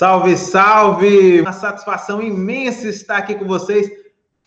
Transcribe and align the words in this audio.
Salve, 0.00 0.34
salve! 0.34 1.42
Uma 1.42 1.52
satisfação 1.52 2.22
imensa 2.22 2.88
estar 2.88 3.18
aqui 3.18 3.34
com 3.34 3.44
vocês. 3.44 3.86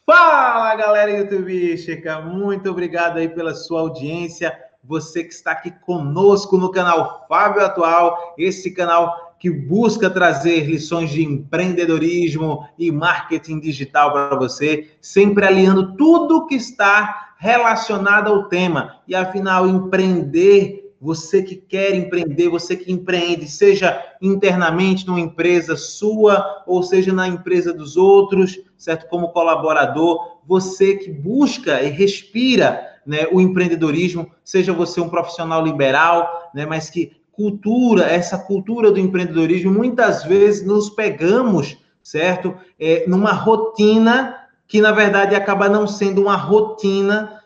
Fala, 0.04 0.76
galera 0.76 1.12
YouTubística! 1.12 2.20
Muito 2.22 2.72
obrigado 2.72 3.18
aí 3.18 3.30
pela 3.30 3.54
sua 3.54 3.82
audiência. 3.82 4.52
Você 4.84 5.24
que 5.24 5.32
está 5.32 5.52
aqui 5.52 5.70
conosco 5.70 6.58
no 6.58 6.72
canal 6.72 7.28
Fábio 7.30 7.64
Atual, 7.64 8.34
esse 8.36 8.72
canal 8.72 9.36
que 9.38 9.52
busca 9.52 10.10
trazer 10.10 10.62
lições 10.62 11.12
de 11.12 11.24
empreendedorismo 11.24 12.68
e 12.76 12.92
marketing 12.92 13.60
digital 13.60 14.12
para 14.12 14.36
você, 14.36 14.90
sempre 15.00 15.46
alinhando 15.46 15.96
tudo 15.96 16.48
que 16.48 16.56
está 16.56 17.36
relacionado 17.38 18.32
ao 18.32 18.46
tema. 18.46 19.02
E 19.08 19.14
afinal, 19.14 19.68
empreender 19.68 20.83
você 21.04 21.44
que 21.44 21.58
quer 21.58 21.94
empreender, 21.94 22.48
você 22.48 22.78
que 22.78 22.90
empreende, 22.90 23.46
seja 23.46 24.02
internamente 24.22 25.06
numa 25.06 25.20
empresa 25.20 25.76
sua 25.76 26.64
ou 26.66 26.82
seja 26.82 27.12
na 27.12 27.28
empresa 27.28 27.74
dos 27.74 27.98
outros, 27.98 28.58
certo? 28.78 29.10
Como 29.10 29.34
colaborador, 29.34 30.38
você 30.48 30.96
que 30.96 31.12
busca 31.12 31.82
e 31.82 31.90
respira 31.90 32.80
né, 33.06 33.28
o 33.34 33.42
empreendedorismo, 33.42 34.32
seja 34.46 34.72
você 34.72 35.02
um 35.02 35.10
profissional 35.10 35.62
liberal, 35.62 36.50
né, 36.56 36.66
mas 36.66 36.90
que 36.90 37.12
cultura, 37.34 38.06
essa 38.06 38.38
cultura 38.38 38.90
do 38.90 39.00
empreendedorismo, 39.00 39.74
muitas 39.74 40.24
vezes 40.24 40.66
nos 40.66 40.90
pegamos, 40.90 41.78
certo? 42.02 42.56
É, 42.80 43.04
numa 43.10 43.34
rotina 43.34 44.38
que, 44.66 44.80
na 44.80 44.94
verdade, 44.94 45.36
acaba 45.36 45.68
não 45.68 45.86
sendo 45.86 46.22
uma 46.22 46.38
rotina 46.38 47.43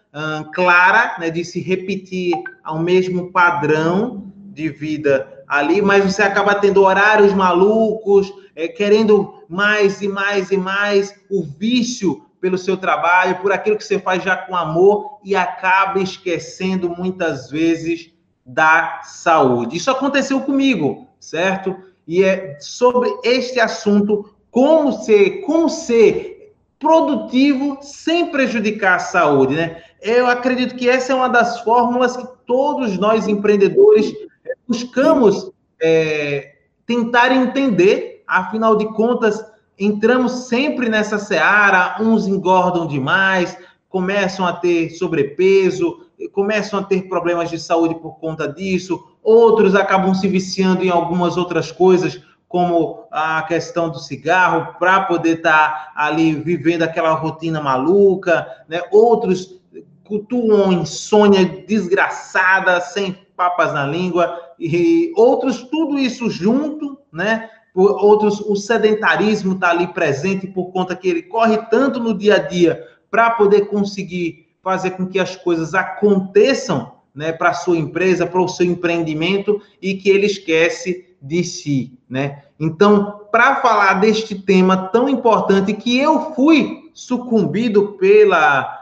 clara, 0.54 1.16
né, 1.20 1.30
de 1.30 1.44
se 1.44 1.60
repetir 1.60 2.34
ao 2.64 2.80
mesmo 2.80 3.32
padrão 3.32 4.32
de 4.36 4.70
vida 4.70 5.44
ali, 5.48 5.82
mas 5.82 6.04
você 6.04 6.24
acaba 6.24 6.56
tendo 6.56 6.84
horários 6.84 7.34
malucos, 7.34 8.32
é, 8.56 8.68
querendo 8.68 9.44
mais 9.48 10.02
e 10.02 10.08
mais 10.08 10.52
e 10.52 10.58
mais, 10.58 11.14
o 11.30 11.44
vício 11.44 12.26
pelo 12.42 12.58
seu 12.58 12.78
trabalho, 12.78 13.38
por 13.38 13.52
aquilo 13.52 13.78
que 13.78 13.84
você 13.84 14.00
faz 14.00 14.24
já 14.24 14.36
com 14.36 14.56
amor 14.56 15.20
e 15.24 15.36
acaba 15.36 16.00
esquecendo 16.00 16.90
muitas 16.90 17.50
vezes 17.50 18.12
da 18.46 19.02
saúde. 19.04 19.78
Isso 19.78 19.92
aconteceu 19.92 20.42
comigo, 20.42 21.08
certo? 21.20 21.76
E 22.08 22.24
é 22.24 22.58
sobre 22.60 23.10
este 23.24 23.60
assunto 23.60 24.34
como 24.50 24.92
ser, 24.92 25.42
como 25.42 25.70
ser 25.70 26.37
produtivo 26.80 27.80
sem 27.82 28.32
prejudicar 28.32 28.96
a 28.96 29.00
saúde, 29.00 29.56
né? 29.56 29.82
Eu 30.02 30.28
acredito 30.28 30.76
que 30.76 30.88
essa 30.88 31.12
é 31.12 31.16
uma 31.16 31.28
das 31.28 31.62
fórmulas 31.62 32.16
que 32.16 32.28
todos 32.46 32.98
nós 32.98 33.28
empreendedores 33.28 34.14
eh, 34.46 34.56
buscamos 34.68 35.52
é, 35.82 36.56
tentar 36.86 37.32
entender. 37.32 38.24
Afinal 38.28 38.76
de 38.76 38.86
contas, 38.94 39.44
entramos 39.80 40.48
sempre 40.48 40.90
nessa 40.90 41.18
seara, 41.18 41.98
uns 42.02 42.28
engordam 42.28 42.86
demais, 42.86 43.58
começam 43.90 44.46
a 44.46 44.54
ter 44.54 44.90
sobrepeso, 44.92 46.06
começam 46.34 46.80
a 46.80 46.84
ter 46.84 47.08
problemas 47.08 47.50
de 47.50 47.60
saúde 47.60 47.96
por 47.96 48.20
conta 48.20 48.48
disso, 48.48 49.02
outros 49.24 49.76
acabam 49.76 50.14
se 50.14 50.28
viciando 50.28 50.84
em 50.84 50.90
algumas 50.90 51.38
outras 51.38 51.72
coisas, 51.72 52.22
como 52.48 53.06
a 53.12 53.42
questão 53.44 53.90
do 53.90 54.00
cigarro, 54.00 54.76
para 54.80 55.02
poder 55.02 55.38
estar 55.38 55.70
tá 55.70 55.92
ali 55.96 56.34
vivendo 56.34 56.84
aquela 56.84 57.14
rotina 57.14 57.62
maluca, 57.62 58.48
né? 58.68 58.82
Outros 58.92 59.58
cultuam 60.06 60.72
insônia 60.72 61.46
desgraçada, 61.46 62.80
sem 62.80 63.18
papas 63.36 63.74
na 63.74 63.86
língua, 63.86 64.40
e 64.58 65.12
outros, 65.16 65.64
tudo 65.64 66.00
isso 66.00 66.30
junto, 66.30 66.98
né? 67.12 67.50
Outros, 67.76 68.40
o 68.40 68.56
sedentarismo 68.56 69.54
está 69.54 69.70
ali 69.70 69.88
presente 69.88 70.48
por 70.48 70.72
conta 70.72 70.96
que 70.96 71.08
ele 71.08 71.22
corre 71.22 71.58
tanto 71.70 72.00
no 72.00 72.18
dia 72.18 72.36
a 72.36 72.40
dia 72.40 72.84
para 73.12 73.30
poder 73.32 73.68
conseguir 73.68 74.48
fazer 74.64 74.92
com 74.92 75.06
que 75.06 75.20
as 75.20 75.36
coisas 75.36 75.76
aconteçam, 75.76 76.98
né, 77.14 77.32
para 77.32 77.50
a 77.50 77.54
sua 77.54 77.78
empresa, 77.78 78.26
para 78.26 78.42
o 78.42 78.48
seu 78.48 78.66
empreendimento 78.66 79.62
e 79.82 79.96
que 79.96 80.10
ele 80.10 80.26
esquece 80.26 81.16
de 81.22 81.44
si, 81.44 81.98
né? 82.10 82.44
Então, 82.60 83.22
para 83.32 83.58
falar 83.58 83.96
deste 83.96 84.36
tema 84.36 84.90
tão 84.90 85.10
importante 85.10 85.74
que 85.74 85.98
eu 85.98 86.34
fui 86.34 86.92
sucumbido 86.94 87.94
pela 87.94 88.78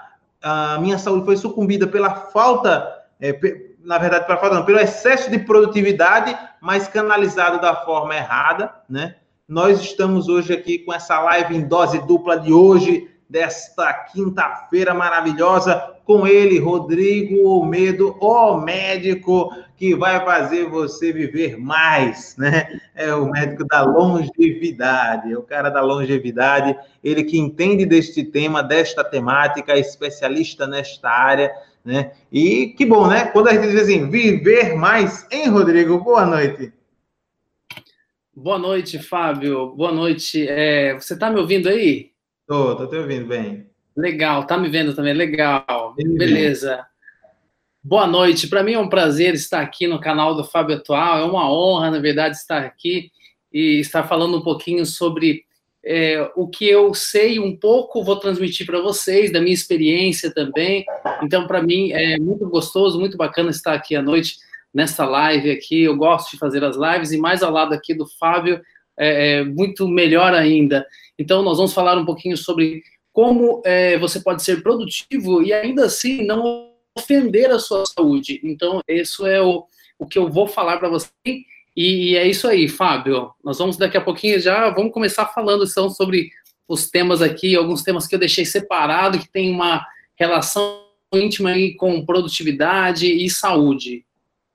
a 0.45 0.77
minha 0.77 0.99
saúde 0.99 1.25
foi 1.25 1.35
sucumbida 1.35 1.87
pela 1.87 2.13
falta, 2.13 2.87
é, 3.19 3.35
na 3.83 3.97
verdade, 3.97 4.27
pela 4.27 4.37
falta, 4.37 4.55
não, 4.57 4.63
pelo 4.65 4.77
excesso 4.77 5.31
de 5.31 5.39
produtividade, 5.39 6.37
mas 6.61 6.87
canalizado 6.87 7.59
da 7.59 7.75
forma 7.77 8.15
errada, 8.15 8.71
né? 8.87 9.15
Nós 9.47 9.81
estamos 9.81 10.27
hoje 10.27 10.53
aqui 10.53 10.77
com 10.79 10.93
essa 10.93 11.19
live 11.19 11.55
em 11.55 11.67
dose 11.67 11.99
dupla 12.05 12.39
de 12.39 12.53
hoje, 12.53 13.09
desta 13.27 13.91
quinta-feira 13.91 14.93
maravilhosa, 14.93 15.95
com 16.05 16.27
ele, 16.27 16.59
Rodrigo 16.59 17.49
Almedo, 17.49 18.15
o 18.19 18.57
médico 18.57 19.51
que 19.77 19.93
vai 19.95 20.23
fazer 20.23 20.69
você 20.69 21.11
viver 21.11 21.57
mais, 21.57 22.35
né? 22.37 22.79
É 22.93 23.13
o 23.13 23.29
médico 23.29 23.65
da 23.65 23.83
longevidade, 23.83 25.31
é 25.31 25.37
o 25.37 25.43
cara 25.43 25.69
da 25.69 25.81
longevidade, 25.81 26.77
ele 27.03 27.23
que 27.23 27.37
entende 27.37 27.85
deste 27.85 28.23
tema, 28.23 28.63
desta 28.63 29.03
temática, 29.03 29.73
é 29.73 29.79
especialista 29.79 30.65
nesta 30.65 31.09
área, 31.09 31.51
né? 31.83 32.11
E 32.31 32.67
que 32.77 32.85
bom, 32.85 33.07
né? 33.07 33.25
Quando 33.25 33.49
a 33.49 33.53
gente 33.53 33.71
diz 33.71 33.81
assim, 33.81 34.09
viver 34.09 34.75
mais, 34.75 35.27
hein, 35.31 35.49
Rodrigo? 35.49 35.99
Boa 35.99 36.25
noite. 36.25 36.71
Boa 38.33 38.57
noite, 38.57 38.99
Fábio. 38.99 39.75
Boa 39.75 39.91
noite. 39.91 40.47
É, 40.47 40.93
você 40.93 41.13
está 41.13 41.29
me 41.29 41.39
ouvindo 41.39 41.69
aí? 41.69 42.11
Tô, 42.47 42.75
tô 42.75 42.87
te 42.87 42.95
ouvindo 42.95 43.27
bem. 43.27 43.69
Legal, 43.95 44.45
tá 44.45 44.57
me 44.57 44.69
vendo 44.69 44.93
também, 44.93 45.13
legal. 45.13 45.95
Beleza. 45.95 46.85
Boa 47.87 48.07
noite. 48.07 48.47
Para 48.47 48.63
mim 48.63 48.73
é 48.73 48.79
um 48.79 48.89
prazer 48.89 49.35
estar 49.35 49.61
aqui 49.61 49.85
no 49.85 49.99
canal 49.99 50.33
do 50.33 50.43
Fábio 50.43 50.75
Atual. 50.75 51.19
É 51.19 51.23
uma 51.23 51.53
honra, 51.53 51.91
na 51.91 51.99
verdade, 51.99 52.35
estar 52.35 52.63
aqui 52.63 53.11
e 53.53 53.79
estar 53.79 54.01
falando 54.07 54.37
um 54.37 54.41
pouquinho 54.41 54.87
sobre 54.87 55.43
é, 55.85 56.31
o 56.35 56.47
que 56.47 56.67
eu 56.67 56.95
sei 56.95 57.37
um 57.37 57.55
pouco, 57.55 58.03
vou 58.03 58.15
transmitir 58.15 58.65
para 58.65 58.81
vocês, 58.81 59.31
da 59.31 59.39
minha 59.39 59.53
experiência 59.53 60.33
também. 60.33 60.83
Então, 61.21 61.45
para 61.45 61.61
mim 61.61 61.91
é 61.91 62.17
muito 62.17 62.49
gostoso, 62.49 62.99
muito 62.99 63.17
bacana 63.17 63.51
estar 63.51 63.75
aqui 63.75 63.95
à 63.95 64.01
noite 64.01 64.37
nessa 64.73 65.05
live 65.05 65.51
aqui. 65.51 65.83
Eu 65.83 65.95
gosto 65.95 66.31
de 66.31 66.39
fazer 66.39 66.63
as 66.63 66.75
lives 66.75 67.11
e 67.11 67.19
mais 67.19 67.43
ao 67.43 67.51
lado 67.51 67.75
aqui 67.75 67.93
do 67.93 68.07
Fábio, 68.19 68.59
é, 68.97 69.41
é 69.41 69.43
muito 69.43 69.87
melhor 69.87 70.33
ainda. 70.33 70.87
Então, 71.19 71.43
nós 71.43 71.57
vamos 71.57 71.71
falar 71.71 71.95
um 71.99 72.05
pouquinho 72.05 72.35
sobre 72.35 72.81
como 73.13 73.61
é, 73.63 73.95
você 73.99 74.19
pode 74.19 74.41
ser 74.41 74.63
produtivo 74.63 75.43
e 75.43 75.53
ainda 75.53 75.85
assim 75.85 76.25
não 76.25 76.73
ofender 76.97 77.49
a 77.51 77.59
sua 77.59 77.83
saúde. 77.85 78.39
Então, 78.43 78.81
isso 78.87 79.25
é 79.25 79.41
o, 79.41 79.65
o 79.99 80.05
que 80.05 80.17
eu 80.17 80.29
vou 80.29 80.47
falar 80.47 80.77
para 80.77 80.89
você. 80.89 81.09
E, 81.25 81.43
e, 81.75 82.15
é 82.15 82.27
isso 82.27 82.47
aí, 82.47 82.67
Fábio. 82.67 83.31
Nós 83.43 83.57
vamos 83.57 83.77
daqui 83.77 83.97
a 83.97 84.01
pouquinho 84.01 84.39
já, 84.39 84.69
vamos 84.69 84.93
começar 84.93 85.25
falando 85.27 85.65
então, 85.65 85.89
sobre 85.89 86.29
os 86.67 86.89
temas 86.89 87.21
aqui, 87.21 87.55
alguns 87.55 87.83
temas 87.83 88.07
que 88.07 88.15
eu 88.15 88.19
deixei 88.19 88.45
separado, 88.45 89.19
que 89.19 89.29
tem 89.29 89.51
uma 89.51 89.85
relação 90.15 90.83
íntima 91.13 91.51
aí 91.51 91.75
com 91.75 92.05
produtividade 92.05 93.05
e 93.05 93.29
saúde. 93.29 94.05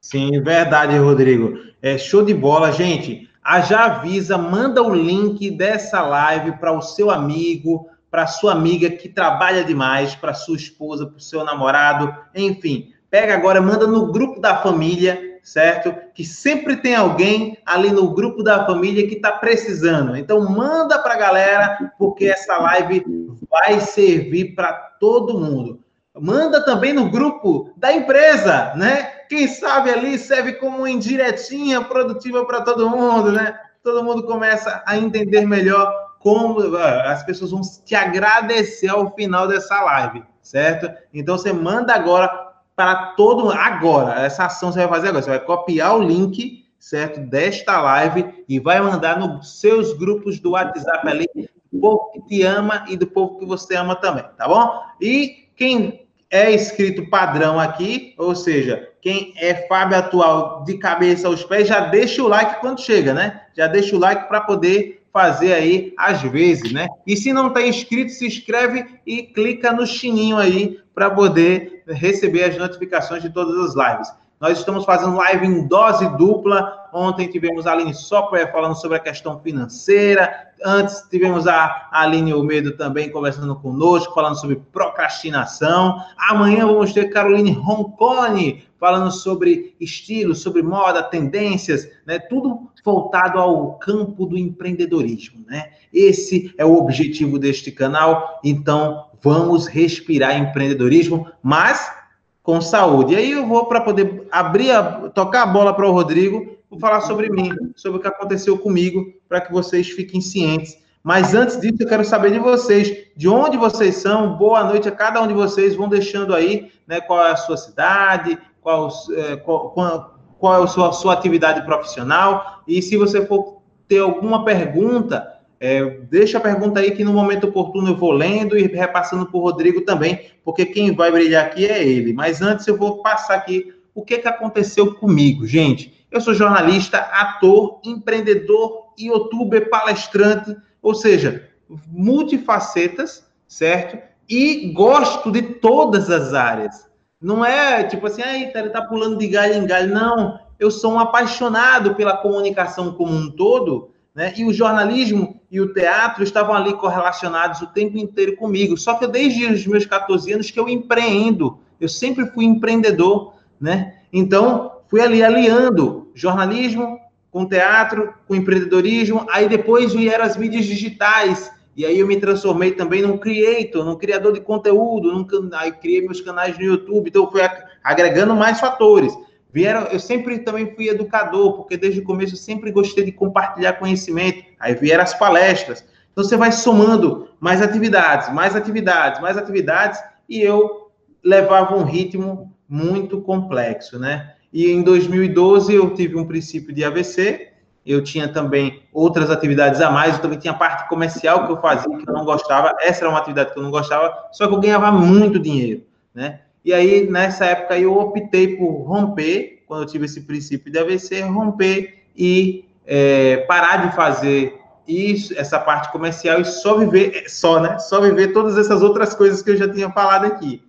Sim, 0.00 0.42
verdade, 0.42 0.96
Rodrigo. 0.98 1.58
É 1.80 1.96
show 1.96 2.24
de 2.24 2.34
bola, 2.34 2.72
gente 2.72 3.30
a 3.42 3.60
Já 3.60 3.86
Avisa 3.86 4.36
manda 4.36 4.82
o 4.82 4.94
link 4.94 5.50
dessa 5.50 6.02
live 6.02 6.52
para 6.58 6.76
o 6.76 6.82
seu 6.82 7.10
amigo, 7.10 7.88
para 8.10 8.26
sua 8.26 8.52
amiga 8.52 8.90
que 8.90 9.08
trabalha 9.08 9.62
demais, 9.62 10.14
para 10.14 10.34
sua 10.34 10.56
esposa, 10.56 11.06
para 11.06 11.16
o 11.16 11.20
seu 11.20 11.44
namorado, 11.44 12.14
enfim. 12.34 12.92
Pega 13.08 13.34
agora, 13.34 13.60
manda 13.60 13.86
no 13.86 14.10
grupo 14.10 14.40
da 14.40 14.56
família, 14.56 15.38
certo? 15.42 15.94
Que 16.14 16.24
sempre 16.24 16.76
tem 16.76 16.94
alguém 16.94 17.58
ali 17.64 17.90
no 17.90 18.12
grupo 18.12 18.42
da 18.42 18.66
família 18.66 19.06
que 19.08 19.14
está 19.14 19.32
precisando. 19.32 20.16
Então 20.16 20.48
manda 20.48 20.98
para 20.98 21.14
a 21.14 21.18
galera, 21.18 21.92
porque 21.98 22.26
essa 22.26 22.56
live 22.58 23.04
vai 23.50 23.80
servir 23.80 24.54
para 24.54 24.72
todo 24.72 25.38
mundo. 25.38 25.80
Manda 26.18 26.64
também 26.64 26.92
no 26.92 27.08
grupo 27.08 27.72
da 27.76 27.92
empresa, 27.92 28.74
né? 28.74 29.04
Quem 29.28 29.46
sabe 29.46 29.90
ali 29.90 30.18
serve 30.18 30.54
como 30.54 30.86
indiretinha 30.86 31.82
produtiva 31.82 32.44
para 32.44 32.62
todo 32.62 32.90
mundo, 32.90 33.30
né? 33.30 33.58
Todo 33.82 34.04
mundo 34.04 34.24
começa 34.24 34.82
a 34.84 34.98
entender 34.98 35.46
melhor 35.46 36.09
como 36.20 36.60
ah, 36.76 37.12
as 37.12 37.24
pessoas 37.24 37.50
vão 37.50 37.62
te 37.84 37.94
agradecer 37.94 38.88
ao 38.88 39.12
final 39.14 39.48
dessa 39.48 39.80
live, 39.80 40.22
certo? 40.42 40.92
Então 41.12 41.36
você 41.36 41.52
manda 41.52 41.94
agora 41.94 42.28
para 42.76 43.14
todo 43.16 43.50
agora, 43.50 44.22
essa 44.22 44.44
ação 44.44 44.70
você 44.70 44.80
vai 44.80 44.88
fazer 44.88 45.08
agora, 45.08 45.22
você 45.22 45.30
vai 45.30 45.40
copiar 45.40 45.96
o 45.96 46.02
link, 46.02 46.66
certo, 46.78 47.20
desta 47.20 47.80
live 47.80 48.44
e 48.48 48.60
vai 48.60 48.80
mandar 48.80 49.18
nos 49.18 49.60
seus 49.60 49.94
grupos 49.94 50.38
do 50.38 50.52
WhatsApp 50.52 51.08
ali, 51.08 51.28
do 51.72 51.80
povo 51.80 52.10
que 52.12 52.20
te 52.26 52.42
ama 52.42 52.84
e 52.88 52.96
do 52.96 53.06
povo 53.06 53.38
que 53.38 53.46
você 53.46 53.74
ama 53.74 53.96
também, 53.96 54.24
tá 54.36 54.46
bom? 54.46 54.82
E 55.00 55.48
quem 55.56 56.06
é 56.30 56.50
escrito 56.50 57.08
padrão 57.08 57.58
aqui, 57.58 58.14
ou 58.18 58.34
seja, 58.34 58.90
quem 59.00 59.32
é 59.36 59.66
Fábio 59.66 59.96
atual 59.98 60.64
de 60.64 60.76
cabeça 60.76 61.26
aos 61.26 61.42
pés, 61.44 61.66
já 61.66 61.80
deixa 61.80 62.22
o 62.22 62.28
like 62.28 62.60
quando 62.60 62.80
chega, 62.80 63.14
né? 63.14 63.42
Já 63.56 63.66
deixa 63.66 63.96
o 63.96 63.98
like 63.98 64.28
para 64.28 64.42
poder 64.42 64.99
fazer 65.12 65.52
aí 65.52 65.92
às 65.96 66.22
vezes, 66.22 66.72
né? 66.72 66.88
E 67.06 67.16
se 67.16 67.32
não 67.32 67.48
está 67.48 67.62
inscrito, 67.62 68.12
se 68.12 68.26
inscreve 68.26 68.86
e 69.06 69.22
clica 69.22 69.72
no 69.72 69.86
sininho 69.86 70.36
aí 70.36 70.78
para 70.94 71.10
poder 71.10 71.82
receber 71.86 72.44
as 72.44 72.56
notificações 72.56 73.22
de 73.22 73.30
todas 73.30 73.56
as 73.56 73.74
lives. 73.74 74.12
Nós 74.40 74.58
estamos 74.58 74.84
fazendo 74.84 75.16
live 75.16 75.46
em 75.46 75.66
dose 75.66 76.08
dupla. 76.16 76.79
Ontem 76.92 77.28
tivemos 77.28 77.66
a 77.66 77.72
Aline 77.72 77.94
Software 77.94 78.50
falando 78.52 78.74
sobre 78.74 78.96
a 78.96 79.00
questão 79.00 79.40
financeira. 79.40 80.48
Antes 80.64 81.06
tivemos 81.10 81.46
a 81.46 81.88
Aline 81.90 82.32
Almeida 82.32 82.72
também 82.72 83.10
conversando 83.10 83.56
conosco, 83.56 84.14
falando 84.14 84.38
sobre 84.38 84.56
procrastinação. 84.72 85.98
Amanhã 86.16 86.66
vamos 86.66 86.92
ter 86.92 87.10
Caroline 87.10 87.52
Roncone 87.52 88.64
falando 88.78 89.10
sobre 89.10 89.76
estilo, 89.78 90.34
sobre 90.34 90.62
moda, 90.62 91.02
tendências, 91.02 91.88
né? 92.06 92.18
Tudo 92.18 92.70
voltado 92.84 93.38
ao 93.38 93.74
campo 93.74 94.24
do 94.24 94.38
empreendedorismo, 94.38 95.44
né? 95.46 95.70
Esse 95.92 96.54
é 96.56 96.64
o 96.64 96.76
objetivo 96.76 97.38
deste 97.38 97.70
canal. 97.70 98.40
Então, 98.42 99.06
vamos 99.22 99.66
respirar 99.66 100.38
empreendedorismo, 100.38 101.26
mas 101.42 102.00
com 102.42 102.60
saúde. 102.60 103.14
E 103.14 103.16
aí 103.16 103.30
eu 103.32 103.46
vou 103.46 103.66
para 103.66 103.80
poder 103.80 104.26
abrir, 104.30 104.70
a, 104.70 105.10
tocar 105.10 105.42
a 105.42 105.46
bola 105.46 105.74
para 105.74 105.86
o 105.86 105.92
Rodrigo, 105.92 106.58
vou 106.70 106.78
falar 106.78 107.00
sobre 107.00 107.28
mim, 107.28 107.50
sobre 107.74 107.98
o 107.98 108.00
que 108.00 108.06
aconteceu 108.06 108.56
comigo, 108.56 109.12
para 109.28 109.40
que 109.40 109.52
vocês 109.52 109.90
fiquem 109.90 110.20
cientes. 110.20 110.78
Mas 111.02 111.34
antes 111.34 111.60
disso, 111.60 111.76
eu 111.80 111.88
quero 111.88 112.04
saber 112.04 112.30
de 112.30 112.38
vocês, 112.38 113.08
de 113.16 113.28
onde 113.28 113.56
vocês 113.56 113.96
são. 113.96 114.36
Boa 114.36 114.62
noite 114.64 114.88
a 114.88 114.92
cada 114.92 115.20
um 115.20 115.26
de 115.26 115.34
vocês. 115.34 115.74
Vão 115.74 115.88
deixando 115.88 116.34
aí, 116.34 116.70
né, 116.86 117.00
qual 117.00 117.26
é 117.26 117.32
a 117.32 117.36
sua 117.36 117.56
cidade, 117.56 118.38
qual, 118.60 118.88
é, 119.16 119.36
qual, 119.36 119.70
qual, 119.70 120.18
qual 120.38 120.60
é 120.60 120.64
a 120.64 120.66
sua, 120.66 120.92
sua 120.92 121.14
atividade 121.14 121.64
profissional. 121.64 122.62
E 122.68 122.80
se 122.80 122.96
você 122.96 123.26
for 123.26 123.62
ter 123.88 123.98
alguma 123.98 124.44
pergunta, 124.44 125.26
é, 125.58 125.82
deixa 126.10 126.38
a 126.38 126.40
pergunta 126.40 126.80
aí 126.80 126.92
que 126.92 127.02
no 127.02 127.12
momento 127.12 127.48
oportuno 127.48 127.88
eu 127.88 127.96
vou 127.96 128.12
lendo 128.12 128.56
e 128.56 128.66
repassando 128.66 129.26
para 129.26 129.38
o 129.38 129.42
Rodrigo 129.42 129.80
também, 129.80 130.30
porque 130.44 130.64
quem 130.66 130.94
vai 130.94 131.10
brilhar 131.10 131.46
aqui 131.46 131.66
é 131.66 131.82
ele. 131.82 132.12
Mas 132.12 132.40
antes 132.42 132.66
eu 132.66 132.76
vou 132.76 133.02
passar 133.02 133.34
aqui 133.34 133.74
o 133.94 134.04
que, 134.04 134.18
que 134.18 134.28
aconteceu 134.28 134.94
comigo, 134.94 135.46
gente. 135.46 135.99
Eu 136.10 136.20
sou 136.20 136.34
jornalista, 136.34 136.98
ator, 136.98 137.80
empreendedor, 137.84 138.92
youtuber, 138.98 139.70
palestrante, 139.70 140.56
ou 140.82 140.94
seja, 140.94 141.48
multifacetas, 141.88 143.26
certo? 143.46 143.98
E 144.28 144.72
gosto 144.72 145.30
de 145.30 145.42
todas 145.42 146.10
as 146.10 146.34
áreas. 146.34 146.88
Não 147.20 147.44
é 147.44 147.84
tipo 147.84 148.06
assim, 148.06 148.22
aí 148.22 148.50
ele 148.54 148.70
tá 148.70 148.82
pulando 148.82 149.18
de 149.18 149.28
galho 149.28 149.54
em 149.54 149.66
galho. 149.66 149.94
Não, 149.94 150.40
eu 150.58 150.70
sou 150.70 150.94
um 150.94 150.98
apaixonado 150.98 151.94
pela 151.94 152.16
comunicação 152.16 152.92
como 152.92 153.12
um 153.12 153.30
todo 153.30 153.90
né? 154.14 154.32
E 154.36 154.44
o 154.44 154.52
jornalismo 154.52 155.40
e 155.50 155.60
o 155.60 155.72
teatro 155.72 156.22
estavam 156.22 156.54
ali 156.54 156.74
correlacionados 156.74 157.60
o 157.60 157.66
tempo 157.68 157.96
inteiro 157.96 158.36
comigo. 158.36 158.76
Só 158.76 158.94
que 158.94 159.06
desde 159.06 159.46
os 159.46 159.66
meus 159.66 159.86
14 159.86 160.32
anos 160.32 160.50
que 160.50 160.58
eu 160.58 160.68
empreendo, 160.68 161.58
eu 161.80 161.88
sempre 161.88 162.26
fui 162.26 162.44
empreendedor, 162.44 163.34
né? 163.60 163.98
Então, 164.12 164.72
fui 164.90 165.00
ali 165.00 165.22
aliando 165.22 166.10
jornalismo 166.14 166.98
com 167.30 167.46
teatro, 167.46 168.12
com 168.26 168.34
empreendedorismo, 168.34 169.24
aí 169.30 169.48
depois 169.48 169.94
vieram 169.94 170.24
as 170.24 170.36
mídias 170.36 170.66
digitais, 170.66 171.50
e 171.76 171.86
aí 171.86 172.00
eu 172.00 172.06
me 172.06 172.16
transformei 172.16 172.72
também 172.72 173.02
num 173.02 173.16
creator, 173.16 173.84
num 173.84 173.96
criador 173.96 174.32
de 174.32 174.40
conteúdo, 174.40 175.12
num, 175.12 175.26
aí 175.54 175.70
criei 175.70 176.02
meus 176.02 176.20
canais 176.20 176.58
no 176.58 176.64
YouTube, 176.64 177.08
então 177.08 177.30
fui 177.30 177.40
agregando 177.84 178.34
mais 178.34 178.58
fatores. 178.58 179.16
Vieram, 179.52 179.82
eu 179.86 179.98
sempre 179.98 180.38
também 180.40 180.74
fui 180.74 180.88
educador, 180.88 181.54
porque 181.54 181.76
desde 181.76 182.00
o 182.00 182.04
começo 182.04 182.34
eu 182.34 182.38
sempre 182.38 182.70
gostei 182.70 183.04
de 183.04 183.12
compartilhar 183.12 183.74
conhecimento. 183.74 184.44
Aí 184.58 184.74
vieram 184.74 185.02
as 185.02 185.14
palestras. 185.14 185.84
Então 186.12 186.22
você 186.22 186.36
vai 186.36 186.52
somando 186.52 187.28
mais 187.40 187.62
atividades, 187.62 188.32
mais 188.32 188.54
atividades, 188.54 189.20
mais 189.20 189.36
atividades, 189.36 190.00
e 190.28 190.40
eu 190.40 190.90
levava 191.22 191.76
um 191.76 191.84
ritmo 191.84 192.52
muito 192.68 193.20
complexo, 193.20 193.98
né? 193.98 194.34
E 194.52 194.70
em 194.70 194.82
2012 194.82 195.74
eu 195.74 195.94
tive 195.94 196.16
um 196.16 196.26
princípio 196.26 196.74
de 196.74 196.84
AVC, 196.84 197.48
eu 197.86 198.02
tinha 198.02 198.28
também 198.28 198.82
outras 198.92 199.30
atividades 199.30 199.80
a 199.80 199.90
mais, 199.90 200.14
eu 200.14 200.22
também 200.22 200.38
tinha 200.38 200.54
parte 200.54 200.88
comercial 200.88 201.46
que 201.46 201.52
eu 201.52 201.60
fazia 201.60 201.96
que 201.96 202.08
eu 202.08 202.14
não 202.14 202.24
gostava, 202.24 202.74
essa 202.80 203.04
era 203.04 203.10
uma 203.10 203.18
atividade 203.18 203.52
que 203.52 203.58
eu 203.58 203.62
não 203.62 203.70
gostava, 203.70 204.12
só 204.32 204.46
que 204.46 204.54
eu 204.54 204.60
ganhava 204.60 204.92
muito 204.92 205.38
dinheiro, 205.38 205.82
né? 206.14 206.40
E 206.64 206.74
aí, 206.74 207.08
nessa 207.10 207.46
época, 207.46 207.78
eu 207.78 207.96
optei 207.96 208.56
por 208.56 208.82
romper, 208.82 209.62
quando 209.66 209.82
eu 209.82 209.86
tive 209.86 210.04
esse 210.04 210.20
princípio 210.22 210.70
de 210.70 210.78
AVC, 210.78 211.22
romper 211.22 212.04
e 212.14 212.66
é, 212.86 213.38
parar 213.48 213.88
de 213.88 213.96
fazer 213.96 214.60
isso, 214.86 215.32
essa 215.38 215.58
parte 215.58 215.90
comercial 215.90 216.40
e 216.40 216.44
só 216.44 216.76
viver, 216.76 217.30
só, 217.30 217.60
né? 217.60 217.78
Só 217.78 218.00
viver 218.00 218.32
todas 218.32 218.58
essas 218.58 218.82
outras 218.82 219.14
coisas 219.14 219.42
que 219.42 219.50
eu 219.50 219.56
já 219.56 219.72
tinha 219.72 219.90
falado 219.90 220.26
aqui. 220.26 220.62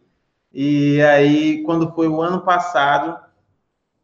E 0.54 1.02
aí, 1.02 1.64
quando 1.64 1.92
foi 1.94 2.08
o 2.08 2.22
ano 2.22 2.42
passado, 2.42 3.18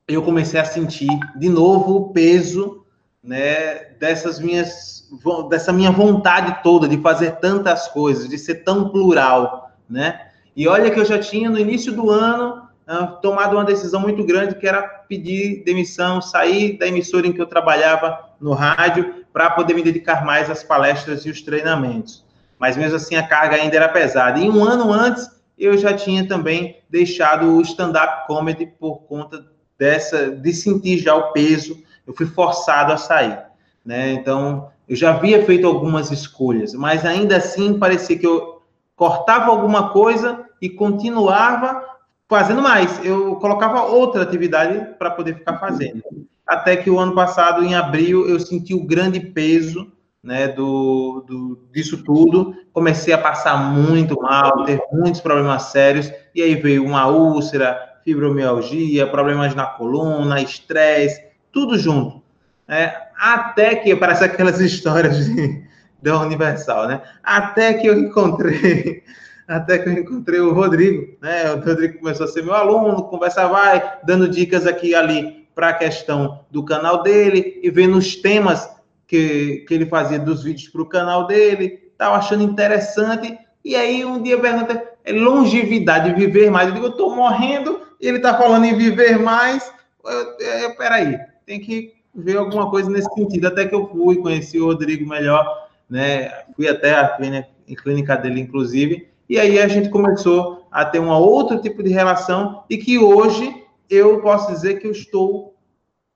eu 0.08 0.22
comecei 0.22 0.60
a 0.60 0.66
sentir 0.66 1.10
de 1.36 1.50
novo 1.50 1.96
o 1.96 2.14
peso, 2.14 2.86
né, 3.22 3.76
dessas 4.00 4.40
minhas, 4.40 5.10
dessa 5.50 5.74
minha 5.74 5.92
vontade 5.92 6.64
toda 6.64 6.88
de 6.88 6.98
fazer 7.02 7.38
tantas 7.38 7.88
coisas, 7.90 8.30
de 8.30 8.38
ser 8.38 8.64
tão 8.64 8.90
plural, 8.90 9.72
né? 9.90 10.28
E 10.56 10.68
olha 10.68 10.90
que 10.90 11.00
eu 11.00 11.06
já 11.06 11.20
tinha, 11.20 11.50
no 11.50 11.60
início 11.60 11.92
do 11.92 12.10
ano, 12.10 12.68
uh, 12.88 13.22
tomado 13.22 13.56
uma 13.58 13.66
decisão 13.66 14.00
muito 14.00 14.24
grande, 14.24 14.56
que 14.56 14.66
era 14.66 14.82
pedir 14.82 15.64
demissão, 15.64 16.22
sair 16.22 16.78
da 16.78 16.88
emissora 16.88 17.28
em 17.28 17.34
que 17.34 17.42
eu 17.42 17.46
trabalhava 17.46 18.32
no 18.40 18.54
rádio, 18.54 19.26
para 19.34 19.52
poder 19.52 19.76
me 19.76 19.84
dedicar 19.84 20.26
mais 20.26 20.50
às 20.50 20.64
palestras 20.64 21.26
e 21.26 21.30
os 21.30 21.42
treinamentos. 21.42 22.26
Mas 22.58 22.76
mesmo 22.76 22.96
assim, 22.96 23.16
a 23.16 23.28
carga 23.28 23.58
ainda 23.58 23.76
era 23.76 23.88
pesada. 23.88 24.40
E 24.40 24.50
um 24.50 24.64
ano 24.64 24.92
antes, 24.92 25.30
eu 25.60 25.78
já 25.78 25.94
tinha 25.94 26.28
também 26.28 26.82
deixado 26.90 27.56
o 27.56 27.62
stand-up 27.62 28.26
comedy 28.26 28.66
por 28.66 29.04
conta 29.04 29.46
dessa, 29.78 30.32
de 30.32 30.54
sentir 30.54 30.98
já 31.00 31.16
o 31.16 31.32
peso. 31.32 31.82
Eu 32.06 32.14
fui 32.14 32.26
forçado 32.26 32.94
a 32.94 32.98
sair. 32.98 33.40
Né? 33.86 34.12
Então, 34.14 34.70
eu 34.88 34.96
já 34.96 35.14
havia 35.14 35.46
feito 35.46 35.68
algumas 35.68 36.12
escolhas, 36.12 36.74
mas 36.74 37.06
ainda 37.06 37.38
assim 37.38 37.78
parecia 37.78 38.18
que 38.18 38.28
eu 38.28 38.62
cortava 38.96 39.52
alguma 39.52 39.90
coisa 39.90 40.46
e 40.62 40.70
continuava 40.70 41.84
fazendo 42.28 42.62
mais. 42.62 43.04
Eu 43.06 43.36
colocava 43.36 43.84
outra 43.84 44.24
atividade 44.24 44.96
para 44.98 45.12
poder 45.12 45.36
ficar 45.36 45.58
fazendo. 45.58 46.04
Até 46.46 46.78
que 46.78 46.90
o 46.90 47.00
ano 47.00 47.14
passado, 47.14 47.64
em 47.64 47.76
abril, 47.76 48.28
eu 48.28 48.40
senti 48.40 48.74
o 48.74 48.86
grande 48.86 49.20
peso 49.20 49.92
né, 50.24 50.48
do, 50.48 51.24
do, 51.28 51.68
disso 51.72 52.04
tudo. 52.04 52.56
Comecei 52.74 53.14
a 53.14 53.18
passar 53.18 53.58
muito 53.72 54.22
mal, 54.22 54.64
ter 54.66 54.82
muitos 54.92 55.22
problemas 55.22 55.64
sérios, 55.64 56.12
e 56.34 56.42
aí 56.42 56.56
veio 56.56 56.86
uma 56.86 57.08
úlcera, 57.08 57.87
fibromialgia, 58.08 59.06
problemas 59.06 59.54
na 59.54 59.66
coluna, 59.66 60.40
estresse, 60.40 61.22
tudo 61.52 61.78
junto. 61.78 62.24
É, 62.66 62.94
até 63.20 63.76
que, 63.76 63.94
parece 63.98 64.24
aquelas 64.24 64.62
histórias 64.62 65.26
de, 65.26 65.62
da 66.02 66.18
Universal, 66.22 66.88
né? 66.88 67.02
Até 67.22 67.74
que 67.74 67.86
eu 67.86 68.00
encontrei 68.00 69.04
até 69.46 69.78
que 69.78 69.90
eu 69.90 69.94
encontrei 69.94 70.40
o 70.40 70.54
Rodrigo, 70.54 71.18
né? 71.22 71.52
O 71.52 71.60
Rodrigo 71.60 72.00
começou 72.00 72.26
a 72.26 72.30
ser 72.30 72.44
meu 72.44 72.54
aluno, 72.54 73.04
conversa 73.04 73.46
vai, 73.46 74.00
dando 74.06 74.30
dicas 74.30 74.66
aqui 74.66 74.92
e 74.92 74.96
ali 74.96 75.46
para 75.54 75.70
a 75.70 75.74
questão 75.74 76.46
do 76.50 76.64
canal 76.64 77.04
dele 77.04 77.60
e 77.62 77.70
vendo 77.70 77.98
os 77.98 78.16
temas 78.16 78.70
que, 79.06 79.66
que 79.68 79.74
ele 79.74 79.86
fazia 79.86 80.18
dos 80.18 80.44
vídeos 80.44 80.70
para 80.70 80.82
o 80.82 80.86
canal 80.86 81.28
dele, 81.28 81.90
estava 81.92 82.16
achando 82.16 82.44
interessante. 82.44 83.38
E 83.66 83.76
aí 83.76 84.06
um 84.06 84.22
dia 84.22 84.40
pergunta, 84.40 84.82
é 85.04 85.12
longevidade, 85.12 86.14
viver 86.14 86.50
mais. 86.50 86.70
Eu 86.70 86.74
digo, 86.74 86.86
eu 86.86 86.92
estou 86.92 87.14
morrendo, 87.14 87.87
ele 88.00 88.18
está 88.18 88.38
falando 88.38 88.66
em 88.66 88.76
viver 88.76 89.18
mais. 89.20 89.72
Eu, 90.06 90.38
eu, 90.40 90.76
peraí, 90.76 91.18
tem 91.46 91.60
que 91.60 91.94
ver 92.14 92.38
alguma 92.38 92.70
coisa 92.70 92.90
nesse 92.90 93.14
sentido. 93.14 93.48
Até 93.48 93.66
que 93.66 93.76
eu 93.76 93.88
fui, 93.88 94.18
conheci 94.18 94.60
o 94.60 94.66
Rodrigo 94.66 95.08
melhor, 95.08 95.68
né? 95.90 96.30
Fui 96.56 96.68
até 96.68 96.94
a 96.94 97.10
clínica, 97.10 97.50
a 97.70 97.76
clínica 97.76 98.16
dele, 98.16 98.40
inclusive, 98.40 99.08
e 99.30 99.40
aí 99.40 99.60
a 99.60 99.68
gente 99.68 99.90
começou 99.90 100.68
a 100.72 100.86
ter 100.86 101.00
um 101.00 101.10
outro 101.10 101.62
tipo 101.62 101.84
de 101.84 101.90
relação 101.90 102.64
e 102.70 102.78
que 102.78 102.98
hoje 102.98 103.64
eu 103.90 104.22
posso 104.22 104.52
dizer 104.52 104.80
que 104.80 104.88
eu 104.88 104.92
estou 104.92 105.54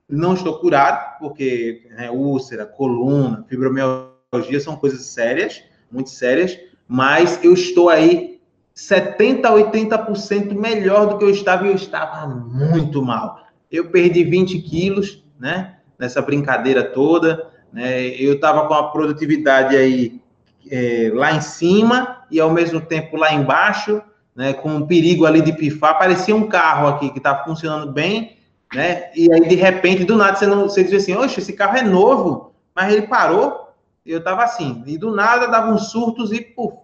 não 0.08 0.34
estou 0.34 0.60
curado, 0.60 1.20
porque 1.20 1.88
né, 1.92 2.12
úlcera, 2.12 2.66
coluna, 2.66 3.46
fibromialgia 3.48 4.60
são 4.60 4.76
coisas 4.76 5.06
sérias, 5.06 5.64
muito 5.90 6.10
sérias, 6.10 6.60
mas 6.86 7.42
eu 7.42 7.54
estou 7.54 7.88
aí 7.88 8.41
70 8.74 9.48
a 9.48 9.52
80% 9.52 10.54
melhor 10.54 11.08
do 11.08 11.18
que 11.18 11.24
eu 11.24 11.30
estava 11.30 11.66
e 11.66 11.70
eu 11.70 11.76
estava 11.76 12.28
muito 12.28 13.02
mal. 13.04 13.46
Eu 13.72 13.90
perdi 13.90 14.24
20 14.24 14.60
quilos, 14.60 15.24
né, 15.40 15.76
nessa 15.98 16.22
brincadeira 16.22 16.84
toda, 16.84 17.48
né, 17.72 18.08
eu 18.08 18.34
estava 18.34 18.68
com 18.68 18.74
a 18.74 18.90
produtividade 18.92 19.76
aí 19.76 20.22
é, 20.70 21.12
lá 21.14 21.34
em 21.34 21.42
cima 21.42 22.24
e 22.30 22.40
ao 22.40 22.52
mesmo 22.52 22.82
tempo 22.82 23.18
lá 23.18 23.34
embaixo, 23.34 24.02
né, 24.36 24.54
com 24.54 24.70
um 24.70 24.88
perigo 24.88 25.26
ali 25.26 25.42
de 25.42 25.54
pifar, 25.54 25.98
parecia 25.98 26.36
um 26.36 26.48
carro 26.48 26.88
aqui 26.88 27.10
que 27.10 27.18
estava 27.18 27.44
funcionando 27.44 27.92
bem, 27.92 28.38
né? 28.74 29.12
E 29.14 29.32
aí, 29.32 29.48
de 29.48 29.56
repente, 29.56 30.06
do 30.06 30.16
nada, 30.16 30.38
você, 30.38 30.48
não, 30.48 30.64
você 30.64 30.84
diz 30.84 30.94
assim, 30.94 31.14
oxe, 31.14 31.40
esse 31.40 31.54
carro 31.54 31.78
é 31.78 31.84
novo, 31.84 32.54
mas 32.74 32.94
ele 32.94 33.08
parou, 33.08 33.74
eu 34.06 34.20
estava 34.20 34.44
assim, 34.44 34.82
e 34.88 34.98
do 34.98 35.14
nada 35.14 35.48
dava 35.48 35.72
uns 35.72 35.92
surtos 35.92 36.32
e, 36.32 36.42
puf, 36.42 36.78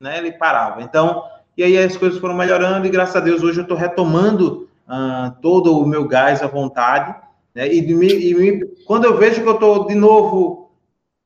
né, 0.00 0.18
ele 0.18 0.32
parava. 0.32 0.82
Então, 0.82 1.24
e 1.56 1.62
aí 1.62 1.78
as 1.78 1.96
coisas 1.96 2.18
foram 2.18 2.34
melhorando 2.34 2.86
e, 2.86 2.90
graças 2.90 3.16
a 3.16 3.20
Deus, 3.20 3.42
hoje 3.42 3.58
eu 3.58 3.62
estou 3.62 3.76
retomando 3.76 4.68
uh, 4.88 5.34
todo 5.40 5.78
o 5.78 5.86
meu 5.86 6.06
gás 6.06 6.42
à 6.42 6.46
vontade, 6.46 7.14
né? 7.54 7.72
E, 7.72 7.80
me, 7.94 8.08
e 8.08 8.34
me, 8.34 8.66
quando 8.84 9.04
eu 9.04 9.16
vejo 9.16 9.42
que 9.42 9.48
eu 9.48 9.54
estou 9.54 9.86
de 9.86 9.94
novo 9.94 10.72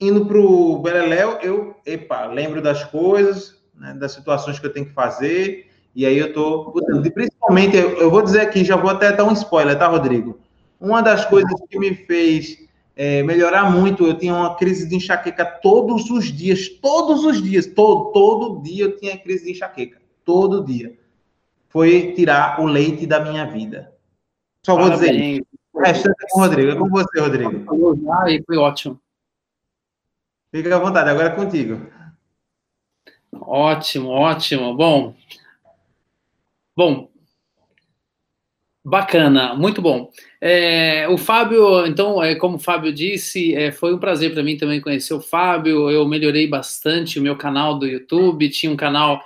indo 0.01 0.27
para 0.27 0.39
o 0.39 0.79
Beleléu, 0.79 1.39
eu, 1.43 1.75
epa, 1.85 2.27
lembro 2.27 2.63
das 2.63 2.85
coisas, 2.85 3.57
né, 3.75 3.95
das 3.95 4.13
situações 4.13 4.59
que 4.59 4.67
eu 4.67 4.73
tenho 4.73 4.87
que 4.87 4.93
fazer, 4.93 5.67
e 5.95 6.07
aí 6.07 6.19
eu 6.19 6.29
estou 6.29 6.73
E 7.05 7.11
principalmente, 7.11 7.77
eu, 7.77 7.99
eu, 7.99 8.11
vou 8.11 8.23
dizer 8.23 8.41
aqui, 8.41 8.65
já 8.65 8.77
vou 8.77 8.91
até 8.91 9.11
dar 9.11 9.25
um 9.25 9.33
spoiler, 9.33 9.77
tá, 9.77 9.89
Rodrigo? 9.89 10.39
Uma 10.79 11.03
das 11.03 11.25
coisas 11.25 11.53
que 11.69 11.79
me 11.79 11.95
fez 11.95 12.68
é, 13.01 13.23
melhorar 13.23 13.71
muito, 13.71 14.05
eu 14.05 14.19
tinha 14.19 14.35
uma 14.35 14.57
crise 14.57 14.89
de 14.89 14.97
enxaqueca 14.97 15.47
todos 15.47 16.11
os 16.11 16.33
dias, 16.33 16.69
todos 16.69 17.25
os 17.25 17.41
dias, 17.41 17.65
todo, 17.65 18.11
todo 18.11 18.61
dia 18.61 18.87
eu 18.87 18.97
tinha 18.97 19.17
crise 19.17 19.45
de 19.45 19.53
enxaqueca, 19.53 20.03
todo 20.25 20.65
dia. 20.65 20.99
Foi 21.69 22.13
tirar 22.15 22.61
o 22.61 22.67
leite 22.67 23.07
da 23.07 23.21
minha 23.21 23.47
vida. 23.47 23.95
Só 24.67 24.75
vou 24.75 24.89
Parabéns. 24.89 25.13
dizer 25.13 25.23
isso. 25.37 25.47
Restante 25.77 26.25
é 26.25 26.27
com 26.29 26.41
o 26.41 26.43
Rodrigo. 26.43 26.71
É 26.73 26.75
com 26.75 26.89
você, 26.89 27.21
Rodrigo. 27.21 27.65
Falou 27.65 27.97
já 27.97 28.31
e 28.31 28.43
foi 28.43 28.57
ótimo. 28.57 29.01
Fica 30.51 30.75
à 30.75 30.81
vontade, 30.81 31.09
agora 31.09 31.29
é 31.29 31.37
contigo. 31.37 31.87
Ótimo, 33.33 34.09
ótimo. 34.09 34.75
Bom, 34.75 35.15
bom, 36.77 37.09
bacana, 38.89 39.55
muito 39.55 39.83
bom. 39.83 40.11
É, 40.41 41.07
o 41.09 41.19
Fábio, 41.19 41.87
então, 41.87 42.23
é, 42.23 42.35
como 42.35 42.57
o 42.57 42.61
Fábio 42.61 42.93
disse, 42.93 43.55
é, 43.55 43.71
foi 43.71 43.95
um 43.95 43.99
prazer 43.99 44.33
para 44.33 44.43
mim 44.43 44.57
também 44.57 44.81
conhecer 44.81 45.13
o 45.13 45.21
Fábio. 45.21 45.91
Eu 45.91 46.07
melhorei 46.09 46.47
bastante 46.47 47.19
o 47.19 47.23
meu 47.23 47.37
canal 47.37 47.79
do 47.79 47.87
YouTube. 47.87 48.49
Tinha 48.49 48.73
um 48.73 48.77
canal 48.77 49.23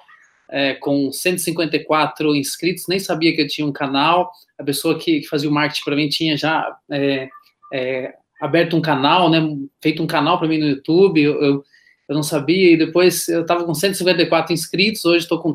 é, 0.51 0.75
com 0.75 1.13
154 1.13 2.35
inscritos, 2.35 2.87
nem 2.89 2.99
sabia 2.99 3.35
que 3.35 3.43
eu 3.43 3.47
tinha 3.47 3.67
um 3.67 3.73
canal. 3.73 4.33
A 4.59 4.65
pessoa 4.65 4.99
que, 4.99 5.21
que 5.21 5.29
fazia 5.29 5.49
o 5.49 5.53
marketing 5.53 5.85
para 5.85 5.97
mim 5.97 6.09
tinha 6.09 6.37
já 6.37 6.77
é, 6.91 7.29
é, 7.73 8.15
aberto 8.41 8.77
um 8.77 8.83
canal, 8.83 9.31
né, 9.31 9.41
feito 9.81 10.03
um 10.03 10.07
canal 10.07 10.39
para 10.39 10.49
mim 10.49 10.59
no 10.59 10.69
YouTube. 10.69 11.23
Eu, 11.23 11.41
eu 11.41 11.65
eu 12.09 12.17
não 12.17 12.23
sabia, 12.23 12.73
e 12.73 12.77
depois 12.77 13.27
eu 13.29 13.43
estava 13.43 13.65
com 13.65 13.73
154 13.73 14.53
inscritos, 14.53 15.05
hoje 15.05 15.25
estou 15.25 15.41
com 15.41 15.55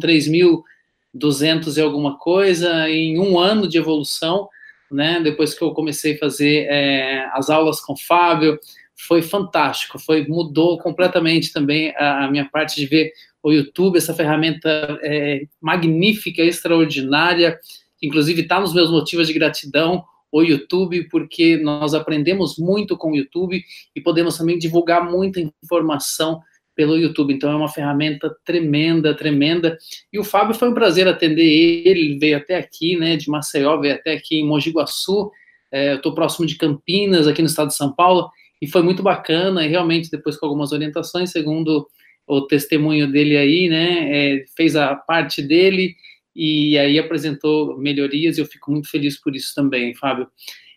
3.200 1.17 1.77
e 1.77 1.81
alguma 1.81 2.17
coisa, 2.17 2.89
em 2.89 3.19
um 3.19 3.37
ano 3.37 3.67
de 3.67 3.77
evolução, 3.77 4.47
né, 4.91 5.19
depois 5.21 5.53
que 5.53 5.63
eu 5.63 5.71
comecei 5.71 6.15
a 6.15 6.19
fazer 6.19 6.67
é, 6.69 7.27
as 7.33 7.49
aulas 7.49 7.81
com 7.81 7.93
o 7.93 7.97
Fábio, 7.97 8.57
foi 8.95 9.21
fantástico, 9.21 9.99
foi 9.99 10.25
mudou 10.27 10.77
completamente 10.79 11.53
também 11.53 11.93
a, 11.95 12.25
a 12.25 12.31
minha 12.31 12.45
parte 12.45 12.75
de 12.75 12.85
ver 12.85 13.11
o 13.43 13.51
YouTube, 13.51 13.97
essa 13.97 14.13
ferramenta 14.13 14.99
é, 15.03 15.43
magnífica, 15.61 16.41
extraordinária, 16.41 17.59
que 17.99 18.07
inclusive 18.07 18.41
está 18.41 18.59
nos 18.59 18.73
meus 18.73 18.89
motivos 18.89 19.27
de 19.27 19.33
gratidão, 19.33 20.03
o 20.31 20.41
YouTube, 20.41 21.07
porque 21.09 21.57
nós 21.57 21.93
aprendemos 21.93 22.57
muito 22.57 22.97
com 22.97 23.11
o 23.11 23.15
YouTube 23.15 23.63
e 23.95 24.01
podemos 24.01 24.37
também 24.37 24.57
divulgar 24.57 25.09
muita 25.09 25.39
informação 25.63 26.41
pelo 26.77 26.95
YouTube. 26.95 27.33
Então 27.33 27.51
é 27.51 27.55
uma 27.55 27.67
ferramenta 27.67 28.33
tremenda, 28.45 29.15
tremenda. 29.15 29.77
E 30.13 30.19
o 30.19 30.23
Fábio 30.23 30.53
foi 30.53 30.69
um 30.69 30.73
prazer 30.75 31.07
atender 31.07 31.43
ele, 31.43 31.89
ele 31.89 32.19
veio 32.19 32.37
até 32.37 32.55
aqui, 32.55 32.95
né, 32.95 33.17
de 33.17 33.29
Maceió, 33.29 33.79
veio 33.79 33.95
até 33.95 34.13
aqui 34.13 34.37
em 34.37 34.45
Mogi 34.45 34.69
Guaçu. 34.69 35.31
É, 35.71 35.93
eu 35.93 35.97
estou 35.97 36.13
próximo 36.13 36.45
de 36.45 36.55
Campinas, 36.55 37.27
aqui 37.27 37.41
no 37.41 37.47
estado 37.47 37.69
de 37.69 37.75
São 37.75 37.91
Paulo, 37.91 38.29
e 38.61 38.67
foi 38.67 38.83
muito 38.83 39.01
bacana. 39.01 39.65
E 39.65 39.67
realmente, 39.67 40.11
depois 40.11 40.37
com 40.37 40.45
algumas 40.45 40.71
orientações, 40.71 41.31
segundo 41.31 41.87
o 42.27 42.41
testemunho 42.41 43.11
dele 43.11 43.35
aí, 43.35 43.67
né, 43.67 44.09
é, 44.11 44.45
fez 44.55 44.75
a 44.75 44.95
parte 44.95 45.41
dele 45.41 45.95
e 46.35 46.77
aí 46.77 46.99
apresentou 46.99 47.75
melhorias 47.79 48.37
e 48.37 48.41
eu 48.41 48.45
fico 48.45 48.71
muito 48.71 48.87
feliz 48.87 49.19
por 49.19 49.35
isso 49.35 49.55
também, 49.55 49.95
Fábio. 49.95 50.27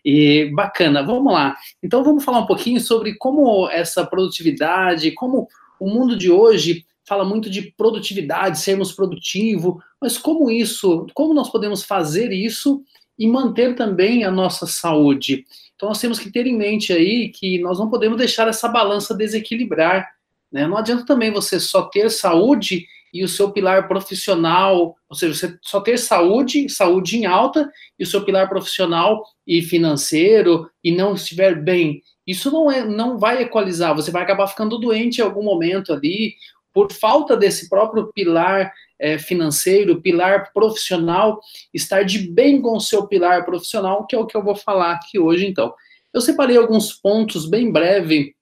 E 0.03 0.45
bacana, 0.55 1.03
vamos 1.03 1.31
lá. 1.31 1.55
Então 1.83 2.03
vamos 2.03 2.23
falar 2.23 2.39
um 2.39 2.47
pouquinho 2.47 2.81
sobre 2.81 3.13
como 3.15 3.69
essa 3.69 4.03
produtividade, 4.03 5.11
como 5.11 5.47
o 5.81 5.89
mundo 5.89 6.15
de 6.15 6.29
hoje 6.29 6.85
fala 7.03 7.25
muito 7.25 7.49
de 7.49 7.73
produtividade, 7.75 8.59
sermos 8.59 8.91
produtivo, 8.91 9.81
mas 9.99 10.15
como 10.15 10.51
isso, 10.51 11.07
como 11.15 11.33
nós 11.33 11.49
podemos 11.49 11.83
fazer 11.83 12.31
isso 12.31 12.83
e 13.17 13.27
manter 13.27 13.75
também 13.75 14.23
a 14.23 14.29
nossa 14.29 14.67
saúde? 14.67 15.43
Então 15.75 15.89
nós 15.89 15.99
temos 15.99 16.19
que 16.19 16.31
ter 16.31 16.45
em 16.45 16.55
mente 16.55 16.93
aí 16.93 17.29
que 17.29 17.57
nós 17.57 17.79
não 17.79 17.89
podemos 17.89 18.15
deixar 18.15 18.47
essa 18.47 18.67
balança 18.67 19.15
desequilibrar. 19.15 20.07
Né? 20.51 20.67
Não 20.67 20.77
adianta 20.77 21.03
também 21.03 21.31
você 21.31 21.59
só 21.59 21.81
ter 21.81 22.11
saúde 22.11 22.85
e 23.11 23.23
o 23.23 23.27
seu 23.27 23.51
pilar 23.51 23.87
profissional, 23.87 24.95
ou 25.09 25.15
seja, 25.15 25.33
você 25.33 25.57
só 25.63 25.81
ter 25.81 25.97
saúde, 25.97 26.69
saúde 26.69 27.17
em 27.17 27.25
alta, 27.25 27.69
e 27.97 28.03
o 28.03 28.07
seu 28.07 28.23
pilar 28.23 28.47
profissional 28.47 29.23
e 29.45 29.63
financeiro, 29.63 30.69
e 30.83 30.91
não 30.91 31.15
estiver 31.15 31.59
bem. 31.59 32.03
Isso 32.31 32.51
não, 32.51 32.71
é, 32.71 32.83
não 32.83 33.17
vai 33.17 33.41
equalizar, 33.41 33.95
você 33.95 34.11
vai 34.11 34.23
acabar 34.23 34.47
ficando 34.47 34.79
doente 34.79 35.19
em 35.19 35.23
algum 35.23 35.43
momento 35.43 35.93
ali, 35.93 36.35
por 36.73 36.91
falta 36.91 37.35
desse 37.35 37.69
próprio 37.69 38.11
pilar 38.13 38.71
é, 38.97 39.17
financeiro, 39.17 40.01
pilar 40.01 40.51
profissional, 40.53 41.41
estar 41.73 42.03
de 42.03 42.19
bem 42.19 42.61
com 42.61 42.77
o 42.77 42.81
seu 42.81 43.07
pilar 43.07 43.45
profissional, 43.45 44.05
que 44.05 44.15
é 44.15 44.19
o 44.19 44.25
que 44.25 44.37
eu 44.37 44.43
vou 44.43 44.55
falar 44.55 44.93
aqui 44.93 45.19
hoje, 45.19 45.45
então. 45.45 45.73
Eu 46.13 46.21
separei 46.21 46.57
alguns 46.57 46.93
pontos 46.93 47.45
bem 47.45 47.71
breve 47.71 48.35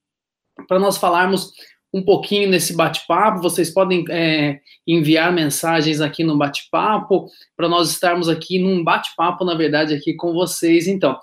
para 0.67 0.79
nós 0.79 0.97
falarmos 0.97 1.51
um 1.93 2.03
pouquinho 2.03 2.49
nesse 2.49 2.75
bate-papo. 2.75 3.41
Vocês 3.41 3.71
podem 3.71 4.05
é, 4.09 4.59
enviar 4.85 5.31
mensagens 5.31 6.01
aqui 6.01 6.23
no 6.23 6.37
bate-papo 6.37 7.27
para 7.55 7.67
nós 7.67 7.89
estarmos 7.89 8.29
aqui 8.29 8.59
num 8.59 8.83
bate-papo, 8.83 9.43
na 9.43 9.55
verdade, 9.55 9.93
aqui 9.93 10.13
com 10.13 10.33
vocês. 10.33 10.87
Então, 10.87 11.17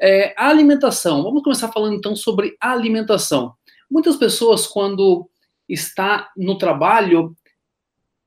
é, 0.00 0.34
a 0.36 0.48
alimentação. 0.48 1.22
Vamos 1.22 1.42
começar 1.42 1.72
falando 1.72 1.94
então 1.94 2.14
sobre 2.14 2.56
alimentação. 2.60 3.54
Muitas 3.90 4.16
pessoas, 4.16 4.66
quando 4.66 5.28
está 5.68 6.30
no 6.36 6.58
trabalho, 6.58 7.34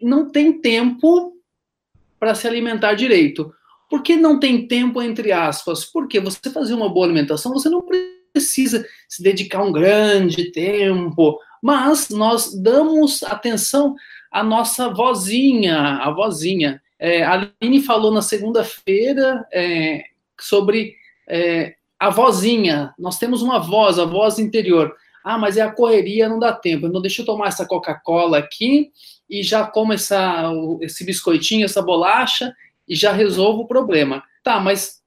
não 0.01 0.29
tem 0.29 0.59
tempo 0.59 1.33
para 2.19 2.35
se 2.35 2.47
alimentar 2.47 2.93
direito. 2.93 3.53
Por 3.89 4.01
que 4.01 4.15
não 4.15 4.39
tem 4.39 4.67
tempo, 4.67 5.01
entre 5.01 5.31
aspas? 5.31 5.85
Porque 5.85 6.19
você 6.19 6.49
fazer 6.49 6.73
uma 6.73 6.89
boa 6.89 7.05
alimentação, 7.05 7.53
você 7.53 7.69
não 7.69 7.81
precisa 8.33 8.85
se 9.07 9.23
dedicar 9.23 9.63
um 9.63 9.71
grande 9.71 10.51
tempo 10.51 11.39
mas 11.61 12.09
nós 12.09 12.53
damos 12.53 13.23
atenção 13.23 13.95
à 14.31 14.43
nossa 14.43 14.89
vozinha, 14.89 15.77
a 15.77 16.11
vozinha. 16.11 16.81
É, 16.99 17.23
a 17.23 17.51
Aline 17.61 17.81
falou 17.81 18.11
na 18.11 18.21
segunda-feira 18.21 19.45
é, 19.51 20.03
sobre 20.39 20.95
é, 21.27 21.75
a 21.99 22.09
vozinha. 22.09 22.93
Nós 22.97 23.17
temos 23.17 23.41
uma 23.41 23.59
voz, 23.59 23.99
a 23.99 24.05
voz 24.05 24.39
interior. 24.39 24.95
Ah, 25.23 25.37
mas 25.37 25.57
é 25.57 25.61
a 25.61 25.71
correria, 25.71 26.29
não 26.29 26.39
dá 26.39 26.53
tempo. 26.53 26.87
Então, 26.87 27.01
deixa 27.01 27.21
eu 27.21 27.25
tomar 27.25 27.47
essa 27.47 27.65
Coca-Cola 27.65 28.37
aqui 28.37 28.91
e 29.29 29.43
já 29.43 29.65
como 29.65 29.91
essa, 29.91 30.51
esse 30.81 31.03
biscoitinho, 31.03 31.65
essa 31.65 31.81
bolacha 31.81 32.53
e 32.87 32.95
já 32.95 33.11
resolvo 33.11 33.63
o 33.63 33.67
problema. 33.67 34.23
Tá, 34.43 34.59
mas 34.59 35.01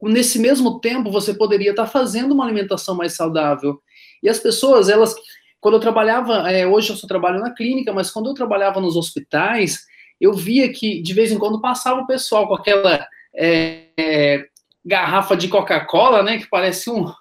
nesse 0.00 0.38
mesmo 0.38 0.80
tempo 0.80 1.10
você 1.10 1.34
poderia 1.34 1.70
estar 1.70 1.86
fazendo 1.86 2.32
uma 2.32 2.44
alimentação 2.44 2.94
mais 2.94 3.14
saudável. 3.14 3.80
E 4.22 4.28
as 4.28 4.38
pessoas, 4.38 4.88
elas 4.88 5.14
quando 5.62 5.74
eu 5.74 5.80
trabalhava, 5.80 6.50
é, 6.50 6.66
hoje 6.66 6.90
eu 6.90 6.96
só 6.96 7.06
trabalho 7.06 7.38
na 7.38 7.54
clínica, 7.54 7.92
mas 7.92 8.10
quando 8.10 8.28
eu 8.28 8.34
trabalhava 8.34 8.80
nos 8.80 8.96
hospitais, 8.96 9.86
eu 10.20 10.32
via 10.32 10.72
que 10.72 11.00
de 11.00 11.14
vez 11.14 11.30
em 11.30 11.38
quando 11.38 11.60
passava 11.60 12.00
o 12.00 12.06
pessoal 12.06 12.48
com 12.48 12.54
aquela 12.54 13.06
é, 13.32 13.84
é, 13.96 14.46
garrafa 14.84 15.36
de 15.36 15.48
Coca-Cola, 15.48 16.22
né, 16.22 16.38
que 16.38 16.48
parece 16.48 16.90
um, 16.90 17.12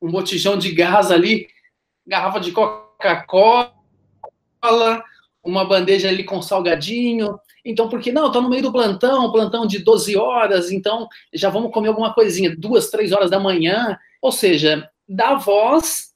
um 0.00 0.10
botijão 0.10 0.58
de 0.58 0.72
gás 0.72 1.10
ali, 1.10 1.48
garrafa 2.06 2.40
de 2.40 2.52
Coca-Cola, 2.52 3.72
uma 5.42 5.64
bandeja 5.64 6.08
ali 6.08 6.24
com 6.24 6.42
salgadinho. 6.42 7.38
Então, 7.64 7.88
porque 7.88 8.10
não, 8.10 8.30
tá 8.32 8.40
no 8.40 8.48
meio 8.48 8.62
do 8.62 8.72
plantão, 8.72 9.30
plantão 9.32 9.66
de 9.66 9.78
12 9.78 10.16
horas, 10.16 10.70
então 10.70 11.08
já 11.32 11.50
vamos 11.50 11.72
comer 11.72 11.88
alguma 11.88 12.14
coisinha, 12.14 12.54
duas, 12.56 12.90
três 12.90 13.12
horas 13.12 13.30
da 13.30 13.38
manhã. 13.38 13.98
Ou 14.22 14.32
seja, 14.32 14.88
dá 15.08 15.34
voz 15.34 16.10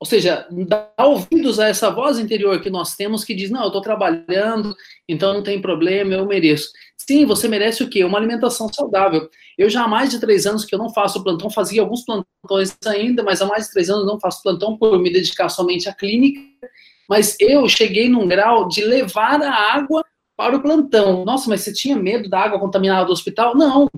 ou 0.00 0.06
seja, 0.06 0.46
dá 0.50 0.92
ouvidos 0.98 1.58
a 1.58 1.66
essa 1.66 1.90
voz 1.90 2.20
interior 2.20 2.60
que 2.60 2.70
nós 2.70 2.94
temos 2.94 3.24
que 3.24 3.34
diz: 3.34 3.50
não, 3.50 3.62
eu 3.62 3.66
estou 3.66 3.82
trabalhando, 3.82 4.76
então 5.08 5.34
não 5.34 5.42
tem 5.42 5.60
problema, 5.60 6.14
eu 6.14 6.24
mereço. 6.24 6.70
Sim, 7.08 7.24
você 7.24 7.48
merece 7.48 7.82
o 7.82 7.88
quê? 7.88 8.04
Uma 8.04 8.18
alimentação 8.18 8.70
saudável. 8.70 9.30
Eu 9.56 9.70
já 9.70 9.84
há 9.84 9.88
mais 9.88 10.10
de 10.10 10.20
três 10.20 10.44
anos 10.44 10.66
que 10.66 10.74
eu 10.74 10.78
não 10.78 10.90
faço 10.90 11.24
plantão, 11.24 11.48
fazia 11.48 11.80
alguns 11.80 12.04
plantões 12.04 12.76
ainda, 12.84 13.22
mas 13.22 13.40
há 13.40 13.46
mais 13.46 13.64
de 13.64 13.72
três 13.72 13.88
anos 13.88 14.04
não 14.04 14.20
faço 14.20 14.42
plantão 14.42 14.76
por 14.76 14.98
me 14.98 15.10
dedicar 15.10 15.48
somente 15.48 15.88
à 15.88 15.94
clínica. 15.94 16.38
Mas 17.08 17.34
eu 17.40 17.66
cheguei 17.66 18.10
num 18.10 18.28
grau 18.28 18.68
de 18.68 18.84
levar 18.84 19.40
a 19.40 19.72
água 19.72 20.04
para 20.36 20.54
o 20.54 20.60
plantão. 20.60 21.24
Nossa, 21.24 21.48
mas 21.48 21.62
você 21.62 21.72
tinha 21.72 21.96
medo 21.96 22.28
da 22.28 22.40
água 22.40 22.60
contaminada 22.60 23.06
do 23.06 23.12
hospital? 23.12 23.56
Não, 23.56 23.88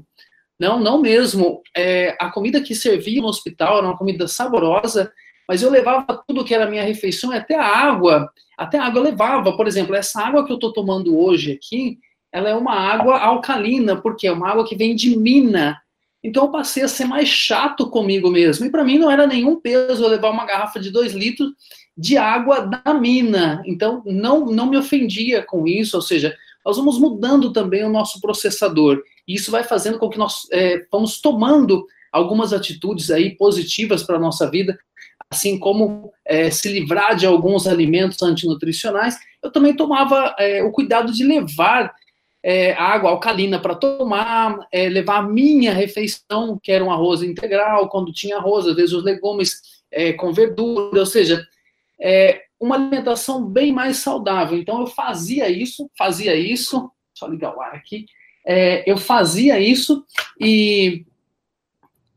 não, 0.57 0.79
não 0.79 1.01
mesmo. 1.01 1.63
É, 1.77 2.17
a 2.21 2.31
comida 2.31 2.61
que 2.61 2.77
servia 2.77 3.21
no 3.21 3.27
hospital 3.27 3.79
era 3.79 3.89
uma 3.89 3.99
comida 3.99 4.29
saborosa, 4.29 5.13
mas 5.49 5.65
eu 5.65 5.71
levava 5.73 6.23
tudo 6.29 6.45
que 6.45 6.55
era 6.55 6.71
minha 6.71 6.85
refeição, 6.85 7.33
até 7.33 7.57
a 7.57 7.67
água, 7.67 8.31
até 8.57 8.79
a 8.79 8.85
água 8.85 9.01
eu 9.01 9.05
levava. 9.05 9.57
Por 9.57 9.67
exemplo, 9.67 9.97
essa 9.97 10.23
água 10.23 10.47
que 10.47 10.53
eu 10.53 10.59
estou 10.59 10.73
tomando 10.73 11.19
hoje 11.19 11.51
aqui, 11.51 11.99
ela 12.33 12.49
é 12.49 12.55
uma 12.55 12.75
água 12.75 13.19
alcalina, 13.19 13.97
porque 13.97 14.27
é 14.27 14.33
uma 14.33 14.49
água 14.49 14.67
que 14.67 14.77
vem 14.77 14.95
de 14.95 15.17
mina. 15.17 15.81
Então 16.23 16.45
eu 16.45 16.51
passei 16.51 16.83
a 16.83 16.89
ser 16.89 17.07
mais 17.07 17.29
chato 17.29 17.89
comigo 17.89 18.31
mesmo. 18.31 18.67
E 18.67 18.71
para 18.71 18.85
mim 18.85 18.99
não 18.99 19.11
era 19.11 19.27
nenhum 19.27 19.61
peso 19.61 20.07
levar 20.07 20.31
uma 20.31 20.45
garrafa 20.45 20.79
de 20.79 20.91
dois 20.91 21.13
litros 21.13 21.51
de 21.97 22.17
água 22.17 22.61
da 22.61 22.95
mina. 22.95 23.63
Então 23.67 24.03
não, 24.07 24.47
não 24.47 24.67
me 24.67 24.77
ofendia 24.77 25.43
com 25.43 25.67
isso, 25.67 25.97
ou 25.97 26.03
seja, 26.03 26.37
nós 26.65 26.77
vamos 26.77 26.99
mudando 26.99 27.53
também 27.53 27.85
o 27.85 27.91
nosso 27.91 28.21
processador. 28.21 29.03
E 29.27 29.35
isso 29.35 29.51
vai 29.51 29.65
fazendo 29.65 29.99
com 29.99 30.09
que 30.09 30.19
nós 30.19 30.47
é, 30.53 30.85
vamos 30.91 31.21
tomando 31.21 31.87
algumas 32.13 32.53
atitudes 32.53 33.11
aí 33.11 33.37
positivas 33.37 34.03
para 34.03 34.17
a 34.17 34.21
nossa 34.21 34.51
vida, 34.51 34.79
assim 35.31 35.59
como 35.59 36.13
é, 36.27 36.51
se 36.51 36.69
livrar 36.69 37.15
de 37.17 37.25
alguns 37.25 37.67
alimentos 37.67 38.21
antinutricionais. 38.23 39.17
Eu 39.43 39.51
também 39.51 39.75
tomava 39.75 40.35
é, 40.39 40.63
o 40.63 40.71
cuidado 40.71 41.13
de 41.13 41.25
levar 41.25 41.95
é, 42.43 42.73
água 42.73 43.11
alcalina 43.11 43.61
para 43.61 43.75
tomar, 43.75 44.67
é, 44.73 44.89
levar 44.89 45.19
a 45.19 45.29
minha 45.29 45.73
refeição, 45.73 46.59
que 46.63 46.73
era 46.73 46.85
um 46.85 46.91
arroz 46.91 47.23
integral, 47.23 47.89
quando 47.89 48.13
tinha 48.13 48.37
arroz, 48.37 48.67
às 48.67 48.77
vezes 48.77 48.93
os 48.93 49.05
legumes 49.05 49.61
é, 49.91 50.13
com 50.13 50.33
verdura, 50.33 51.01
ou 51.01 51.07
seja, 51.07 51.47
é, 52.01 52.43
uma 52.59 52.77
alimentação 52.77 53.45
bem 53.45 53.73
mais 53.73 53.99
saudável. 53.99 54.59
Então 54.59 54.81
eu 54.81 54.87
fazia 54.87 55.49
isso, 55.49 55.91
fazia 55.97 56.35
isso, 56.35 56.91
só 57.15 57.27
ligar 57.27 57.55
o 57.55 57.61
ar 57.61 57.75
aqui, 57.75 58.07
é, 58.47 58.91
eu 58.91 58.97
fazia 58.97 59.61
isso 59.61 60.05
e, 60.41 61.05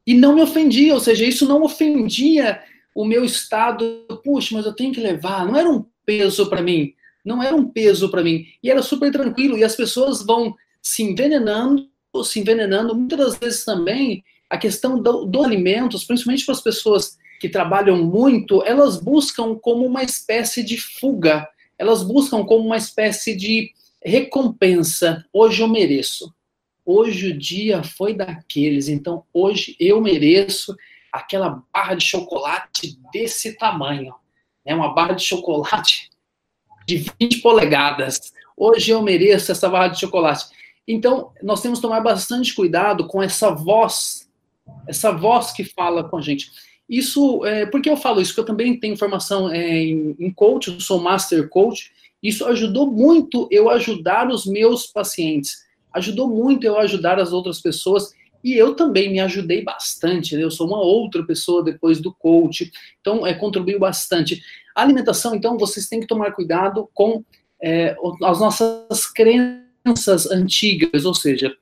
e 0.08 0.14
não 0.14 0.36
me 0.36 0.42
ofendia, 0.42 0.94
ou 0.94 1.00
seja, 1.00 1.26
isso 1.26 1.48
não 1.48 1.64
ofendia 1.64 2.62
o 2.96 3.04
meu 3.04 3.26
estado, 3.26 4.06
puxa, 4.24 4.56
mas 4.56 4.66
eu 4.66 4.74
tenho 4.74 4.94
que 4.94 5.02
levar, 5.02 5.46
não 5.46 5.58
era 5.58 5.70
um 5.70 5.86
peso 6.06 6.50
para 6.50 6.62
mim, 6.62 6.94
não 7.24 7.42
era 7.42 7.56
um 7.56 7.70
peso 7.70 8.10
para 8.10 8.24
mim, 8.24 8.46
e 8.62 8.70
era 8.70 8.82
super 8.82 9.12
tranquilo, 9.12 9.58
e 9.58 9.64
as 9.64 9.76
pessoas 9.76 10.26
vão 10.26 10.56
se 10.82 11.04
envenenando, 11.04 11.88
se 12.24 12.40
envenenando, 12.40 12.96
muitas 12.96 13.18
das 13.18 13.38
vezes 13.38 13.66
também 13.66 14.24
a 14.50 14.58
questão 14.58 15.02
do, 15.02 15.26
do 15.26 15.44
alimentos, 15.44 16.04
principalmente 16.04 16.46
para 16.46 16.54
as 16.54 16.62
pessoas 16.62 17.18
que 17.40 17.50
trabalham 17.50 18.04
muito, 18.04 18.64
elas 18.64 18.98
buscam 18.98 19.56
como 19.56 19.86
uma 19.86 20.04
espécie 20.04 20.64
de 20.64 20.78
fuga, 20.78 21.48
elas 21.78 22.04
buscam 22.04 22.46
como 22.46 22.66
uma 22.66 22.78
espécie 22.78 23.36
de 23.36 23.72
recompensa. 24.04 25.26
Hoje 25.34 25.62
eu 25.62 25.68
mereço. 25.68 26.34
Hoje 26.86 27.30
o 27.30 27.38
dia 27.38 27.84
foi 27.84 28.14
daqueles, 28.14 28.88
então 28.88 29.24
hoje 29.34 29.76
eu 29.80 30.02
mereço 30.02 30.76
aquela 31.12 31.64
barra 31.74 31.96
de 31.96 32.06
chocolate 32.06 32.98
desse 33.12 33.58
tamanho. 33.58 34.14
É 34.66 34.76
uma 34.76 34.94
barra 34.94 35.14
de 35.14 35.24
chocolate 35.24 36.10
de 36.88 37.06
20 37.20 37.42
polegadas. 37.42 38.34
Hoje 38.56 38.92
eu 38.92 39.02
mereço 39.02 39.52
essa 39.52 39.70
barra 39.70 39.90
de 39.90 40.00
chocolate. 40.00 40.46
Então, 40.88 41.32
nós 41.42 41.62
temos 41.62 41.80
que 41.80 41.84
tomar 41.84 42.02
bastante 42.02 42.54
cuidado 42.54 43.08
com 43.08 43.22
essa 43.22 43.52
voz, 43.52 44.30
essa 44.88 45.12
voz 45.12 45.52
que 45.52 45.64
fala 45.64 46.04
com 46.04 46.18
a 46.18 46.22
gente. 46.22 46.52
Isso, 46.88 47.46
é, 47.46 47.66
por 47.66 47.82
que 47.82 47.90
eu 47.90 47.98
falo 47.98 48.22
isso? 48.22 48.32
Porque 48.32 48.42
eu 48.42 48.54
também 48.54 48.80
tenho 48.80 48.98
formação 48.98 49.50
é, 49.50 49.84
em, 49.84 50.16
em 50.20 50.32
coach, 50.32 50.70
eu 50.70 50.80
sou 50.80 51.00
master 51.00 51.48
coach, 51.50 51.92
isso 52.22 52.46
ajudou 52.46 52.92
muito 52.92 53.48
eu 53.50 53.70
ajudar 53.70 54.30
os 54.30 54.46
meus 54.46 54.88
pacientes, 54.88 55.64
ajudou 55.94 56.28
muito 56.28 56.66
eu 56.66 56.78
ajudar 56.80 57.20
as 57.20 57.34
outras 57.34 57.62
pessoas 57.62 58.14
e 58.44 58.54
eu 58.54 58.76
também 58.76 59.12
me 59.12 59.20
ajudei 59.20 59.64
bastante. 59.64 60.36
Né? 60.36 60.44
Eu 60.44 60.52
sou 60.52 60.68
uma 60.68 60.82
outra 60.82 61.24
pessoa 61.24 61.64
depois 61.64 62.02
do 62.02 62.14
coach, 62.14 62.72
então 63.00 63.26
é, 63.26 63.34
contribuiu 63.34 63.80
bastante. 63.80 64.42
A 64.76 64.82
alimentação, 64.82 65.36
então, 65.36 65.58
vocês 65.58 65.88
têm 65.88 66.00
que 66.00 66.08
tomar 66.08 66.32
cuidado 66.32 66.90
com 66.94 67.24
é, 67.62 67.96
as 68.24 68.40
nossas 68.40 69.06
crenças 69.08 70.30
antigas, 70.30 71.06
ou 71.06 71.14
seja, 71.14 71.56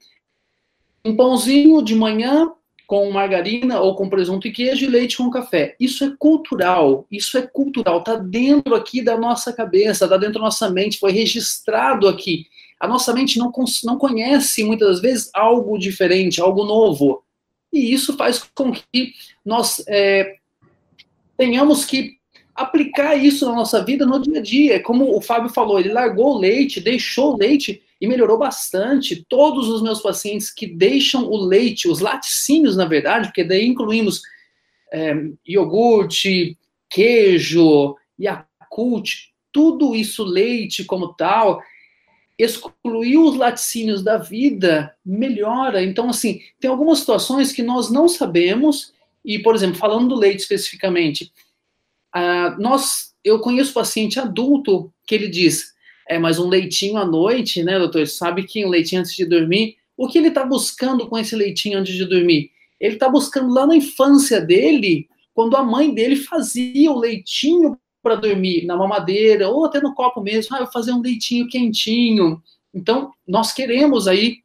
um 1.04 1.16
pãozinho 1.16 1.82
de 1.84 1.96
manhã 1.96 2.52
com 2.92 3.10
margarina 3.10 3.80
ou 3.80 3.96
com 3.96 4.10
presunto 4.10 4.48
e 4.48 4.52
queijo 4.52 4.84
e 4.84 4.90
leite 4.90 5.16
com 5.16 5.30
café. 5.30 5.78
Isso 5.80 6.04
é 6.04 6.14
cultural, 6.20 7.06
isso 7.10 7.38
é 7.38 7.42
cultural, 7.42 8.00
está 8.00 8.18
dentro 8.18 8.76
aqui 8.76 9.02
da 9.02 9.18
nossa 9.18 9.54
cabeça, 9.54 10.04
está 10.04 10.18
dentro 10.18 10.36
da 10.36 10.42
nossa 10.42 10.70
mente, 10.70 11.00
foi 11.00 11.14
registrado 11.14 12.08
aqui. 12.08 12.48
A 12.78 12.88
nossa 12.88 13.14
mente 13.14 13.40
não, 13.40 13.52
não 13.86 13.98
conhece 13.98 14.64
muitas 14.64 14.90
das 14.90 15.02
vezes 15.02 15.30
algo 15.34 15.78
diferente, 15.78 16.42
algo 16.42 16.66
novo. 16.66 17.24
E 17.72 17.94
isso 17.94 18.18
faz 18.18 18.44
com 18.54 18.74
que 18.74 19.14
nós 19.46 19.82
é, 19.88 20.36
tenhamos 21.38 21.86
que 21.86 22.18
aplicar 22.62 23.16
isso 23.16 23.46
na 23.46 23.56
nossa 23.56 23.84
vida 23.84 24.06
no 24.06 24.20
dia 24.20 24.40
a 24.40 24.42
dia. 24.42 24.82
Como 24.82 25.16
o 25.16 25.22
Fábio 25.22 25.50
falou, 25.50 25.80
ele 25.80 25.92
largou 25.94 26.36
o 26.36 26.40
leite, 26.40 26.80
deixou 26.80 27.34
o 27.34 27.38
leite 27.38 27.82
e 28.00 28.08
melhorou 28.08 28.38
bastante. 28.38 29.26
Todos 29.30 29.70
os 29.70 29.82
meus 29.82 30.02
pacientes 30.02 30.52
que 30.52 30.66
deixam 30.66 31.26
o 31.26 31.38
leite, 31.38 31.88
os 31.88 32.00
laticínios, 32.00 32.76
na 32.76 32.86
verdade, 32.86 33.28
porque 33.28 33.44
daí 33.44 33.66
incluímos 33.66 34.22
é, 34.92 35.14
iogurte, 35.48 36.58
queijo, 36.90 37.96
Yakult, 38.20 39.32
tudo 39.52 39.96
isso, 39.96 40.24
leite 40.24 40.84
como 40.84 41.14
tal, 41.14 41.62
excluir 42.38 43.18
os 43.18 43.36
laticínios 43.36 44.02
da 44.02 44.18
vida 44.18 44.96
melhora. 45.06 45.84
Então, 45.84 46.10
assim, 46.10 46.42
tem 46.60 46.70
algumas 46.70 47.00
situações 47.00 47.52
que 47.52 47.62
nós 47.62 47.92
não 47.92 48.08
sabemos, 48.08 48.94
e, 49.24 49.38
por 49.40 49.54
exemplo, 49.54 49.78
falando 49.78 50.10
do 50.10 50.16
leite 50.16 50.40
especificamente, 50.40 51.32
uh, 52.16 52.62
nós, 52.62 53.14
eu 53.24 53.40
conheço 53.40 53.74
paciente 53.74 54.20
adulto 54.20 54.92
que 55.06 55.16
ele 55.16 55.28
diz, 55.28 55.74
é, 56.08 56.20
mas 56.20 56.40
um 56.40 56.48
leitinho 56.48 56.98
à 56.98 57.06
noite, 57.06 57.64
né, 57.64 57.78
doutor? 57.80 58.08
Sabe 58.08 58.44
que 58.44 58.66
um 58.66 58.70
leitinho 58.70 59.02
antes 59.02 59.16
de 59.16 59.26
dormir, 59.26 59.78
o 59.96 60.08
que 60.08 60.18
ele 60.18 60.28
está 60.30 60.46
buscando 60.46 61.08
com 61.08 61.18
esse 61.18 61.36
leitinho 61.36 61.80
antes 61.80 61.94
de 61.94 62.06
dormir? 62.06 62.52
Ele 62.80 62.96
está 62.96 63.08
buscando 63.08 63.54
lá 63.54 63.68
na 63.68 63.76
infância 63.76 64.42
dele, 64.42 65.08
quando 65.34 65.56
a 65.56 65.64
mãe 65.64 65.94
dele 65.94 66.16
fazia 66.16 66.92
o 66.92 67.00
leitinho 67.00 67.78
para 68.02 68.16
dormir 68.16 68.66
na 68.66 68.76
mamadeira, 68.76 69.48
ou 69.50 69.66
até 69.66 69.80
no 69.80 69.94
copo 69.94 70.22
mesmo, 70.22 70.56
ah, 70.56 70.60
eu 70.60 70.64
vou 70.64 70.74
fazer 70.74 70.92
um 70.92 71.02
leitinho 71.02 71.48
quentinho. 71.48 72.42
Então, 72.74 73.12
nós 73.28 73.54
queremos 73.54 74.08
aí 74.08 74.40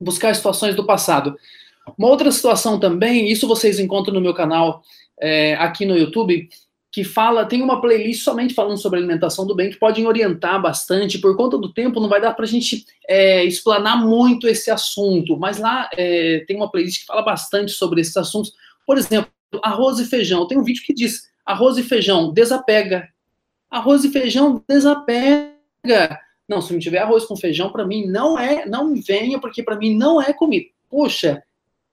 buscar 0.00 0.34
situações 0.34 0.74
do 0.74 0.84
passado. 0.84 1.36
Uma 1.96 2.08
outra 2.08 2.30
situação 2.32 2.78
também, 2.78 3.30
isso 3.30 3.46
vocês 3.46 3.78
encontram 3.78 4.14
no 4.14 4.20
meu 4.20 4.34
canal 4.34 4.82
é, 5.20 5.54
aqui 5.54 5.84
no 5.84 5.96
YouTube, 5.96 6.48
que 6.92 7.04
fala, 7.04 7.46
tem 7.46 7.62
uma 7.62 7.80
playlist 7.80 8.24
somente 8.24 8.52
falando 8.52 8.76
sobre 8.76 8.98
alimentação 8.98 9.46
do 9.46 9.54
bem, 9.54 9.70
que 9.70 9.78
podem 9.78 10.06
orientar 10.06 10.60
bastante. 10.60 11.20
Por 11.20 11.36
conta 11.36 11.56
do 11.56 11.72
tempo, 11.72 12.00
não 12.00 12.08
vai 12.08 12.20
dar 12.20 12.34
para 12.34 12.44
a 12.44 12.48
gente 12.48 12.84
é, 13.06 13.44
explanar 13.44 14.04
muito 14.04 14.48
esse 14.48 14.70
assunto, 14.70 15.36
mas 15.36 15.58
lá 15.58 15.88
é, 15.96 16.44
tem 16.48 16.56
uma 16.56 16.70
playlist 16.70 17.00
que 17.00 17.06
fala 17.06 17.22
bastante 17.22 17.70
sobre 17.72 18.00
esses 18.00 18.16
assuntos. 18.16 18.52
Por 18.84 18.98
exemplo, 18.98 19.30
arroz 19.62 20.00
e 20.00 20.04
feijão. 20.04 20.48
Tem 20.48 20.58
um 20.58 20.64
vídeo 20.64 20.82
que 20.84 20.92
diz: 20.92 21.30
arroz 21.46 21.76
e 21.78 21.82
feijão, 21.84 22.32
desapega. 22.32 23.08
Arroz 23.70 24.04
e 24.04 24.10
feijão, 24.10 24.62
desapega. 24.68 26.18
Não, 26.48 26.60
se 26.60 26.72
não 26.72 26.80
tiver 26.80 26.98
arroz 26.98 27.24
com 27.24 27.36
feijão, 27.36 27.70
para 27.70 27.86
mim 27.86 28.06
não 28.06 28.36
é, 28.36 28.66
não 28.66 28.96
venha, 28.96 29.38
porque 29.38 29.62
para 29.62 29.76
mim 29.76 29.96
não 29.96 30.20
é 30.20 30.32
comida. 30.32 30.66
Poxa, 30.88 31.40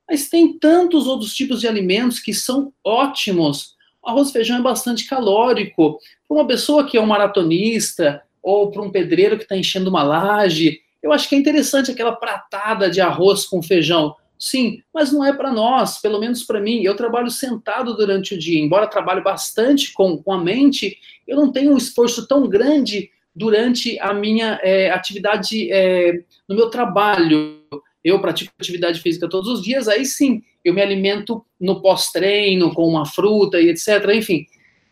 mas 0.09 0.27
tem 0.27 0.57
tantos 0.57 1.05
outros 1.05 1.35
tipos 1.35 1.61
de 1.61 1.67
alimentos 1.67 2.19
que 2.19 2.33
são 2.33 2.73
ótimos 2.83 3.76
arroz 4.07 4.29
e 4.29 4.33
feijão 4.33 4.57
é 4.57 4.61
bastante 4.61 5.07
calórico. 5.07 5.99
Para 6.27 6.37
uma 6.37 6.47
pessoa 6.47 6.85
que 6.85 6.97
é 6.97 7.01
um 7.01 7.05
maratonista 7.05 8.21
ou 8.41 8.71
para 8.71 8.81
um 8.81 8.89
pedreiro 8.89 9.37
que 9.37 9.43
está 9.43 9.55
enchendo 9.57 9.89
uma 9.89 10.03
laje, 10.03 10.79
eu 11.03 11.11
acho 11.11 11.27
que 11.27 11.35
é 11.35 11.37
interessante 11.37 11.91
aquela 11.91 12.13
pratada 12.13 12.89
de 12.89 13.01
arroz 13.01 13.45
com 13.45 13.61
feijão. 13.61 14.15
Sim, 14.39 14.81
mas 14.93 15.11
não 15.11 15.25
é 15.25 15.33
para 15.33 15.51
nós, 15.51 15.99
pelo 15.99 16.19
menos 16.19 16.43
para 16.43 16.61
mim. 16.61 16.81
Eu 16.81 16.95
trabalho 16.95 17.29
sentado 17.29 17.95
durante 17.95 18.35
o 18.35 18.39
dia, 18.39 18.59
embora 18.59 18.87
trabalhe 18.87 19.21
bastante 19.21 19.93
com, 19.93 20.17
com 20.21 20.31
a 20.31 20.41
mente, 20.41 20.97
eu 21.27 21.35
não 21.35 21.51
tenho 21.51 21.73
um 21.73 21.77
esforço 21.77 22.27
tão 22.27 22.47
grande 22.47 23.09
durante 23.35 23.99
a 23.99 24.13
minha 24.13 24.59
é, 24.63 24.89
atividade 24.91 25.71
é, 25.71 26.23
no 26.47 26.55
meu 26.55 26.69
trabalho. 26.69 27.61
Eu 28.03 28.19
pratico 28.21 28.53
atividade 28.59 29.01
física 29.01 29.27
todos 29.27 29.49
os 29.49 29.61
dias, 29.61 29.87
aí 29.87 30.05
sim, 30.05 30.41
eu 30.69 30.73
me 30.73 30.81
alimento 30.81 31.45
no 31.59 31.81
pós-treino, 31.81 32.73
com 32.73 32.87
uma 32.87 33.05
fruta 33.05 33.59
e 33.59 33.69
etc. 33.69 34.09
Enfim, 34.13 34.45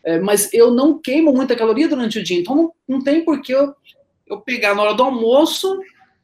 é, 0.04 0.18
mas 0.18 0.52
eu 0.52 0.70
não 0.70 0.98
queimo 0.98 1.32
muita 1.32 1.56
caloria 1.56 1.88
durante 1.88 2.18
o 2.18 2.24
dia, 2.24 2.38
então 2.38 2.54
não, 2.54 2.72
não 2.88 3.02
tem 3.02 3.24
por 3.24 3.42
que 3.42 3.52
eu, 3.52 3.74
eu 4.26 4.40
pegar 4.40 4.74
na 4.74 4.82
hora 4.82 4.94
do 4.94 5.02
almoço 5.02 5.78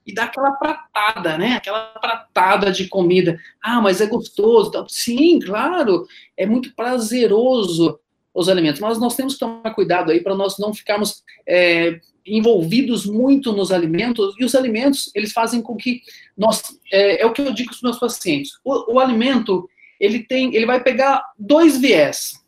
e 0.07 0.13
dar 0.13 0.25
aquela 0.25 0.53
pratada, 0.53 1.39
né? 1.39 1.55
Aquela 1.55 1.87
pratada 2.01 2.73
de 2.73 2.89
comida. 2.89 3.39
Ah, 3.63 3.81
mas 3.81 4.01
é 4.01 4.07
gostoso. 4.07 4.73
Sim, 4.89 5.39
claro, 5.39 6.07
é 6.37 6.45
muito 6.45 6.75
prazeroso 6.75 7.99
os 8.35 8.49
alimentos, 8.49 8.81
mas 8.81 8.99
nós 8.99 9.15
temos 9.15 9.35
que 9.35 9.41
tomar 9.41 9.75
cuidado 9.75 10.11
aí 10.11 10.21
para 10.21 10.35
nós 10.35 10.59
não 10.59 10.73
ficarmos 10.73 11.23
é, 11.47 12.01
envolvidos 12.27 13.05
muito 13.07 13.53
nos 13.53 13.73
alimentos, 13.73 14.35
e 14.39 14.45
os 14.45 14.55
alimentos, 14.55 15.11
eles 15.15 15.33
fazem 15.33 15.61
com 15.61 15.77
que 15.77 16.03
nós, 16.37 16.63
é, 16.93 17.23
é 17.23 17.27
o 17.27 17.33
que 17.33 17.43
eu 17.43 17.53
digo 17.53 17.71
para 17.71 17.77
os 17.77 17.83
meus 17.83 17.99
pacientes, 17.99 18.53
o, 18.65 18.95
o, 18.95 19.01
alimento, 19.01 19.69
ele 19.99 20.21
tem, 20.21 20.55
ele 20.55 20.67
vai 20.67 20.83
pegar 20.83 21.23
dois 21.39 21.79
viés, 21.79 22.43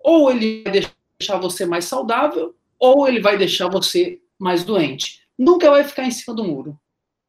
ou 0.00 0.30
ele 0.30 0.62
vai 0.62 0.72
deixar 1.18 1.38
você 1.38 1.64
mais 1.64 1.84
saudável, 1.84 2.54
ou 2.78 3.08
ele 3.08 3.20
vai 3.20 3.38
deixar 3.38 3.68
você 3.68 4.20
mais 4.38 4.64
doente. 4.64 5.22
Nunca 5.38 5.70
vai 5.70 5.84
ficar 5.84 6.04
em 6.04 6.10
cima 6.10 6.36
do 6.36 6.44
muro. 6.44 6.78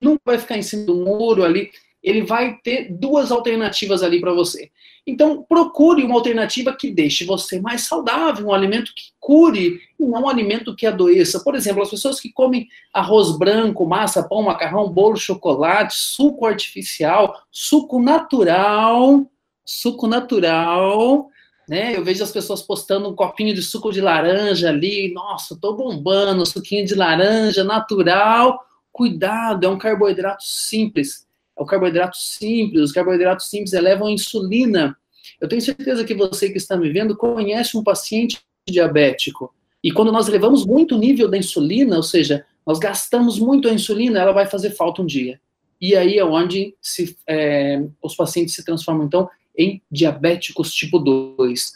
Nunca 0.01 0.21
vai 0.25 0.37
ficar 0.37 0.57
em 0.57 0.61
cima 0.61 0.85
do 0.85 0.95
muro 0.95 1.43
ali, 1.43 1.71
ele 2.03 2.21
vai 2.21 2.57
ter 2.63 2.91
duas 2.91 3.31
alternativas 3.31 4.03
ali 4.03 4.19
para 4.19 4.33
você. 4.33 4.69
Então, 5.07 5.43
procure 5.47 6.03
uma 6.03 6.15
alternativa 6.15 6.75
que 6.75 6.89
deixe 6.89 7.25
você 7.25 7.59
mais 7.59 7.81
saudável, 7.81 8.47
um 8.47 8.53
alimento 8.53 8.91
que 8.95 9.11
cure, 9.19 9.79
e 9.99 10.03
não 10.03 10.23
um 10.23 10.29
alimento 10.29 10.75
que 10.75 10.87
adoeça. 10.87 11.39
Por 11.43 11.53
exemplo, 11.53 11.83
as 11.83 11.91
pessoas 11.91 12.19
que 12.19 12.31
comem 12.31 12.67
arroz 12.91 13.37
branco, 13.37 13.85
massa, 13.85 14.23
pão, 14.27 14.41
macarrão, 14.41 14.89
bolo, 14.89 15.15
chocolate, 15.15 15.95
suco 15.95 16.45
artificial, 16.45 17.39
suco 17.51 18.01
natural, 18.01 19.29
suco 19.63 20.07
natural, 20.07 21.29
né? 21.69 21.95
Eu 21.95 22.03
vejo 22.03 22.23
as 22.23 22.31
pessoas 22.31 22.63
postando 22.63 23.09
um 23.09 23.15
copinho 23.15 23.53
de 23.53 23.61
suco 23.61 23.91
de 23.91 24.01
laranja 24.01 24.69
ali, 24.69 25.13
nossa, 25.13 25.57
tô 25.59 25.73
bombando, 25.73 26.45
suquinho 26.45 26.85
de 26.85 26.95
laranja 26.95 27.63
natural. 27.63 28.59
Cuidado, 28.91 29.65
é 29.65 29.69
um 29.69 29.77
carboidrato 29.77 30.43
simples 30.43 31.24
o 31.55 31.65
carboidrato 31.65 32.17
simples. 32.17 32.81
Os 32.81 32.91
carboidratos 32.91 33.49
simples 33.49 33.73
elevam 33.73 34.07
a 34.07 34.11
insulina. 34.11 34.97
Eu 35.39 35.47
tenho 35.47 35.61
certeza 35.61 36.03
que 36.03 36.13
você 36.13 36.49
que 36.49 36.57
está 36.57 36.75
me 36.75 36.89
vendo 36.89 37.15
conhece 37.15 37.77
um 37.77 37.83
paciente 37.83 38.41
diabético. 38.67 39.53
E 39.83 39.91
quando 39.91 40.11
nós 40.11 40.27
elevamos 40.27 40.65
muito 40.65 40.95
o 40.95 40.97
nível 40.97 41.29
da 41.29 41.37
insulina, 41.37 41.95
ou 41.95 42.03
seja, 42.03 42.45
nós 42.65 42.79
gastamos 42.79 43.37
muito 43.37 43.67
a 43.67 43.73
insulina, 43.73 44.19
ela 44.19 44.31
vai 44.31 44.47
fazer 44.47 44.71
falta 44.71 45.01
um 45.01 45.05
dia. 45.05 45.39
E 45.79 45.95
aí 45.95 46.17
é 46.17 46.25
onde 46.25 46.75
se, 46.81 47.15
é, 47.27 47.83
os 48.01 48.15
pacientes 48.15 48.55
se 48.55 48.65
transformam, 48.65 49.05
então, 49.05 49.29
em 49.57 49.81
diabéticos 49.91 50.73
tipo 50.73 50.97
2. 50.97 51.73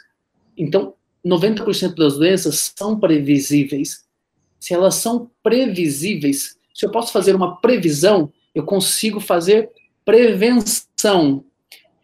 Então, 0.57 0.95
90% 1.25 1.95
das 1.95 2.17
doenças 2.17 2.73
são 2.75 2.99
previsíveis. 2.99 4.03
Se 4.59 4.73
elas 4.73 4.95
são 4.95 5.29
previsíveis, 5.43 6.57
se 6.73 6.85
eu 6.85 6.91
posso 6.91 7.11
fazer 7.11 7.35
uma 7.35 7.57
previsão, 7.57 8.31
eu 8.59 8.65
consigo 8.65 9.19
fazer 9.19 9.69
prevenção. 10.05 11.43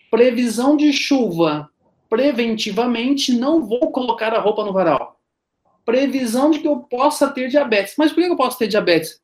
Previsão 0.09 0.77
de 0.77 0.91
chuva. 0.93 1.69
Preventivamente, 2.09 3.33
não 3.33 3.65
vou 3.65 3.91
colocar 3.91 4.33
a 4.33 4.39
roupa 4.39 4.63
no 4.63 4.73
varal. 4.73 5.19
Previsão 5.83 6.49
de 6.51 6.59
que 6.59 6.67
eu 6.67 6.79
possa 6.79 7.29
ter 7.29 7.49
diabetes. 7.49 7.95
Mas 7.97 8.11
por 8.11 8.23
que 8.23 8.29
eu 8.29 8.37
posso 8.37 8.57
ter 8.57 8.67
diabetes? 8.67 9.21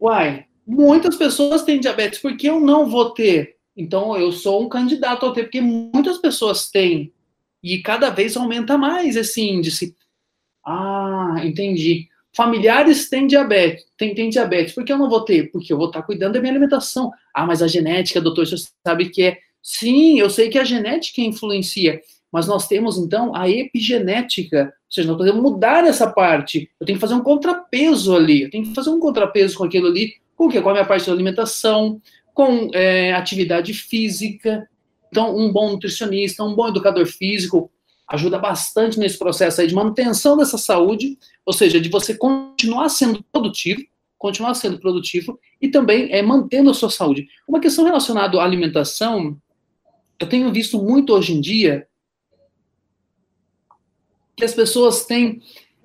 Uai, 0.00 0.46
muitas 0.66 1.16
pessoas 1.16 1.62
têm 1.62 1.80
diabetes, 1.80 2.18
por 2.18 2.36
que 2.36 2.48
eu 2.48 2.60
não 2.60 2.88
vou 2.88 3.10
ter? 3.10 3.56
Então, 3.76 4.16
eu 4.16 4.32
sou 4.32 4.62
um 4.62 4.68
candidato 4.68 5.24
a 5.24 5.32
ter, 5.32 5.44
porque 5.44 5.60
muitas 5.60 6.18
pessoas 6.18 6.70
têm. 6.70 7.12
E 7.62 7.78
cada 7.78 8.10
vez 8.10 8.36
aumenta 8.36 8.76
mais 8.76 9.16
esse 9.16 9.40
índice. 9.40 9.96
Ah, 10.64 11.36
entendi. 11.44 12.08
Familiares 12.34 13.08
têm 13.08 13.26
diabetes, 13.26 13.84
têm, 13.96 14.14
têm 14.14 14.30
diabetes. 14.30 14.74
Por 14.74 14.84
que 14.84 14.92
eu 14.92 14.98
não 14.98 15.08
vou 15.08 15.20
ter? 15.20 15.50
Porque 15.50 15.72
eu 15.72 15.76
vou 15.76 15.88
estar 15.88 16.02
cuidando 16.02 16.34
da 16.34 16.40
minha 16.40 16.52
alimentação. 16.52 17.10
Ah, 17.34 17.44
mas 17.44 17.62
a 17.62 17.66
genética, 17.66 18.20
doutor, 18.20 18.46
você 18.46 18.56
sabe 18.86 19.10
que 19.10 19.22
é. 19.22 19.38
Sim, 19.62 20.18
eu 20.18 20.28
sei 20.28 20.48
que 20.48 20.58
a 20.58 20.64
genética 20.64 21.20
influencia, 21.20 22.00
mas 22.32 22.48
nós 22.48 22.66
temos 22.66 22.98
então 22.98 23.36
a 23.36 23.48
epigenética, 23.48 24.64
ou 24.64 24.92
seja, 24.92 25.06
nós 25.06 25.16
podemos 25.16 25.40
mudar 25.40 25.84
essa 25.84 26.10
parte. 26.10 26.68
Eu 26.80 26.86
tenho 26.86 26.96
que 26.96 27.00
fazer 27.00 27.14
um 27.14 27.22
contrapeso 27.22 28.16
ali, 28.16 28.42
eu 28.42 28.50
tenho 28.50 28.64
que 28.64 28.74
fazer 28.74 28.90
um 28.90 28.98
contrapeso 28.98 29.56
com 29.56 29.64
aquilo 29.64 29.86
ali, 29.86 30.14
com 30.34 30.46
o 30.46 30.48
quê? 30.48 30.60
Com 30.60 30.70
a 30.70 30.72
minha 30.72 30.84
parte 30.84 31.06
da 31.06 31.12
alimentação, 31.12 32.00
com 32.34 32.70
é, 32.72 33.12
atividade 33.12 33.72
física. 33.74 34.66
Então, 35.08 35.36
um 35.36 35.52
bom 35.52 35.70
nutricionista, 35.70 36.42
um 36.42 36.54
bom 36.54 36.68
educador 36.68 37.06
físico, 37.06 37.70
ajuda 38.08 38.38
bastante 38.38 38.98
nesse 38.98 39.18
processo 39.18 39.60
aí 39.60 39.66
de 39.66 39.74
manutenção 39.74 40.36
dessa 40.36 40.58
saúde, 40.58 41.18
ou 41.46 41.52
seja, 41.52 41.80
de 41.80 41.88
você 41.88 42.14
continuar 42.14 42.88
sendo 42.88 43.22
produtivo, 43.32 43.82
continuar 44.18 44.54
sendo 44.54 44.78
produtivo 44.78 45.38
e 45.60 45.68
também 45.68 46.12
é 46.12 46.22
mantendo 46.22 46.70
a 46.70 46.74
sua 46.74 46.90
saúde. 46.90 47.26
Uma 47.48 47.60
questão 47.60 47.84
relacionada 47.84 48.38
à 48.40 48.44
alimentação, 48.44 49.36
eu 50.20 50.28
tenho 50.28 50.52
visto 50.52 50.80
muito 50.82 51.12
hoje 51.12 51.32
em 51.32 51.40
dia 51.40 51.86
que 54.36 54.44
as 54.44 54.54
pessoas 54.54 55.04
têm 55.04 55.40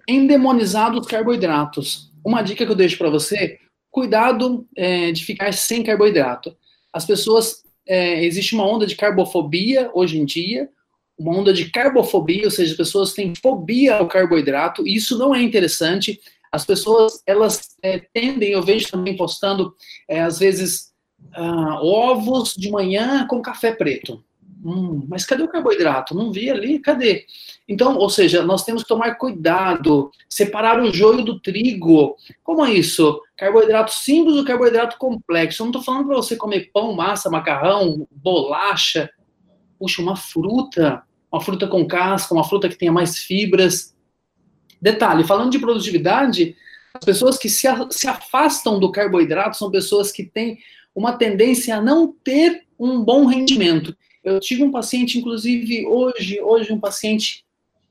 endemonizado 0.07 0.99
os 0.99 1.07
carboidratos. 1.07 2.11
Uma 2.23 2.41
dica 2.41 2.65
que 2.65 2.71
eu 2.71 2.75
deixo 2.75 2.97
para 2.97 3.09
você: 3.09 3.59
cuidado 3.89 4.67
é, 4.75 5.11
de 5.11 5.25
ficar 5.25 5.53
sem 5.53 5.83
carboidrato. 5.83 6.55
As 6.93 7.05
pessoas 7.05 7.63
é, 7.85 8.23
existe 8.25 8.53
uma 8.53 8.67
onda 8.67 8.85
de 8.85 8.95
carbofobia 8.95 9.89
hoje 9.93 10.19
em 10.19 10.25
dia, 10.25 10.69
uma 11.17 11.35
onda 11.35 11.51
de 11.51 11.69
carbofobia, 11.69 12.45
ou 12.45 12.51
seja, 12.51 12.71
as 12.71 12.77
pessoas 12.77 13.13
têm 13.13 13.33
fobia 13.35 13.95
ao 13.95 14.07
carboidrato, 14.07 14.87
e 14.87 14.95
isso 14.95 15.17
não 15.17 15.33
é 15.33 15.41
interessante. 15.41 16.19
As 16.51 16.65
pessoas, 16.65 17.21
elas 17.25 17.75
é, 17.81 17.99
tendem, 18.13 18.51
eu 18.51 18.61
vejo 18.61 18.89
também 18.89 19.15
postando, 19.17 19.73
é, 20.07 20.21
às 20.21 20.39
vezes, 20.39 20.93
uh, 21.37 21.83
ovos 21.83 22.53
de 22.55 22.69
manhã 22.69 23.25
com 23.27 23.41
café 23.41 23.71
preto. 23.71 24.23
Hum, 24.63 25.05
mas 25.07 25.25
cadê 25.25 25.43
o 25.43 25.47
carboidrato? 25.47 26.15
Não 26.15 26.31
vi 26.31 26.49
ali, 26.49 26.79
cadê? 26.79 27.25
Então, 27.67 27.95
ou 27.97 28.09
seja, 28.09 28.43
nós 28.43 28.63
temos 28.63 28.81
que 28.83 28.89
tomar 28.89 29.15
cuidado, 29.15 30.11
separar 30.27 30.81
o 30.81 30.91
joio 30.91 31.23
do 31.23 31.39
trigo. 31.39 32.15
Como 32.43 32.65
é 32.65 32.73
isso? 32.73 33.21
Carboidrato 33.37 33.93
simples 33.93 34.35
ou 34.35 34.43
carboidrato 34.43 34.97
complexo? 34.97 35.61
Eu 35.61 35.65
não 35.65 35.71
estou 35.71 35.83
falando 35.83 36.07
para 36.07 36.15
você 36.15 36.35
comer 36.35 36.71
pão, 36.73 36.93
massa, 36.93 37.29
macarrão, 37.29 38.07
bolacha. 38.11 39.09
Puxa, 39.79 40.01
uma 40.01 40.15
fruta 40.15 41.03
uma 41.31 41.41
fruta 41.41 41.67
com 41.67 41.85
casca, 41.85 42.33
uma 42.33 42.43
fruta 42.43 42.69
que 42.69 42.77
tenha 42.77 42.91
mais 42.91 43.19
fibras. 43.19 43.95
Detalhe, 44.81 45.23
falando 45.23 45.51
de 45.51 45.59
produtividade, 45.59 46.55
as 46.93 47.03
pessoas 47.03 47.37
que 47.37 47.49
se, 47.49 47.67
se 47.91 48.07
afastam 48.07 48.79
do 48.79 48.91
carboidrato 48.91 49.57
são 49.57 49.69
pessoas 49.69 50.11
que 50.11 50.23
têm 50.23 50.59
uma 50.95 51.13
tendência 51.13 51.75
a 51.75 51.81
não 51.81 52.11
ter 52.23 52.63
um 52.79 53.03
bom 53.03 53.25
rendimento. 53.25 53.95
Eu 54.23 54.39
tive 54.39 54.63
um 54.63 54.71
paciente, 54.71 55.17
inclusive, 55.19 55.85
hoje, 55.85 56.41
hoje 56.41 56.73
um 56.73 56.79
paciente, 56.79 57.45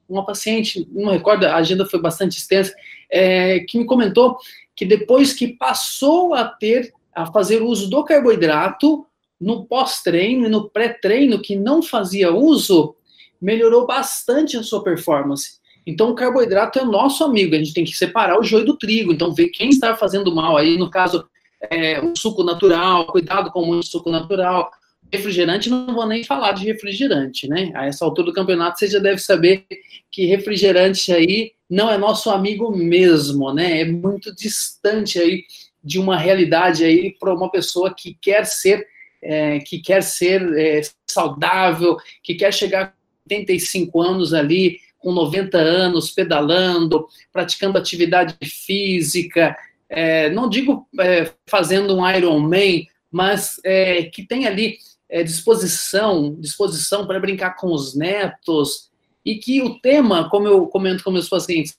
uma 0.09 0.27
paciente, 0.27 0.88
não 0.90 1.12
recordo, 1.12 1.44
a 1.44 1.57
agenda 1.57 1.87
foi 1.87 2.01
bastante 2.01 2.38
extensa, 2.38 2.75
é, 3.09 3.61
que 3.61 3.79
me 3.79 3.85
comentou 3.85 4.37
que 4.75 4.85
depois 4.85 5.33
que 5.33 5.49
passou 5.49 6.35
a 6.35 6.44
ter, 6.44 6.92
a 7.14 7.27
fazer 7.33 7.62
uso 7.62 7.88
do 7.88 8.05
carboidrato, 8.05 9.07
no 9.40 9.64
pós-treino 9.64 10.46
e 10.46 10.49
no 10.49 10.68
pré-treino, 10.68 11.40
que 11.40 11.55
não 11.55 11.83
fazia 11.83 12.35
uso, 12.35 12.95
melhorou 13.40 13.87
bastante 13.87 14.57
a 14.57 14.62
sua 14.62 14.83
performance. 14.83 15.59
Então, 15.87 16.11
o 16.11 16.14
carboidrato 16.14 16.79
é 16.79 16.83
o 16.83 16.90
nosso 16.90 17.22
amigo, 17.22 17.55
a 17.55 17.59
gente 17.59 17.72
tem 17.72 17.85
que 17.85 17.96
separar 17.96 18.38
o 18.38 18.42
joio 18.42 18.64
do 18.64 18.77
trigo. 18.77 19.12
Então, 19.12 19.33
ver 19.33 19.49
quem 19.49 19.68
está 19.68 19.96
fazendo 19.96 20.35
mal 20.35 20.57
aí, 20.57 20.77
no 20.77 20.90
caso, 20.90 21.25
é, 21.70 22.01
um 22.01 22.14
suco 22.16 22.42
natural, 22.42 23.07
cuidado 23.07 23.51
com 23.53 23.64
muito 23.64 23.87
suco 23.87 24.11
natural. 24.11 24.70
Refrigerante, 25.12 25.70
não 25.70 25.94
vou 25.94 26.07
nem 26.07 26.25
falar 26.25 26.53
de 26.53 26.64
refrigerante, 26.64 27.49
né? 27.49 27.70
A 27.75 27.87
essa 27.87 28.05
altura 28.05 28.27
do 28.27 28.33
campeonato, 28.33 28.79
você 28.79 28.88
já 28.88 28.99
deve 28.99 29.18
saber 29.18 29.64
que 30.11 30.27
refrigerante 30.27 31.12
aí 31.12 31.53
não 31.70 31.88
é 31.88 31.96
nosso 31.96 32.31
amigo 32.31 32.75
mesmo, 32.77 33.53
né? 33.53 33.83
É 33.83 33.85
muito 33.85 34.35
distante 34.35 35.20
aí 35.20 35.44
de 35.83 36.01
uma 36.01 36.16
realidade 36.16 36.85
aí 36.85 37.14
para 37.16 37.33
uma 37.33 37.49
pessoa 37.49 37.94
que 37.94 38.18
quer 38.20 38.44
ser, 38.44 38.85
é, 39.22 39.61
que 39.61 39.79
quer 39.79 40.03
ser 40.03 40.42
é, 40.59 40.81
saudável, 41.09 41.96
que 42.25 42.35
quer 42.35 42.53
chegar 42.53 42.95
85 43.30 44.00
anos 44.00 44.34
ali, 44.34 44.78
com 44.98 45.12
90 45.12 45.58
anos, 45.58 46.10
pedalando, 46.10 47.06
praticando 47.32 47.78
atividade 47.78 48.36
física, 48.42 49.56
é, 49.88 50.30
não 50.30 50.48
digo 50.48 50.88
é, 50.98 51.30
fazendo 51.46 51.96
um 51.96 52.10
Ironman, 52.10 52.86
mas 53.10 53.60
é, 53.64 54.04
que 54.04 54.26
tem 54.26 54.46
ali 54.46 54.78
é, 55.08 55.22
disposição, 55.22 56.34
disposição 56.38 57.06
para 57.06 57.20
brincar 57.20 57.56
com 57.56 57.72
os 57.72 57.94
netos, 57.94 58.90
e 59.24 59.36
que 59.36 59.60
o 59.62 59.78
tema, 59.80 60.28
como 60.28 60.46
eu 60.46 60.66
comento 60.66 61.02
com 61.02 61.10
meus 61.10 61.28
pacientes, 61.28 61.76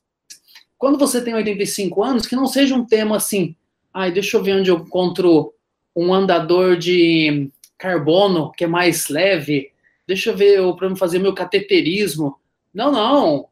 quando 0.78 0.98
você 0.98 1.24
tem 1.24 1.34
85 1.34 2.04
anos, 2.04 2.28
que 2.28 2.36
não 2.36 2.46
seja 2.46 2.76
um 2.76 2.86
tema 2.86 3.18
assim, 3.18 3.56
ai, 3.94 4.12
deixa 4.12 4.38
eu 4.38 4.44
ver 4.44 4.56
onde 4.56 4.70
eu 4.70 4.78
encontro 4.78 5.54
um 5.96 6.14
andador 6.14 6.78
de 6.78 7.50
carbono 7.78 8.52
que 8.52 8.64
é 8.64 8.68
mais 8.68 9.08
leve, 9.08 9.72
deixa 10.08 10.32
eu 10.32 10.38
ver 10.38 10.60
para 10.76 10.96
fazer 10.96 11.20
meu 11.20 11.34
cateterismo. 11.34 12.38
Não, 12.74 12.92
não. 12.92 13.48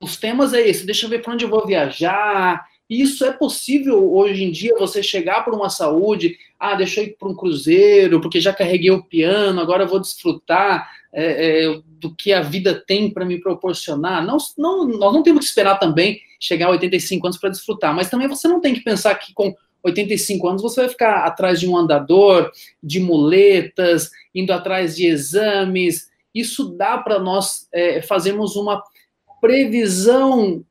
Os 0.00 0.16
temas 0.16 0.52
é 0.52 0.66
esse, 0.66 0.86
deixa 0.86 1.06
eu 1.06 1.10
ver 1.10 1.22
para 1.22 1.34
onde 1.34 1.44
eu 1.44 1.50
vou 1.50 1.66
viajar. 1.66 2.66
Isso 2.88 3.24
é 3.24 3.32
possível 3.32 4.12
hoje 4.12 4.42
em 4.42 4.50
dia 4.50 4.74
você 4.76 5.02
chegar 5.02 5.44
para 5.44 5.54
uma 5.54 5.70
saúde, 5.70 6.36
ah, 6.58 6.74
deixa 6.74 7.00
eu 7.00 7.04
ir 7.04 7.16
para 7.16 7.28
um 7.28 7.36
cruzeiro, 7.36 8.20
porque 8.20 8.40
já 8.40 8.52
carreguei 8.52 8.90
o 8.90 9.04
piano, 9.04 9.60
agora 9.60 9.84
eu 9.84 9.88
vou 9.88 10.00
desfrutar 10.00 10.90
é, 11.12 11.64
é, 11.66 11.80
do 12.00 12.14
que 12.14 12.32
a 12.32 12.40
vida 12.40 12.74
tem 12.74 13.08
para 13.08 13.24
me 13.24 13.40
proporcionar. 13.40 14.26
Não, 14.26 14.38
não, 14.58 14.88
nós 14.88 15.12
não 15.12 15.22
temos 15.22 15.44
que 15.44 15.50
esperar 15.50 15.78
também 15.78 16.20
chegar 16.40 16.66
a 16.66 16.70
85 16.70 17.26
anos 17.26 17.38
para 17.38 17.50
desfrutar, 17.50 17.94
mas 17.94 18.10
também 18.10 18.26
você 18.26 18.48
não 18.48 18.60
tem 18.60 18.74
que 18.74 18.80
pensar 18.80 19.14
que 19.14 19.32
com 19.34 19.54
85 19.82 20.48
anos 20.48 20.62
você 20.62 20.80
vai 20.80 20.88
ficar 20.88 21.24
atrás 21.24 21.60
de 21.60 21.68
um 21.68 21.76
andador, 21.76 22.50
de 22.82 23.00
muletas, 23.00 24.10
indo 24.34 24.52
atrás 24.52 24.96
de 24.96 25.06
exames. 25.06 26.10
Isso 26.34 26.70
dá 26.70 26.98
para 26.98 27.18
nós 27.18 27.68
é, 27.72 28.02
fazermos 28.02 28.56
uma 28.56 28.82
previsão 29.40 30.64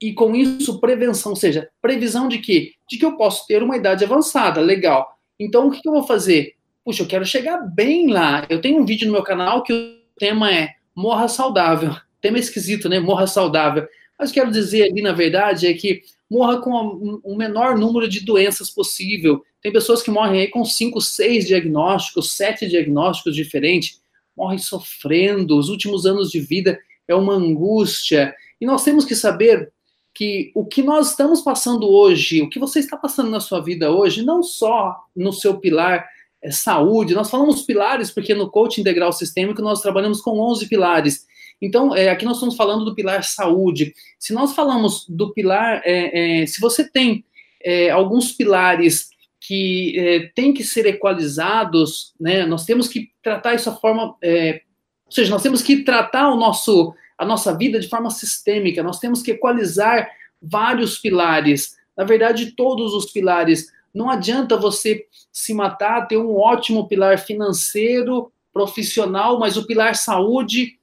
e 0.00 0.12
com 0.12 0.34
isso 0.34 0.80
prevenção, 0.80 1.32
ou 1.32 1.36
seja, 1.36 1.70
previsão 1.80 2.28
de 2.28 2.38
que 2.38 2.74
de 2.88 2.98
que 2.98 3.04
eu 3.04 3.16
posso 3.16 3.46
ter 3.46 3.62
uma 3.62 3.76
idade 3.76 4.04
avançada, 4.04 4.60
legal. 4.60 5.16
Então 5.38 5.68
o 5.68 5.70
que, 5.70 5.86
eu 5.86 5.92
vou 5.92 6.04
fazer? 6.04 6.54
Puxa, 6.84 7.02
eu 7.02 7.06
quero 7.08 7.24
chegar 7.24 7.58
bem 7.58 8.08
lá. 8.08 8.46
Eu 8.48 8.60
tenho 8.60 8.80
um 8.80 8.86
vídeo 8.86 9.06
no 9.06 9.12
meu 9.12 9.22
canal 9.22 9.62
que 9.62 9.72
o 9.72 9.96
tema 10.18 10.52
é 10.52 10.74
morra 10.94 11.28
saudável. 11.28 11.94
Tema 12.20 12.38
esquisito, 12.38 12.88
né? 12.88 13.00
Morra 13.00 13.26
saudável. 13.26 13.86
Mas 14.18 14.32
quero 14.32 14.50
dizer 14.50 14.84
ali, 14.84 15.02
na 15.02 15.12
verdade, 15.12 15.66
é 15.66 15.74
que 15.74 16.02
morra 16.30 16.60
com 16.60 17.20
o 17.22 17.36
menor 17.36 17.78
número 17.78 18.08
de 18.08 18.20
doenças 18.20 18.70
possível. 18.70 19.44
Tem 19.62 19.72
pessoas 19.72 20.02
que 20.02 20.10
morrem 20.10 20.40
aí 20.40 20.48
com 20.48 20.64
cinco, 20.64 21.00
seis 21.00 21.46
diagnósticos, 21.46 22.32
sete 22.32 22.68
diagnósticos 22.68 23.34
diferentes, 23.34 24.00
morrem 24.36 24.58
sofrendo. 24.58 25.58
Os 25.58 25.68
últimos 25.68 26.06
anos 26.06 26.30
de 26.30 26.40
vida 26.40 26.78
é 27.06 27.14
uma 27.14 27.34
angústia. 27.34 28.34
E 28.60 28.66
nós 28.66 28.84
temos 28.84 29.04
que 29.04 29.14
saber 29.14 29.72
que 30.16 30.50
o 30.54 30.64
que 30.64 30.82
nós 30.82 31.10
estamos 31.10 31.42
passando 31.42 31.86
hoje, 31.86 32.40
o 32.40 32.48
que 32.48 32.58
você 32.58 32.78
está 32.78 32.96
passando 32.96 33.30
na 33.30 33.38
sua 33.38 33.60
vida 33.60 33.90
hoje, 33.90 34.22
não 34.22 34.42
só 34.42 34.96
no 35.14 35.30
seu 35.30 35.58
pilar 35.58 36.08
é, 36.42 36.50
saúde, 36.50 37.14
nós 37.14 37.28
falamos 37.28 37.62
pilares 37.62 38.10
porque 38.10 38.34
no 38.34 38.50
coaching 38.50 38.80
integral 38.80 39.12
sistêmico 39.12 39.60
nós 39.60 39.82
trabalhamos 39.82 40.22
com 40.22 40.38
11 40.38 40.68
pilares. 40.68 41.26
Então, 41.60 41.94
é, 41.94 42.10
aqui 42.10 42.24
nós 42.24 42.36
estamos 42.36 42.56
falando 42.56 42.84
do 42.84 42.94
pilar 42.94 43.24
saúde. 43.24 43.94
Se 44.18 44.32
nós 44.32 44.54
falamos 44.54 45.06
do 45.08 45.32
pilar, 45.32 45.82
é, 45.84 46.42
é, 46.42 46.46
se 46.46 46.60
você 46.60 46.88
tem 46.88 47.24
é, 47.64 47.90
alguns 47.90 48.32
pilares 48.32 49.08
que 49.40 49.98
é, 49.98 50.30
têm 50.34 50.52
que 50.52 50.64
ser 50.64 50.86
equalizados, 50.86 52.12
né, 52.20 52.44
nós 52.44 52.64
temos 52.64 52.88
que 52.88 53.10
tratar 53.22 53.54
isso 53.54 53.70
a 53.70 53.76
forma, 53.76 54.16
é, 54.22 54.62
ou 55.04 55.12
seja, 55.12 55.30
nós 55.30 55.42
temos 55.42 55.62
que 55.62 55.84
tratar 55.84 56.30
o 56.30 56.36
nosso, 56.36 56.92
a 57.16 57.24
nossa 57.24 57.56
vida 57.56 57.78
de 57.78 57.88
forma 57.88 58.10
sistêmica, 58.10 58.82
nós 58.82 58.98
temos 58.98 59.22
que 59.22 59.30
equalizar 59.30 60.08
vários 60.42 60.98
pilares, 60.98 61.76
na 61.96 62.04
verdade, 62.04 62.52
todos 62.52 62.92
os 62.92 63.06
pilares. 63.06 63.72
Não 63.94 64.10
adianta 64.10 64.56
você 64.56 65.06
se 65.32 65.54
matar, 65.54 66.06
ter 66.06 66.18
um 66.18 66.36
ótimo 66.36 66.86
pilar 66.86 67.18
financeiro, 67.18 68.30
profissional, 68.52 69.38
mas 69.38 69.56
o 69.56 69.66
pilar 69.66 69.94
saúde 69.94 70.75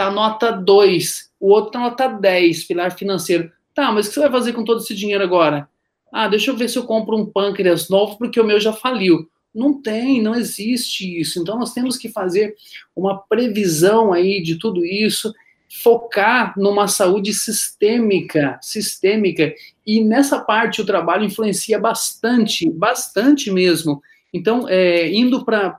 tá 0.00 0.10
nota 0.10 0.50
2, 0.50 1.30
o 1.38 1.50
outro 1.50 1.72
tá 1.72 1.80
nota 1.80 2.08
10, 2.08 2.64
pilar 2.64 2.96
financeiro. 2.96 3.52
Tá, 3.74 3.92
mas 3.92 4.06
o 4.06 4.08
que 4.08 4.14
você 4.14 4.20
vai 4.20 4.30
fazer 4.30 4.54
com 4.54 4.64
todo 4.64 4.80
esse 4.80 4.94
dinheiro 4.94 5.22
agora? 5.22 5.68
Ah, 6.10 6.26
deixa 6.26 6.50
eu 6.50 6.56
ver 6.56 6.70
se 6.70 6.78
eu 6.78 6.84
compro 6.84 7.18
um 7.18 7.26
pâncreas 7.26 7.90
novo, 7.90 8.16
porque 8.16 8.40
o 8.40 8.44
meu 8.44 8.58
já 8.58 8.72
faliu. 8.72 9.28
Não 9.54 9.74
tem, 9.82 10.22
não 10.22 10.34
existe 10.34 11.20
isso. 11.20 11.38
Então 11.38 11.58
nós 11.58 11.74
temos 11.74 11.98
que 11.98 12.08
fazer 12.08 12.54
uma 12.96 13.18
previsão 13.18 14.10
aí 14.10 14.42
de 14.42 14.58
tudo 14.58 14.86
isso, 14.86 15.34
focar 15.82 16.54
numa 16.56 16.88
saúde 16.88 17.34
sistêmica, 17.34 18.58
sistêmica. 18.62 19.52
E 19.86 20.02
nessa 20.02 20.40
parte 20.40 20.80
o 20.80 20.86
trabalho 20.86 21.26
influencia 21.26 21.78
bastante, 21.78 22.70
bastante 22.70 23.50
mesmo. 23.50 24.00
Então, 24.32 24.66
é, 24.66 25.12
indo 25.12 25.44
para 25.44 25.76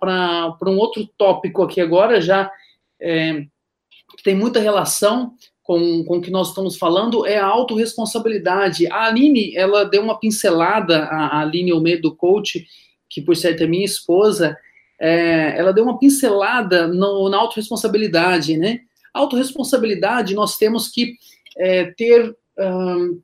um 0.68 0.78
outro 0.78 1.10
tópico 1.18 1.64
aqui 1.64 1.82
agora, 1.82 2.22
já 2.22 2.52
é, 3.02 3.48
que 4.16 4.24
tem 4.24 4.36
muita 4.36 4.60
relação 4.60 5.34
com, 5.64 6.04
com 6.04 6.18
o 6.18 6.22
que 6.22 6.32
nós 6.32 6.50
estamos 6.50 6.78
falando, 6.78 7.26
é 7.26 7.38
a 7.38 7.46
autorresponsabilidade. 7.46 8.88
A 8.88 9.06
Aline, 9.06 9.56
ela 9.56 9.84
deu 9.84 10.02
uma 10.02 10.20
pincelada, 10.20 11.06
a, 11.06 11.28
a 11.28 11.42
Aline 11.42 11.72
Almeida, 11.72 12.02
do 12.02 12.16
coach, 12.16 12.66
que 13.10 13.22
por 13.22 13.36
certo 13.36 13.64
é 13.64 13.68
minha 13.68 13.86
esposa, 13.86 14.58
é, 15.00 15.58
ela 15.58 15.74
deu 15.74 15.84
uma 15.84 15.98
pincelada 15.98 16.88
no, 16.88 17.30
na 17.30 17.38
autorresponsabilidade, 17.38 18.58
né? 18.58 18.82
Autorresponsabilidade, 19.14 20.36
nós 20.36 20.58
temos 20.58 20.88
que 20.88 21.16
é, 21.58 21.86
ter 21.86 22.36
um, 22.58 23.22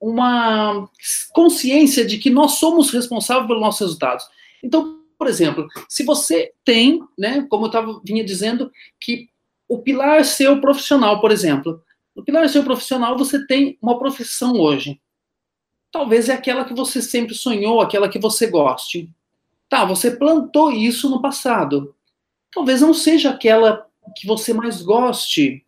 uma 0.00 0.88
consciência 1.32 2.04
de 2.04 2.18
que 2.18 2.30
nós 2.30 2.58
somos 2.58 2.90
responsáveis 2.90 3.46
pelos 3.46 3.62
nossos 3.62 3.80
resultados. 3.80 4.26
Então, 4.62 5.00
por 5.18 5.26
exemplo, 5.26 5.66
se 5.88 6.04
você 6.04 6.52
tem, 6.64 7.00
né, 7.18 7.46
como 7.48 7.66
eu 7.66 7.70
tava, 7.70 8.00
vinha 8.04 8.22
dizendo, 8.22 8.70
que 9.00 9.28
o 9.68 9.78
pilar 9.78 10.24
seu 10.24 10.60
profissional, 10.60 11.20
por 11.20 11.30
exemplo. 11.30 11.82
No 12.14 12.24
pilar 12.24 12.48
seu 12.48 12.62
profissional, 12.62 13.18
você 13.18 13.44
tem 13.46 13.78
uma 13.82 13.98
profissão 13.98 14.52
hoje. 14.54 15.00
Talvez 15.90 16.28
é 16.28 16.34
aquela 16.34 16.64
que 16.64 16.74
você 16.74 17.00
sempre 17.00 17.34
sonhou, 17.34 17.80
aquela 17.80 18.08
que 18.08 18.18
você 18.18 18.46
goste. 18.46 19.10
Tá, 19.68 19.84
você 19.84 20.10
plantou 20.10 20.70
isso 20.70 21.08
no 21.08 21.22
passado. 21.22 21.94
Talvez 22.52 22.80
não 22.80 22.94
seja 22.94 23.30
aquela 23.30 23.86
que 24.16 24.26
você 24.26 24.52
mais 24.52 24.82
goste 24.82 25.64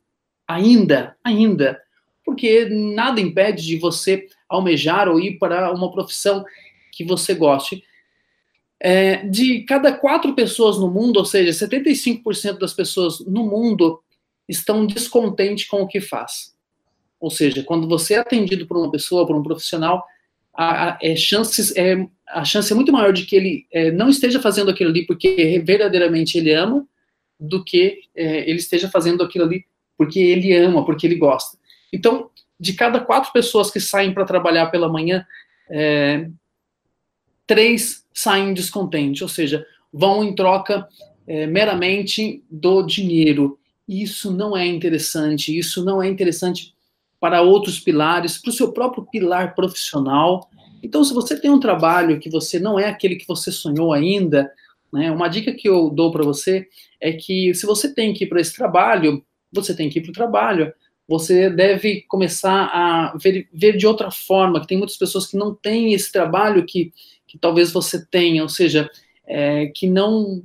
ainda, 0.47 1.17
ainda. 1.25 1.81
Porque 2.25 2.69
nada 2.69 3.21
impede 3.21 3.65
de 3.65 3.79
você 3.79 4.27
almejar 4.49 5.09
ou 5.09 5.19
ir 5.19 5.39
para 5.39 5.73
uma 5.73 5.91
profissão 5.91 6.45
que 6.93 7.05
você 7.05 7.35
goste. 7.35 7.83
É, 8.81 9.27
de 9.27 9.62
cada 9.62 9.93
quatro 9.93 10.35
pessoas 10.35 10.79
no 10.79 10.91
mundo, 10.91 11.17
ou 11.17 11.25
seja, 11.25 11.67
75% 11.67 12.59
das 12.59 12.75
pessoas 12.75 13.21
no 13.21 13.45
mundo 13.45 14.03
estão 14.49 14.87
descontentes 14.87 15.67
com 15.67 15.83
o 15.83 15.89
que 15.89 16.01
faz. 16.01 16.55
Ou 17.19 17.31
seja, 17.31 17.62
quando 17.62 17.89
você 17.89 18.15
é 18.15 18.19
atendido 18.19 18.67
por 18.67 18.77
uma 18.77 18.91
pessoa, 18.91 19.27
por 19.27 19.35
um 19.35 19.43
profissional, 19.43 20.05
a, 20.53 20.91
a, 20.91 20.99
é, 21.03 21.17
chances, 21.17 21.75
é, 21.77 22.07
a 22.29 22.45
chance 22.45 22.71
é 22.73 22.77
muito 22.77 22.93
maior 22.93 23.12
de 23.12 23.25
que 23.25 23.37
ele 23.37 23.67
é, 23.73 23.91
não 23.91 24.09
esteja 24.09 24.41
fazendo 24.41 24.71
aquilo 24.71 24.91
ali 24.91 25.07
porque 25.07 25.62
verdadeiramente 25.65 26.39
ele 26.39 26.53
ama, 26.53 26.87
do 27.39 27.62
que 27.62 28.01
é, 28.15 28.49
ele 28.49 28.59
esteja 28.59 28.89
fazendo 28.89 29.23
aquilo 29.23 29.45
ali 29.45 29.65
porque 29.97 30.19
ele 30.19 30.55
ama, 30.55 30.85
porque 30.85 31.07
ele 31.07 31.17
gosta. 31.17 31.59
Então, 31.93 32.31
de 32.59 32.73
cada 32.73 33.01
quatro 33.01 33.33
pessoas 33.33 33.71
que 33.71 33.81
saem 33.81 34.12
para 34.12 34.25
trabalhar 34.25 34.67
pela 34.67 34.89
manhã, 34.89 35.27
é, 35.71 36.29
três 37.47 38.06
saem 38.16 38.55
descontentes, 38.55 39.20
ou 39.20 39.29
seja, 39.29 39.66
vão 39.92 40.24
em 40.24 40.35
troca 40.35 40.88
é, 41.26 41.46
meramente 41.46 42.42
do 42.50 42.83
dinheiro. 42.83 43.59
Isso 43.87 44.33
não 44.33 44.57
é 44.57 44.66
interessante, 44.66 45.57
isso 45.57 45.85
não 45.85 46.02
é 46.02 46.09
interessante 46.09 46.74
para 47.20 47.42
outros 47.42 47.79
pilares, 47.79 48.38
para 48.38 48.48
o 48.48 48.52
seu 48.52 48.72
próprio 48.72 49.05
pilar 49.05 49.55
profissional. 49.55 50.48
Então, 50.83 51.05
se 51.05 51.12
você 51.12 51.38
tem 51.38 51.50
um 51.50 51.61
trabalho 51.61 52.18
que 52.18 52.31
você 52.31 52.59
não 52.59 52.79
é 52.79 52.87
aquele 52.87 53.16
que 53.16 53.29
você 53.29 53.52
sonhou 53.52 53.92
ainda, 53.92 54.50
né, 54.90 55.11
uma 55.11 55.29
dica 55.29 55.52
que 55.52 55.68
eu 55.68 55.90
dou 55.90 56.11
para 56.11 56.24
você 56.24 56.66
é 56.98 57.12
que 57.12 57.52
se 57.55 57.66
você 57.66 57.92
tem 57.92 58.14
que 58.14 58.24
ir 58.24 58.29
para 58.29 58.40
esse 58.40 58.57
trabalho, 58.57 59.22
você 59.52 59.76
tem 59.76 59.90
que 59.90 59.98
ir 59.98 60.02
para 60.02 60.11
o 60.11 60.14
trabalho. 60.14 60.72
Você 61.07 61.50
deve 61.50 62.02
começar 62.09 62.64
a 62.72 63.16
ver, 63.16 63.46
ver 63.52 63.76
de 63.76 63.87
outra 63.87 64.11
forma, 64.11 64.61
que 64.61 64.66
tem 64.66 64.79
muitas 64.79 64.96
pessoas 64.96 65.26
que 65.26 65.37
não 65.37 65.55
têm 65.55 65.92
esse 65.92 66.11
trabalho 66.11 66.64
que 66.64 66.92
que 67.27 67.39
talvez 67.39 67.73
você 67.73 68.05
tenha, 68.05 68.43
ou 68.43 68.49
seja, 68.49 68.89
é, 69.27 69.67
que 69.67 69.89
não 69.89 70.43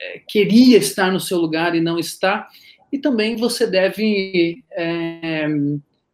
é, 0.00 0.20
queria 0.26 0.78
estar 0.78 1.12
no 1.12 1.20
seu 1.20 1.38
lugar 1.38 1.74
e 1.74 1.80
não 1.80 1.98
está, 1.98 2.48
e 2.90 2.98
também 2.98 3.36
você 3.36 3.66
deve 3.66 4.64
é, 4.72 5.46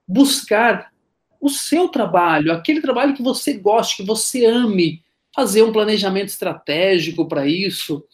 buscar 0.07 0.93
o 1.41 1.49
seu 1.49 1.89
trabalho, 1.89 2.53
aquele 2.53 2.81
trabalho 2.81 3.15
que 3.15 3.23
você 3.23 3.53
goste, 3.53 3.99
que 3.99 4.03
você 4.03 4.47
ame, 4.47 5.03
fazer 5.35 5.63
um 5.63 5.73
planejamento 5.73 6.29
estratégico 6.29 7.27
para 7.27 7.47
isso, 7.47 8.05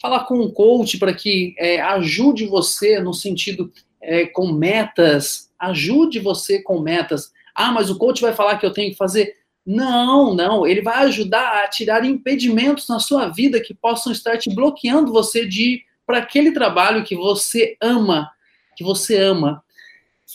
falar 0.00 0.24
com 0.24 0.40
um 0.40 0.50
coach 0.50 0.98
para 0.98 1.12
que 1.12 1.54
é, 1.58 1.80
ajude 1.80 2.46
você 2.46 3.00
no 3.00 3.12
sentido 3.12 3.72
é, 4.00 4.26
com 4.26 4.52
metas, 4.52 5.50
ajude 5.58 6.20
você 6.20 6.62
com 6.62 6.80
metas. 6.80 7.32
Ah, 7.54 7.72
mas 7.72 7.90
o 7.90 7.98
coach 7.98 8.20
vai 8.20 8.34
falar 8.34 8.58
que 8.58 8.66
eu 8.66 8.72
tenho 8.72 8.90
que 8.90 8.96
fazer 8.96 9.34
não, 9.66 10.32
não. 10.32 10.64
Ele 10.64 10.80
vai 10.80 11.04
ajudar 11.06 11.64
a 11.64 11.68
tirar 11.68 12.04
impedimentos 12.04 12.88
na 12.88 13.00
sua 13.00 13.28
vida 13.28 13.60
que 13.60 13.74
possam 13.74 14.12
estar 14.12 14.38
te 14.38 14.54
bloqueando 14.54 15.12
você 15.12 15.44
de 15.44 15.62
ir 15.62 15.82
para 16.06 16.18
aquele 16.18 16.52
trabalho 16.52 17.02
que 17.02 17.16
você 17.16 17.76
ama, 17.80 18.30
que 18.76 18.84
você 18.84 19.18
ama. 19.18 19.64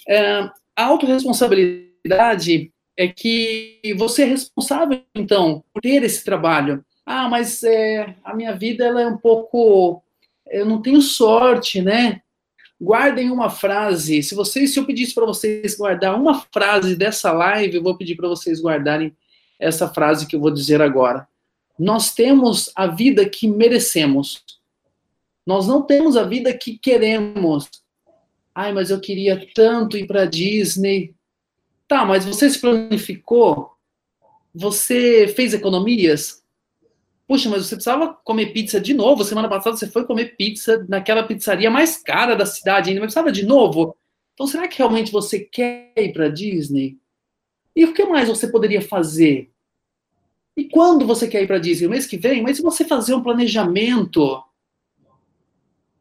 É, 0.08 0.50
a 0.76 0.84
autorresponsabilidade 0.84 2.74
é 2.98 3.08
que 3.08 3.80
você 3.98 4.24
é 4.24 4.26
responsável, 4.26 5.02
então, 5.15 5.63
por 5.74 5.82
ter 5.82 6.04
esse 6.04 6.26
trabalho. 6.26 6.84
Ah, 7.06 7.30
mas 7.30 7.63
é, 7.63 8.13
a 8.26 8.36
minha 8.36 8.54
vida 8.54 8.86
ela 8.86 9.02
é 9.02 9.08
um 9.08 9.17
pouco. 9.17 10.04
Eu 10.50 10.65
não 10.65 10.82
tenho 10.82 11.02
sorte, 11.02 11.82
né? 11.82 12.22
Guardem 12.80 13.32
uma 13.32 13.50
frase. 13.50 14.22
Se 14.24 14.36
vocês, 14.36 14.74
se 14.74 14.80
eu 14.80 14.86
pedisse 14.86 15.13
para 15.13 15.26
vocês 15.26 15.78
guardar 15.78 16.20
uma 16.20 16.41
frase 16.52 16.96
dessa 16.98 17.32
live, 17.32 17.78
eu 17.78 17.84
vou 17.84 17.98
pedir 17.98 18.15
para 18.15 18.28
vocês 18.28 18.62
guardarem 18.62 19.15
essa 19.62 19.88
frase 19.88 20.28
que 20.28 20.36
eu 20.36 20.39
vou 20.39 20.52
dizer 20.52 20.82
agora. 20.82 21.28
Nós 21.78 22.13
temos 22.13 22.71
a 22.76 22.88
vida 22.88 23.28
que 23.30 23.47
merecemos. 23.47 24.43
Nós 25.45 25.67
não 25.67 25.82
temos 25.82 26.17
a 26.17 26.24
vida 26.24 26.54
que 26.54 26.78
queremos. 26.78 27.69
Ai, 28.54 28.74
mas 28.74 28.89
eu 28.89 29.00
queria 29.00 29.47
tanto 29.56 29.97
ir 29.97 30.06
para 30.06 30.26
Disney. 30.26 31.15
Tá, 31.88 32.06
mas 32.06 32.26
você 32.26 32.50
se 32.50 32.60
planificou? 32.60 33.71
Você 34.54 35.28
fez 35.36 35.54
economias? 35.54 36.43
Puxa, 37.28 37.50
mas 37.50 37.65
você 37.65 37.76
precisava 37.76 38.13
comer 38.26 38.47
pizza 38.47 38.80
de 38.80 38.93
novo. 38.93 39.24
Semana 39.24 39.47
passada 39.47 39.78
você 39.78 39.88
foi 39.88 40.06
comer 40.06 40.36
pizza 40.36 40.86
naquela 40.89 41.24
pizzaria 41.24 41.71
mais 41.71 41.97
cara 41.97 42.36
da 42.36 42.45
cidade 42.45 42.89
ainda, 42.89 43.00
mas 43.00 43.13
precisava 43.13 43.32
de 43.32 43.45
novo? 43.45 43.95
Então, 44.34 44.47
será 44.47 44.67
que 44.67 44.78
realmente 44.78 45.12
você 45.12 45.39
quer 45.39 45.93
ir 45.95 46.13
para 46.13 46.28
Disney? 46.28 46.97
E 47.76 47.86
o 47.86 47.93
que 47.93 48.04
mais 48.06 48.28
você 48.28 48.47
poderia 48.47 48.82
fazer? 48.82 49.51
E 50.56 50.66
quando 50.66 51.06
você 51.06 51.28
quer 51.28 51.44
ir 51.44 51.48
para 51.48 51.60
Disney? 51.60 51.88
O 51.88 51.90
mês 51.90 52.06
que 52.06 52.18
vem? 52.18 52.42
Mas 52.42 52.58
se 52.58 52.64
você 52.64 52.86
fazer 52.86 53.14
um 53.14 53.24
planejamento? 53.24 54.44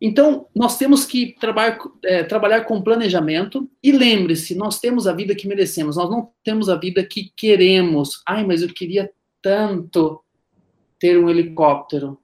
Então, 0.01 0.47
nós 0.55 0.79
temos 0.79 1.05
que 1.05 1.37
trabalhar, 1.39 1.79
é, 2.03 2.23
trabalhar 2.23 2.65
com 2.65 2.83
planejamento. 2.83 3.71
E 3.83 3.93
lembre-se, 3.93 4.55
nós 4.55 4.81
temos 4.81 5.07
a 5.07 5.13
vida 5.13 5.35
que 5.35 5.47
merecemos, 5.47 5.97
nós 5.97 6.11
não 6.11 6.31
temos 6.43 6.69
a 6.69 6.77
vida 6.77 7.05
que 7.05 7.31
queremos. 7.37 8.23
Ai, 8.27 8.45
mas 8.45 8.63
eu 8.63 8.73
queria 8.73 9.11
tanto 9.43 10.23
ter 10.99 11.19
um 11.19 11.29
helicóptero. 11.29 12.19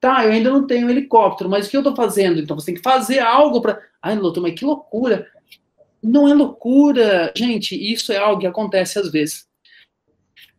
Tá, 0.00 0.24
eu 0.24 0.32
ainda 0.32 0.50
não 0.50 0.66
tenho 0.66 0.86
um 0.86 0.90
helicóptero, 0.90 1.48
mas 1.48 1.66
o 1.66 1.70
que 1.70 1.76
eu 1.76 1.82
estou 1.82 1.94
fazendo? 1.94 2.40
Então 2.40 2.58
você 2.58 2.66
tem 2.66 2.74
que 2.74 2.82
fazer 2.82 3.18
algo 3.18 3.60
para. 3.60 3.78
Ai, 4.02 4.16
doutor, 4.16 4.40
mas 4.40 4.58
que 4.58 4.64
loucura! 4.64 5.26
Não 6.02 6.26
é 6.26 6.32
loucura, 6.32 7.30
gente, 7.36 7.74
isso 7.76 8.10
é 8.10 8.16
algo 8.16 8.40
que 8.40 8.46
acontece 8.46 8.98
às 8.98 9.10
vezes. 9.12 9.46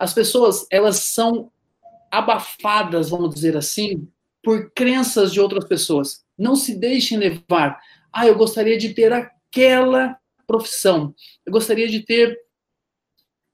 As 0.02 0.16
pessoas, 0.16 0.66
elas 0.72 0.96
são 0.96 1.52
abafadas, 2.10 3.12
vamos 3.12 3.36
dizer 3.36 3.56
assim, 3.56 4.08
por 4.42 4.72
crenças 4.72 5.32
de 5.32 5.40
outras 5.40 5.64
pessoas. 5.64 6.26
Não 6.36 6.56
se 6.56 6.74
deixem 6.74 7.20
levar. 7.20 7.80
Ah, 8.12 8.26
eu 8.26 8.36
gostaria 8.36 8.80
de 8.80 8.96
ter 8.96 9.14
aquela 9.14 10.18
profissão. 10.48 11.14
Eu 11.46 11.54
gostaria 11.54 11.88
de 11.88 12.00
ter. 12.00 12.36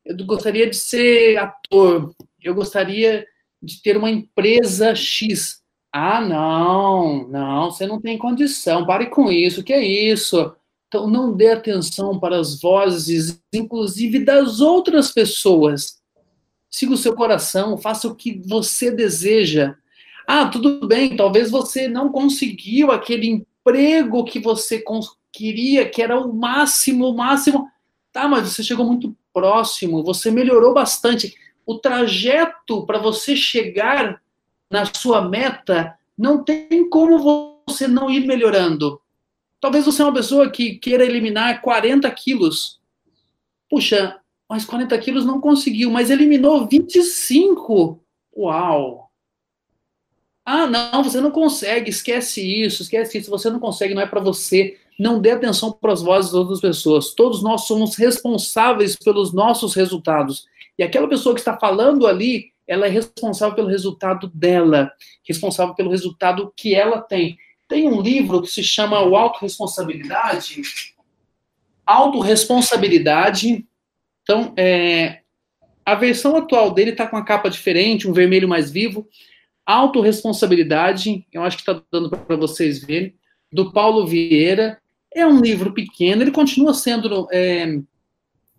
Eu 0.06 0.16
gostaria 0.26 0.70
de 0.70 0.78
ser 0.78 1.36
ator. 1.38 2.16
Eu 2.42 2.56
gostaria 2.56 3.28
de 3.62 3.82
ter 3.82 3.98
uma 3.98 4.10
empresa 4.10 4.96
X. 4.96 5.62
Ah, 5.92 6.22
não, 6.22 7.28
não, 7.28 7.72
você 7.72 7.86
não 7.86 8.00
tem 8.00 8.18
condição. 8.18 8.86
Pare 8.86 9.08
com 9.08 9.30
isso. 9.30 9.60
O 9.60 9.64
que 9.66 9.74
é 9.74 9.84
isso? 9.84 10.56
Então, 10.88 11.10
não 11.10 11.36
dê 11.36 11.52
atenção 11.52 12.18
para 12.18 12.40
as 12.40 12.62
vozes, 12.62 13.38
inclusive 13.54 14.24
das 14.24 14.62
outras 14.62 15.12
pessoas. 15.12 15.98
Siga 16.70 16.94
o 16.94 16.98
seu 16.98 17.16
coração, 17.16 17.78
faça 17.78 18.08
o 18.08 18.16
que 18.16 18.42
você 18.46 18.92
deseja. 18.92 19.76
Ah, 20.28 20.48
tudo 20.48 20.88
bem, 20.88 21.16
talvez 21.16 21.50
você 21.50 21.88
não 21.88 22.12
conseguiu 22.12 22.92
aquele 22.92 23.28
emprego 23.28 24.26
que 24.26 24.40
você 24.40 24.84
queria, 25.32 25.90
que 25.90 26.02
era 26.02 26.20
o 26.20 26.34
máximo, 26.34 27.08
o 27.10 27.16
máximo. 27.16 27.70
Tá, 28.12 28.28
mas 28.28 28.50
você 28.50 28.64
chegou 28.64 28.86
muito 28.86 29.16
próximo, 29.34 30.04
você 30.04 30.32
melhorou 30.32 30.74
bastante. 30.74 31.36
O 31.66 31.78
trajeto 31.78 32.86
para 32.86 32.98
você 32.98 33.36
chegar 33.36 34.22
na 34.70 34.86
sua 34.86 35.22
meta 35.22 35.98
não 36.18 36.44
tem 36.44 36.90
como 36.90 37.64
você 37.68 37.88
não 37.88 38.10
ir 38.10 38.26
melhorando. 38.26 39.00
Talvez 39.60 39.86
você 39.86 40.02
é 40.02 40.06
uma 40.06 40.14
pessoa 40.14 40.50
que 40.50 40.76
queira 40.76 41.06
eliminar 41.06 41.62
40 41.62 42.10
quilos. 42.12 42.80
Puxa, 43.70 44.20
mas 44.50 44.66
40 44.66 44.98
quilos 45.00 45.26
não 45.26 45.42
conseguiu, 45.42 45.92
mas 45.92 46.10
eliminou 46.10 46.68
25. 46.68 48.02
Uau! 48.36 49.08
Ah, 50.46 50.66
não, 50.66 51.04
você 51.04 51.20
não 51.20 51.30
consegue, 51.30 51.90
esquece 51.90 52.42
isso, 52.42 52.82
esquece 52.82 53.18
isso, 53.18 53.30
você 53.30 53.50
não 53.50 53.60
consegue, 53.60 53.94
não 53.94 54.02
é 54.02 54.06
para 54.06 54.22
você. 54.22 54.78
Não 54.98 55.20
dê 55.20 55.32
atenção 55.32 55.72
para 55.72 55.92
as 55.92 56.02
vozes 56.02 56.32
das 56.32 56.40
outras 56.40 56.62
pessoas. 56.62 57.14
Todos 57.14 57.44
nós 57.44 57.68
somos 57.68 57.96
responsáveis 57.96 58.96
pelos 58.96 59.34
nossos 59.34 59.76
resultados. 59.76 60.48
E 60.78 60.84
aquela 60.84 61.08
pessoa 61.08 61.36
que 61.36 61.42
está 61.42 61.58
falando 61.58 62.08
ali, 62.08 62.52
ela 62.66 62.88
é 62.88 62.90
responsável 62.90 63.56
pelo 63.56 63.68
resultado 63.68 64.28
dela, 64.34 64.92
responsável 65.28 65.76
pelo 65.76 65.92
resultado 65.92 66.52
que 66.56 66.74
ela 66.74 67.02
tem. 67.02 67.38
Tem 67.68 67.88
um 67.88 68.02
livro 68.02 68.42
que 68.42 68.48
se 68.48 68.64
chama 68.64 69.04
O 69.04 69.16
Autoresponsabilidade. 69.16 70.62
Autoresponsabilidade. 71.86 73.68
Então, 74.28 74.54
é, 74.58 75.22
a 75.86 75.96
versão 75.96 76.36
atual 76.36 76.72
dele 76.72 76.92
está 76.92 77.08
com 77.08 77.16
a 77.16 77.24
capa 77.24 77.50
diferente, 77.50 78.10
um 78.10 78.14
vermelho 78.14 78.46
mais 78.46 78.70
vivo. 78.70 79.08
Autoresponsabilidade, 79.66 81.26
eu 81.32 81.44
acho 81.44 81.56
que 81.56 81.62
está 81.62 81.82
dando 81.90 82.10
para 82.10 82.36
vocês 82.36 82.84
verem, 82.84 83.16
do 83.50 83.72
Paulo 83.72 84.06
Vieira. 84.06 84.82
É 85.16 85.26
um 85.26 85.40
livro 85.40 85.74
pequeno, 85.74 86.24
ele 86.24 86.32
continua 86.32 86.74
sendo. 86.74 87.30
É, 87.32 87.80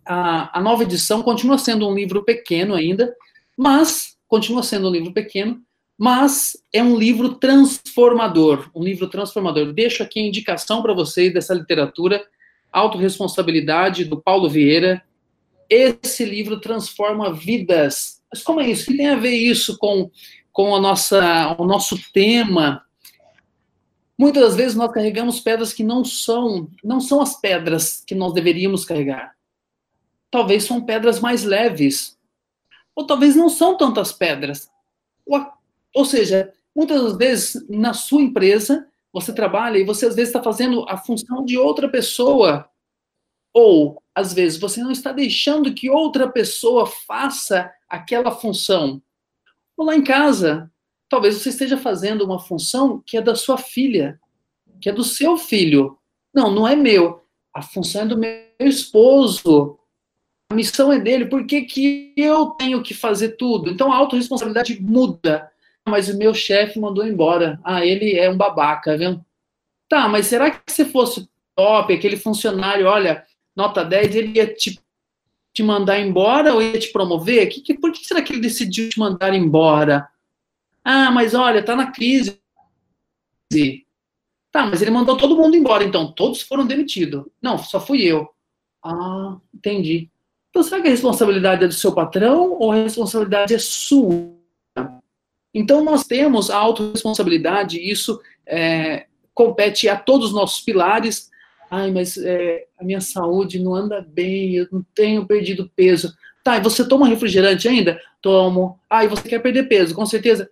a, 0.03 0.57
a 0.57 0.61
nova 0.61 0.81
edição 0.81 1.21
continua 1.21 1.59
sendo 1.59 1.87
um 1.87 1.93
livro 1.93 2.25
pequeno 2.25 2.73
ainda, 2.73 3.15
mas 3.55 4.17
continua 4.27 4.63
sendo 4.63 4.87
um 4.89 4.91
livro 4.91 5.13
pequeno, 5.13 5.61
mas 5.95 6.57
é 6.73 6.81
um 6.81 6.97
livro 6.97 7.35
transformador, 7.35 8.71
um 8.73 8.83
livro 8.83 9.07
transformador. 9.07 9.71
Deixo 9.71 10.01
aqui 10.01 10.19
a 10.19 10.25
indicação 10.25 10.81
para 10.81 10.95
vocês 10.95 11.31
dessa 11.31 11.53
literatura, 11.53 12.25
Autoresponsabilidade, 12.71 14.05
do 14.05 14.19
Paulo 14.19 14.49
Vieira. 14.49 15.03
Esse 15.69 16.25
livro 16.25 16.59
transforma 16.59 17.33
vidas. 17.33 18.21
Mas 18.31 18.41
como 18.41 18.59
é 18.59 18.69
isso? 18.69 18.83
O 18.83 18.85
que 18.87 18.97
tem 18.97 19.09
a 19.09 19.15
ver 19.15 19.35
isso 19.35 19.77
com, 19.77 20.09
com 20.51 20.75
a 20.75 20.79
nossa, 20.79 21.55
o 21.59 21.65
nosso 21.65 21.97
tema? 22.11 22.83
Muitas 24.17 24.43
das 24.43 24.55
vezes 24.55 24.75
nós 24.75 24.91
carregamos 24.91 25.39
pedras 25.39 25.71
que 25.71 25.83
não 25.83 26.03
são, 26.03 26.69
não 26.83 26.99
são 26.99 27.21
as 27.21 27.39
pedras 27.39 28.03
que 28.05 28.13
nós 28.13 28.33
deveríamos 28.33 28.83
carregar. 28.83 29.33
Talvez 30.29 30.63
são 30.65 30.83
pedras 30.83 31.19
mais 31.19 31.43
leves. 31.43 32.17
Ou 32.95 33.05
talvez 33.05 33.35
não 33.35 33.47
são 33.47 33.77
tantas 33.77 34.11
pedras. 34.11 34.69
Ou 35.95 36.03
seja, 36.03 36.51
muitas 36.75 37.01
das 37.01 37.17
vezes 37.17 37.69
na 37.69 37.93
sua 37.93 38.21
empresa 38.21 38.85
você 39.11 39.33
trabalha 39.33 39.77
e 39.77 39.85
você 39.85 40.05
às 40.05 40.15
vezes 40.15 40.29
está 40.29 40.43
fazendo 40.43 40.85
a 40.87 40.97
função 40.97 41.43
de 41.45 41.57
outra 41.57 41.89
pessoa. 41.89 42.69
Ou, 43.53 44.01
às 44.13 44.33
vezes, 44.33 44.59
você 44.59 44.81
não 44.81 44.91
está 44.91 45.11
deixando 45.11 45.73
que 45.73 45.89
outra 45.89 46.29
pessoa 46.29 46.85
faça 46.85 47.71
aquela 47.87 48.31
função. 48.31 49.01
Ou 49.75 49.85
lá 49.85 49.95
em 49.95 50.03
casa, 50.03 50.71
talvez 51.07 51.35
você 51.35 51.49
esteja 51.49 51.77
fazendo 51.77 52.23
uma 52.23 52.39
função 52.39 53.01
que 53.05 53.17
é 53.17 53.21
da 53.21 53.35
sua 53.35 53.57
filha, 53.57 54.19
que 54.79 54.89
é 54.89 54.93
do 54.93 55.03
seu 55.03 55.37
filho. 55.37 55.97
Não, 56.33 56.51
não 56.51 56.67
é 56.67 56.75
meu. 56.75 57.23
A 57.53 57.61
função 57.61 58.03
é 58.03 58.05
do 58.05 58.17
meu 58.17 58.39
esposo. 58.59 59.79
A 60.51 60.55
missão 60.55 60.91
é 60.91 60.99
dele. 60.99 61.25
Por 61.25 61.45
que, 61.45 61.63
que 61.63 62.13
eu 62.15 62.47
tenho 62.51 62.83
que 62.83 62.93
fazer 62.93 63.29
tudo? 63.29 63.69
Então 63.69 63.91
a 63.91 63.97
autorresponsabilidade 63.97 64.79
muda 64.81 65.51
mas 65.89 66.07
o 66.07 66.17
meu 66.17 66.33
chefe 66.33 66.79
mandou 66.79 67.05
embora. 67.05 67.59
Ah, 67.63 67.85
ele 67.85 68.17
é 68.17 68.29
um 68.29 68.37
babaca, 68.37 68.97
viu? 68.97 69.19
Tá, 69.89 70.07
mas 70.07 70.27
será 70.27 70.51
que 70.51 70.71
se 70.71 70.85
fosse 70.85 71.27
top, 71.55 71.93
aquele 71.93 72.15
funcionário, 72.15 72.85
olha, 72.85 73.25
nota 73.59 73.83
10, 73.83 74.15
ele 74.15 74.37
ia 74.37 74.53
te, 74.53 74.79
te 75.53 75.61
mandar 75.61 75.99
embora 75.99 76.53
ou 76.53 76.61
ia 76.61 76.79
te 76.79 76.91
promover? 76.91 77.49
Que, 77.49 77.59
que, 77.61 77.73
por 77.73 77.91
que 77.91 78.05
será 78.05 78.21
que 78.21 78.31
ele 78.31 78.41
decidiu 78.41 78.89
te 78.89 78.97
mandar 78.97 79.33
embora? 79.33 80.07
Ah, 80.83 81.11
mas 81.11 81.33
olha, 81.33 81.61
tá 81.63 81.75
na 81.75 81.91
crise. 81.91 82.39
Tá, 84.51 84.65
mas 84.65 84.81
ele 84.81 84.91
mandou 84.91 85.17
todo 85.17 85.35
mundo 85.35 85.55
embora, 85.55 85.83
então 85.83 86.11
todos 86.11 86.41
foram 86.41 86.65
demitidos. 86.65 87.25
Não, 87.41 87.57
só 87.57 87.79
fui 87.79 88.03
eu. 88.03 88.29
Ah, 88.83 89.37
entendi. 89.53 90.09
Então 90.49 90.63
será 90.63 90.81
que 90.81 90.87
a 90.87 90.91
responsabilidade 90.91 91.65
é 91.65 91.67
do 91.67 91.73
seu 91.73 91.93
patrão 91.93 92.53
ou 92.53 92.71
a 92.71 92.75
responsabilidade 92.75 93.53
é 93.53 93.59
sua? 93.59 94.39
Então, 95.53 95.83
nós 95.83 96.05
temos 96.05 96.49
a 96.49 96.57
autorresponsabilidade, 96.57 97.79
isso 97.79 98.21
é, 98.45 99.07
compete 99.33 99.89
a 99.89 99.97
todos 99.97 100.27
os 100.27 100.33
nossos 100.33 100.61
pilares. 100.61 101.29
Ai, 101.69 101.91
mas 101.91 102.17
é, 102.17 102.65
a 102.79 102.83
minha 102.83 102.99
saúde 102.99 103.59
não 103.59 103.75
anda 103.75 104.01
bem, 104.01 104.55
eu 104.55 104.67
não 104.71 104.83
tenho 104.95 105.25
perdido 105.25 105.71
peso. 105.75 106.13
Tá, 106.43 106.57
e 106.57 106.61
você 106.61 106.87
toma 106.87 107.07
refrigerante 107.07 107.67
ainda? 107.67 108.01
Tomo. 108.21 108.79
Ah, 108.89 109.05
você 109.05 109.27
quer 109.27 109.39
perder 109.39 109.67
peso, 109.67 109.93
com 109.93 110.05
certeza. 110.05 110.49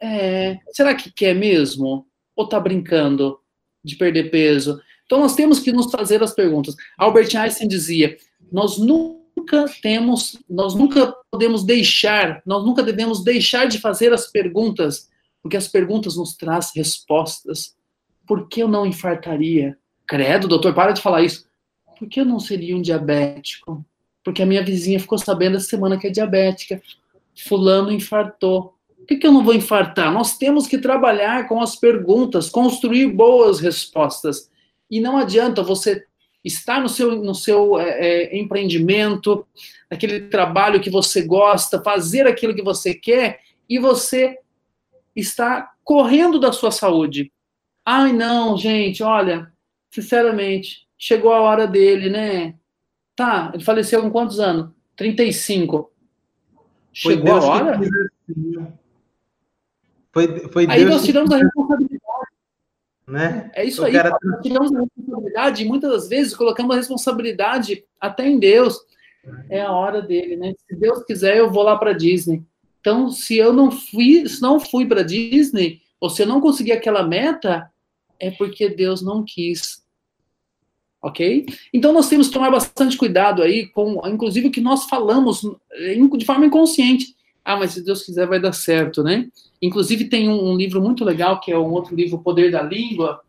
É, 0.00 0.58
será 0.70 0.94
que 0.94 1.10
quer 1.10 1.34
mesmo? 1.34 2.06
Ou 2.36 2.48
tá 2.48 2.60
brincando 2.60 3.38
de 3.82 3.96
perder 3.96 4.30
peso? 4.30 4.80
Então, 5.06 5.20
nós 5.20 5.34
temos 5.34 5.60
que 5.60 5.72
nos 5.72 5.90
fazer 5.90 6.22
as 6.22 6.34
perguntas. 6.34 6.74
Albert 6.96 7.34
Einstein 7.36 7.68
dizia: 7.68 8.16
nós 8.52 8.78
nunca 8.78 9.66
temos, 9.82 10.38
nós 10.48 10.74
nunca 10.74 11.14
podemos 11.30 11.64
deixar, 11.64 12.42
nós 12.46 12.64
nunca 12.64 12.82
devemos 12.82 13.24
deixar 13.24 13.66
de 13.66 13.78
fazer 13.78 14.12
as 14.12 14.30
perguntas, 14.30 15.08
porque 15.42 15.56
as 15.56 15.68
perguntas 15.68 16.16
nos 16.16 16.36
trazem 16.36 16.72
respostas. 16.76 17.74
Por 18.26 18.48
que 18.48 18.62
eu 18.62 18.68
não 18.68 18.86
infartaria? 18.86 19.76
Credo, 20.06 20.48
doutor, 20.48 20.74
para 20.74 20.92
de 20.92 21.00
falar 21.00 21.22
isso. 21.22 21.46
Por 21.98 22.08
que 22.08 22.20
eu 22.20 22.24
não 22.24 22.40
seria 22.40 22.76
um 22.76 22.82
diabético? 22.82 23.84
Porque 24.22 24.42
a 24.42 24.46
minha 24.46 24.64
vizinha 24.64 25.00
ficou 25.00 25.18
sabendo 25.18 25.56
essa 25.56 25.66
semana 25.66 25.98
que 25.98 26.06
é 26.06 26.10
diabética. 26.10 26.82
Fulano 27.46 27.92
infartou. 27.92 28.74
Por 28.96 29.06
que, 29.06 29.16
que 29.16 29.26
eu 29.26 29.32
não 29.32 29.44
vou 29.44 29.54
infartar? 29.54 30.12
Nós 30.12 30.38
temos 30.38 30.66
que 30.66 30.78
trabalhar 30.78 31.46
com 31.46 31.60
as 31.60 31.76
perguntas, 31.76 32.48
construir 32.48 33.08
boas 33.08 33.60
respostas. 33.60 34.50
E 34.90 35.00
não 35.00 35.16
adianta 35.16 35.62
você 35.62 36.04
estar 36.44 36.80
no 36.80 36.88
seu, 36.88 37.16
no 37.16 37.34
seu 37.34 37.78
é, 37.78 37.88
é, 38.00 38.38
empreendimento, 38.38 39.46
aquele 39.90 40.28
trabalho 40.28 40.80
que 40.80 40.90
você 40.90 41.22
gosta, 41.22 41.82
fazer 41.82 42.26
aquilo 42.26 42.54
que 42.54 42.62
você 42.62 42.94
quer, 42.94 43.40
e 43.68 43.78
você 43.78 44.38
está 45.16 45.70
correndo 45.82 46.38
da 46.38 46.52
sua 46.52 46.70
saúde. 46.70 47.32
Ai, 47.84 48.12
não, 48.12 48.56
gente, 48.56 49.02
olha, 49.02 49.52
sinceramente, 49.94 50.88
chegou 50.98 51.32
a 51.32 51.40
hora 51.40 51.68
dele, 51.68 52.10
né? 52.10 52.56
Tá, 53.14 53.52
ele 53.54 53.62
faleceu 53.62 54.02
com 54.02 54.10
quantos 54.10 54.40
anos? 54.40 54.72
35. 54.96 55.92
Chegou 56.92 57.34
a 57.34 57.44
hora? 57.44 57.80
Foi, 60.12 60.48
foi 60.48 60.66
Aí 60.68 60.80
Deus 60.80 60.90
nós 60.90 61.04
tiramos 61.04 61.28
que... 61.28 61.36
a 61.36 61.38
responsabilidade. 61.38 62.02
Né? 63.06 63.50
É 63.54 63.64
isso 63.64 63.82
o 63.82 63.84
aí, 63.84 63.92
cara... 63.92 64.16
nós 64.20 64.42
tiramos 64.42 64.74
a 64.74 64.80
responsabilidade 64.80 65.62
e 65.62 65.66
muitas 65.66 65.90
das 65.92 66.08
vezes 66.08 66.34
colocamos 66.34 66.74
a 66.74 66.78
responsabilidade 66.78 67.84
até 68.00 68.26
em 68.26 68.38
Deus. 68.38 68.76
É 69.48 69.62
a 69.62 69.70
hora 69.70 70.02
dele, 70.02 70.36
né? 70.36 70.54
Se 70.68 70.76
Deus 70.76 71.04
quiser, 71.04 71.36
eu 71.36 71.50
vou 71.50 71.62
lá 71.62 71.78
para 71.78 71.92
Disney. 71.92 72.42
Então, 72.80 73.10
se 73.10 73.38
eu 73.38 73.52
não 73.52 73.70
fui, 73.70 74.28
se 74.28 74.42
não 74.42 74.58
fui 74.58 74.86
para 74.86 75.02
Disney, 75.02 75.80
ou 76.00 76.10
se 76.10 76.22
eu 76.22 76.26
não 76.26 76.40
consegui 76.40 76.72
aquela 76.72 77.06
meta, 77.06 77.70
é 78.18 78.30
porque 78.32 78.68
Deus 78.68 79.00
não 79.02 79.24
quis. 79.24 79.83
Ok? 81.04 81.44
Então 81.70 81.92
nós 81.92 82.08
temos 82.08 82.28
que 82.28 82.32
tomar 82.32 82.50
bastante 82.50 82.96
cuidado 82.96 83.42
aí 83.42 83.66
com, 83.66 84.00
inclusive, 84.08 84.48
o 84.48 84.50
que 84.50 84.60
nós 84.62 84.86
falamos 84.86 85.42
de 86.16 86.24
forma 86.24 86.46
inconsciente. 86.46 87.14
Ah, 87.44 87.58
mas 87.58 87.72
se 87.72 87.84
Deus 87.84 88.02
quiser 88.02 88.26
vai 88.26 88.40
dar 88.40 88.54
certo, 88.54 89.02
né? 89.02 89.28
Inclusive 89.60 90.06
tem 90.06 90.30
um, 90.30 90.52
um 90.52 90.56
livro 90.56 90.80
muito 90.80 91.04
legal 91.04 91.38
que 91.40 91.52
é 91.52 91.58
um 91.58 91.72
outro 91.72 91.94
livro, 91.94 92.22
Poder 92.22 92.50
da 92.50 92.62
Língua. 92.62 93.20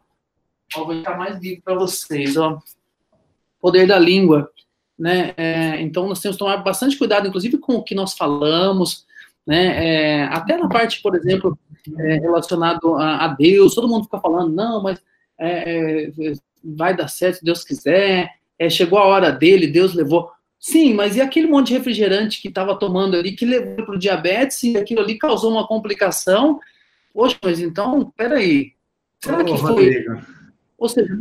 Vou 0.74 1.02
dar 1.02 1.18
mais 1.18 1.38
livro 1.42 1.64
para 1.66 1.76
vocês, 1.76 2.38
ó. 2.38 2.62
Poder 3.60 3.86
da 3.86 4.00
Língua, 4.00 4.50
né? 4.98 5.34
É, 5.36 5.82
então 5.82 6.08
nós 6.08 6.22
temos 6.22 6.38
que 6.38 6.44
tomar 6.46 6.56
bastante 6.64 6.98
cuidado, 6.98 7.28
inclusive 7.28 7.58
com 7.58 7.74
o 7.74 7.84
que 7.84 7.94
nós 7.94 8.14
falamos, 8.14 9.06
né? 9.46 10.22
É, 10.22 10.24
até 10.28 10.56
na 10.56 10.70
parte, 10.70 11.02
por 11.02 11.14
exemplo, 11.14 11.60
é, 12.00 12.20
relacionado 12.20 12.96
a, 12.96 13.26
a, 13.26 13.28
Deus, 13.28 13.76
todo 13.76 13.90
mundo 13.90 14.06
fica 14.06 14.22
falando, 14.22 14.56
não, 14.56 14.82
mas 14.82 15.04
é, 15.38 16.06
é, 16.06 16.34
vai 16.66 16.96
dar 16.96 17.08
certo 17.08 17.40
se 17.40 17.46
Deus 17.46 17.64
quiser, 17.64 18.30
é, 18.58 18.70
chegou 18.70 18.98
a 18.98 19.06
hora 19.06 19.32
dele, 19.32 19.68
Deus 19.68 19.94
levou. 19.94 20.30
Sim, 20.60 20.94
mas 20.94 21.16
e 21.16 21.22
aquele 21.22 21.48
monte 21.48 21.68
de 21.68 21.74
refrigerante 21.74 22.42
que 22.42 22.48
estava 22.48 22.78
tomando 22.78 23.16
ali, 23.16 23.34
que 23.34 23.46
levou 23.46 23.86
para 23.86 23.96
o 23.96 24.00
diabetes, 24.00 24.64
e 24.64 24.78
aquilo 24.78 25.02
ali 25.02 25.18
causou 25.18 25.52
uma 25.52 25.68
complicação? 25.68 26.60
Poxa, 27.14 27.38
mas 27.44 27.60
então, 27.60 28.12
peraí, 28.18 28.74
será 29.24 29.44
que 29.44 29.58
foi? 29.58 29.70
Rodrigo. 29.70 30.22
Ou 30.78 30.90
seja, 30.90 31.14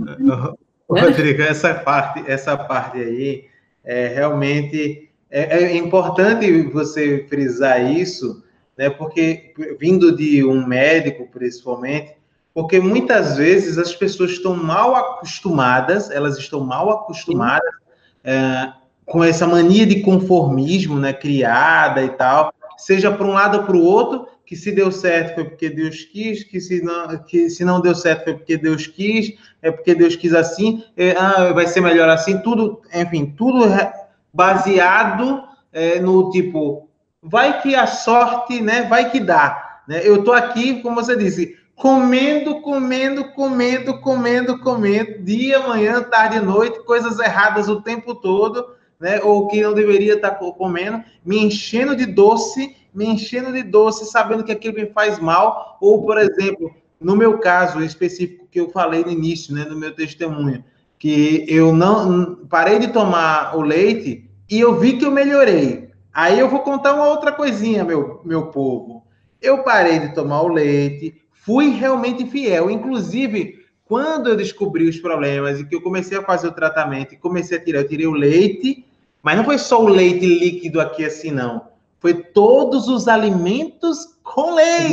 Ô, 0.88 0.94
né? 0.94 1.00
Rodrigo, 1.02 1.42
essa 1.42 1.74
parte, 1.74 2.24
essa 2.26 2.56
parte 2.56 2.98
aí 2.98 3.44
é 3.84 4.08
realmente 4.08 5.10
é, 5.30 5.64
é 5.64 5.76
importante 5.76 6.62
você 6.62 7.26
frisar 7.28 7.90
isso, 7.90 8.42
né? 8.76 8.88
Porque 8.88 9.52
vindo 9.78 10.16
de 10.16 10.44
um 10.44 10.66
médico, 10.66 11.28
principalmente, 11.30 12.14
porque 12.54 12.78
muitas 12.78 13.36
vezes 13.36 13.76
as 13.76 13.92
pessoas 13.92 14.30
estão 14.30 14.54
mal 14.54 14.94
acostumadas, 14.94 16.08
elas 16.10 16.38
estão 16.38 16.60
mal 16.60 16.88
acostumadas 16.88 17.74
é, 18.22 18.72
com 19.04 19.24
essa 19.24 19.46
mania 19.46 19.84
de 19.84 20.00
conformismo, 20.00 20.98
né? 20.98 21.12
Criada 21.12 22.02
e 22.02 22.10
tal, 22.10 22.54
seja 22.78 23.10
para 23.10 23.26
um 23.26 23.32
lado 23.32 23.58
ou 23.58 23.64
para 23.64 23.76
o 23.76 23.82
outro, 23.82 24.28
que 24.46 24.54
se 24.54 24.70
deu 24.70 24.92
certo 24.92 25.34
foi 25.34 25.44
porque 25.44 25.68
Deus 25.68 26.04
quis, 26.04 26.44
que 26.44 26.60
se 26.60 26.82
não, 26.82 27.18
que 27.24 27.50
se 27.50 27.64
não 27.64 27.80
deu 27.80 27.94
certo 27.94 28.24
foi 28.24 28.34
porque 28.34 28.56
Deus 28.56 28.86
quis, 28.86 29.34
é 29.60 29.70
porque 29.70 29.94
Deus 29.94 30.14
quis 30.14 30.32
assim, 30.32 30.84
é, 30.96 31.12
ah, 31.18 31.52
vai 31.52 31.66
ser 31.66 31.80
melhor 31.80 32.08
assim, 32.08 32.38
tudo, 32.38 32.80
enfim, 32.94 33.34
tudo 33.36 33.64
baseado 34.32 35.42
é, 35.72 35.98
no 35.98 36.30
tipo, 36.30 36.88
vai 37.22 37.60
que 37.62 37.74
a 37.74 37.86
sorte, 37.86 38.60
né, 38.60 38.82
vai 38.82 39.10
que 39.10 39.18
dá. 39.18 39.80
Né? 39.88 40.00
Eu 40.04 40.22
tô 40.22 40.32
aqui, 40.32 40.82
como 40.82 40.96
você 40.96 41.16
disse, 41.16 41.56
comendo, 41.76 42.60
comendo, 42.60 43.24
comendo, 43.32 44.00
comendo, 44.00 44.58
comendo, 44.60 45.18
dia, 45.22 45.60
manhã, 45.60 46.02
tarde, 46.02 46.40
noite, 46.40 46.84
coisas 46.84 47.18
erradas 47.18 47.68
o 47.68 47.82
tempo 47.82 48.14
todo, 48.14 48.66
né? 48.98 49.20
Ou 49.22 49.48
que 49.48 49.62
não 49.62 49.74
deveria 49.74 50.14
estar 50.14 50.30
tá 50.30 50.52
comendo, 50.52 51.02
me 51.24 51.38
enchendo 51.38 51.96
de 51.96 52.06
doce, 52.06 52.76
me 52.94 53.06
enchendo 53.06 53.52
de 53.52 53.62
doce, 53.62 54.06
sabendo 54.06 54.44
que 54.44 54.52
aquilo 54.52 54.74
me 54.74 54.86
faz 54.86 55.18
mal. 55.18 55.76
Ou, 55.80 56.02
por 56.02 56.16
exemplo, 56.18 56.74
no 57.00 57.16
meu 57.16 57.38
caso 57.38 57.82
específico 57.82 58.46
que 58.50 58.60
eu 58.60 58.70
falei 58.70 59.04
no 59.04 59.10
início, 59.10 59.54
né, 59.54 59.64
no 59.64 59.76
meu 59.76 59.94
testemunho, 59.94 60.64
que 60.98 61.44
eu 61.48 61.72
não 61.74 62.46
parei 62.48 62.78
de 62.78 62.88
tomar 62.88 63.56
o 63.56 63.60
leite 63.60 64.30
e 64.48 64.60
eu 64.60 64.78
vi 64.78 64.96
que 64.96 65.04
eu 65.04 65.10
melhorei. 65.10 65.90
Aí 66.12 66.38
eu 66.38 66.48
vou 66.48 66.60
contar 66.60 66.94
uma 66.94 67.08
outra 67.08 67.32
coisinha, 67.32 67.82
meu, 67.82 68.20
meu 68.24 68.46
povo. 68.46 69.04
Eu 69.42 69.64
parei 69.64 69.98
de 69.98 70.14
tomar 70.14 70.42
o 70.42 70.48
leite, 70.48 71.20
fui 71.44 71.70
realmente 71.70 72.26
fiel. 72.26 72.70
Inclusive, 72.70 73.64
quando 73.84 74.28
eu 74.28 74.36
descobri 74.36 74.88
os 74.88 74.98
problemas 74.98 75.60
e 75.60 75.64
que 75.64 75.74
eu 75.74 75.82
comecei 75.82 76.18
a 76.18 76.22
fazer 76.22 76.48
o 76.48 76.52
tratamento 76.52 77.14
e 77.14 77.18
comecei 77.18 77.58
a 77.58 77.62
tirar, 77.62 77.80
eu 77.80 77.88
tirei 77.88 78.06
o 78.06 78.12
leite, 78.12 78.84
mas 79.22 79.36
não 79.36 79.44
foi 79.44 79.58
só 79.58 79.82
o 79.82 79.88
leite 79.88 80.26
líquido 80.26 80.80
aqui 80.80 81.04
assim, 81.04 81.30
não. 81.30 81.68
Foi 82.00 82.14
todos 82.14 82.88
os 82.88 83.08
alimentos 83.08 84.18
com 84.22 84.54
leite. 84.54 84.90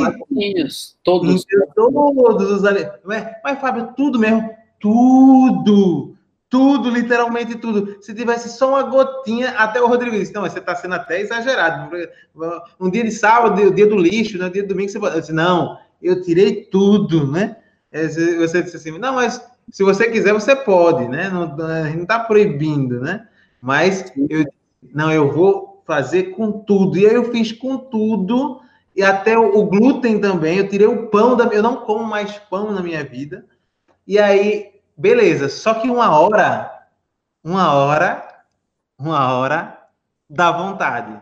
Todos. 1.04 1.46
Todos 1.74 2.50
os 2.50 2.64
alimentos. 2.64 3.00
Mas, 3.04 3.60
Fábio, 3.60 3.92
tudo 3.96 4.18
mesmo. 4.18 4.50
Tudo. 4.80 6.14
Tudo, 6.48 6.90
literalmente 6.90 7.54
tudo. 7.56 7.96
Se 8.02 8.14
tivesse 8.14 8.50
só 8.50 8.70
uma 8.70 8.82
gotinha, 8.82 9.50
até 9.52 9.80
o 9.80 9.86
Rodrigo 9.86 10.18
disse: 10.18 10.34
Não, 10.34 10.42
você 10.42 10.58
está 10.58 10.74
sendo 10.74 10.94
até 10.94 11.20
exagerado. 11.20 11.96
Um 12.78 12.90
dia 12.90 13.04
de 13.04 13.10
sábado, 13.10 13.60
o 13.62 13.74
dia 13.74 13.86
do 13.86 13.96
lixo, 13.96 14.36
no 14.36 14.44
né, 14.44 14.50
dia 14.50 14.62
de 14.62 14.68
domingo, 14.68 14.90
você. 14.90 14.98
Eu 14.98 15.20
disse, 15.20 15.32
Não, 15.32 15.78
eu 16.02 16.22
tirei 16.22 16.64
tudo, 16.64 17.30
né? 17.30 17.56
Você 17.92 18.62
disse 18.62 18.76
assim: 18.76 18.98
Não, 18.98 19.14
mas 19.14 19.40
se 19.70 19.82
você 19.82 20.10
quiser, 20.10 20.32
você 20.32 20.56
pode, 20.56 21.08
né? 21.08 21.28
Não, 21.28 21.56
não 21.56 22.02
está 22.02 22.20
proibindo, 22.20 23.00
né? 23.00 23.26
Mas 23.60 24.12
eu, 24.28 24.44
não, 24.94 25.10
eu 25.12 25.32
vou 25.32 25.82
fazer 25.86 26.34
com 26.34 26.52
tudo. 26.52 26.98
E 26.98 27.06
aí 27.06 27.14
eu 27.14 27.30
fiz 27.30 27.52
com 27.52 27.76
tudo, 27.76 28.60
e 28.96 29.02
até 29.02 29.38
o, 29.38 29.56
o 29.58 29.66
glúten 29.66 30.20
também. 30.20 30.58
Eu 30.58 30.68
tirei 30.68 30.86
o 30.86 31.06
pão 31.08 31.36
da. 31.36 31.44
Eu 31.44 31.62
não 31.62 31.76
como 31.76 32.04
mais 32.04 32.38
pão 32.38 32.72
na 32.72 32.82
minha 32.82 33.04
vida. 33.04 33.44
E 34.06 34.18
aí 34.18 34.72
Beleza, 34.96 35.48
só 35.48 35.74
que 35.74 35.88
uma 35.88 36.18
hora, 36.18 36.86
uma 37.42 37.72
hora, 37.72 38.44
uma 38.98 39.34
hora 39.34 39.78
dá 40.28 40.52
vontade. 40.52 41.20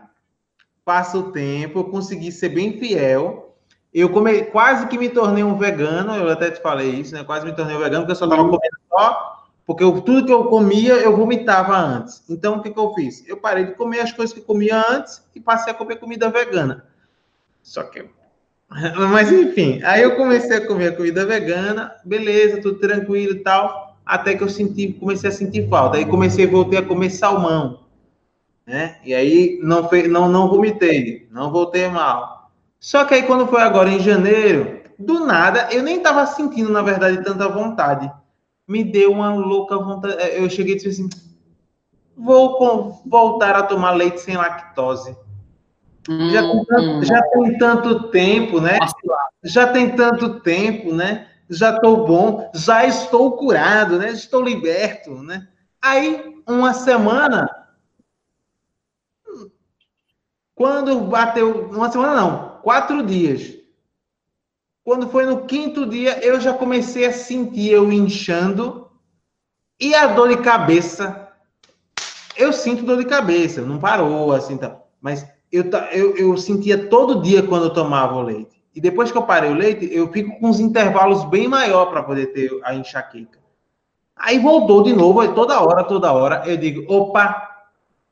Passa 0.83 1.17
o 1.17 1.31
tempo, 1.31 1.79
eu 1.79 1.85
consegui 1.85 2.31
ser 2.31 2.49
bem 2.49 2.77
fiel. 2.77 3.50
Eu 3.93 4.09
come... 4.09 4.43
quase 4.45 4.87
que 4.87 4.97
me 4.97 5.09
tornei 5.09 5.43
um 5.43 5.57
vegano, 5.57 6.15
eu 6.15 6.29
até 6.29 6.49
te 6.49 6.61
falei 6.61 6.89
isso, 6.89 7.13
né? 7.13 7.23
Quase 7.23 7.45
me 7.45 7.53
tornei 7.53 7.75
um 7.75 7.79
vegano, 7.79 8.03
porque 8.03 8.11
eu 8.11 8.15
só 8.15 8.25
estava 8.25 8.43
comendo 8.43 8.77
só, 8.89 9.45
porque 9.65 9.83
eu, 9.83 10.01
tudo 10.01 10.25
que 10.25 10.33
eu 10.33 10.45
comia, 10.45 10.93
eu 10.93 11.15
vomitava 11.15 11.77
antes. 11.77 12.23
Então, 12.29 12.57
o 12.57 12.61
que, 12.61 12.71
que 12.71 12.79
eu 12.79 12.93
fiz? 12.93 13.27
Eu 13.27 13.37
parei 13.37 13.65
de 13.65 13.73
comer 13.73 13.99
as 13.99 14.11
coisas 14.11 14.33
que 14.33 14.39
eu 14.39 14.45
comia 14.45 14.81
antes 14.89 15.21
e 15.35 15.39
passei 15.39 15.73
a 15.73 15.75
comer 15.75 15.97
comida 15.97 16.29
vegana. 16.29 16.85
Só 17.61 17.83
que 17.83 18.05
mas 19.11 19.31
enfim, 19.31 19.81
aí 19.83 20.01
eu 20.01 20.15
comecei 20.15 20.57
a 20.57 20.65
comer 20.65 20.95
comida 20.95 21.25
vegana, 21.25 21.93
beleza, 22.05 22.61
tudo 22.61 22.79
tranquilo 22.79 23.33
e 23.33 23.39
tal, 23.39 23.97
até 24.05 24.33
que 24.33 24.43
eu 24.43 24.49
senti, 24.49 24.93
comecei 24.93 25.29
a 25.29 25.33
sentir 25.33 25.67
falta. 25.67 25.97
Aí 25.97 26.05
comecei, 26.05 26.47
voltei 26.47 26.79
a 26.79 26.85
comer 26.85 27.09
salmão, 27.09 27.81
né? 28.65 28.97
E 29.03 29.13
aí 29.13 29.59
não 29.61 29.89
não 30.09 30.29
não 30.29 30.47
vomitei, 30.47 31.27
não 31.31 31.51
voltei 31.51 31.87
mal. 31.89 32.40
Só 32.81 33.05
que 33.05 33.13
aí 33.13 33.23
quando 33.23 33.45
foi 33.45 33.61
agora 33.61 33.89
em 33.89 33.99
janeiro, 33.99 34.81
do 34.97 35.23
nada, 35.23 35.69
eu 35.71 35.83
nem 35.83 36.01
tava 36.01 36.25
sentindo 36.25 36.71
na 36.71 36.81
verdade 36.81 37.23
tanta 37.23 37.47
vontade. 37.47 38.11
Me 38.67 38.83
deu 38.83 39.11
uma 39.11 39.35
louca 39.35 39.77
vontade. 39.77 40.15
Eu 40.33 40.49
cheguei 40.49 40.73
e 40.73 40.77
disse 40.77 40.89
assim: 40.89 41.09
vou 42.17 42.57
com, 42.57 43.03
voltar 43.05 43.55
a 43.55 43.63
tomar 43.63 43.91
leite 43.91 44.19
sem 44.19 44.35
lactose. 44.35 45.15
Hum, 46.09 46.31
já, 46.31 46.41
tem 46.41 46.65
tanto, 46.65 46.89
hum. 46.89 47.03
já 47.03 47.21
tem 47.21 47.57
tanto 47.59 48.09
tempo, 48.09 48.59
né? 48.59 48.79
Já 49.43 49.67
tem 49.71 49.95
tanto 49.95 50.39
tempo, 50.39 50.91
né? 50.91 51.27
Já 51.47 51.75
estou 51.75 52.07
bom, 52.07 52.49
já 52.55 52.85
estou 52.85 53.37
curado, 53.37 53.99
né? 53.99 54.09
Estou 54.09 54.41
liberto, 54.41 55.21
né? 55.21 55.47
Aí, 55.79 56.41
uma 56.47 56.73
semana, 56.73 57.47
quando 60.55 60.99
bateu, 61.01 61.69
uma 61.69 61.91
semana 61.91 62.15
não, 62.15 62.50
quatro 62.61 63.03
dias. 63.03 63.57
Quando 64.83 65.09
foi 65.09 65.25
no 65.25 65.45
quinto 65.45 65.85
dia, 65.85 66.23
eu 66.25 66.39
já 66.39 66.53
comecei 66.53 67.05
a 67.05 67.13
sentir 67.13 67.71
eu 67.71 67.91
inchando 67.91 68.89
e 69.79 69.93
a 69.93 70.07
dor 70.07 70.29
de 70.29 70.37
cabeça. 70.37 71.29
Eu 72.35 72.51
sinto 72.51 72.83
dor 72.83 72.97
de 72.97 73.05
cabeça, 73.05 73.61
não 73.61 73.77
parou 73.77 74.31
assim, 74.31 74.57
tá? 74.57 74.81
mas 75.01 75.25
eu, 75.51 75.65
eu, 75.91 76.15
eu 76.15 76.37
sentia 76.37 76.87
todo 76.87 77.21
dia 77.21 77.43
quando 77.43 77.65
eu 77.65 77.73
tomava 77.73 78.15
o 78.15 78.21
leite. 78.21 78.61
E 78.73 78.79
depois 78.79 79.11
que 79.11 79.17
eu 79.17 79.23
parei 79.23 79.51
o 79.51 79.55
leite, 79.55 79.89
eu 79.91 80.09
fico 80.11 80.39
com 80.39 80.47
uns 80.47 80.59
intervalos 80.59 81.25
bem 81.25 81.47
maior 81.47 81.87
para 81.87 82.03
poder 82.03 82.27
ter 82.27 82.49
a 82.63 82.73
enxaqueca. 82.73 83.39
Aí 84.15 84.39
voltou 84.39 84.83
de 84.83 84.93
novo, 84.93 85.19
aí 85.19 85.33
toda 85.33 85.59
hora, 85.59 85.83
toda 85.83 86.13
hora, 86.13 86.43
eu 86.45 86.55
digo, 86.55 86.85
opa, 86.93 87.50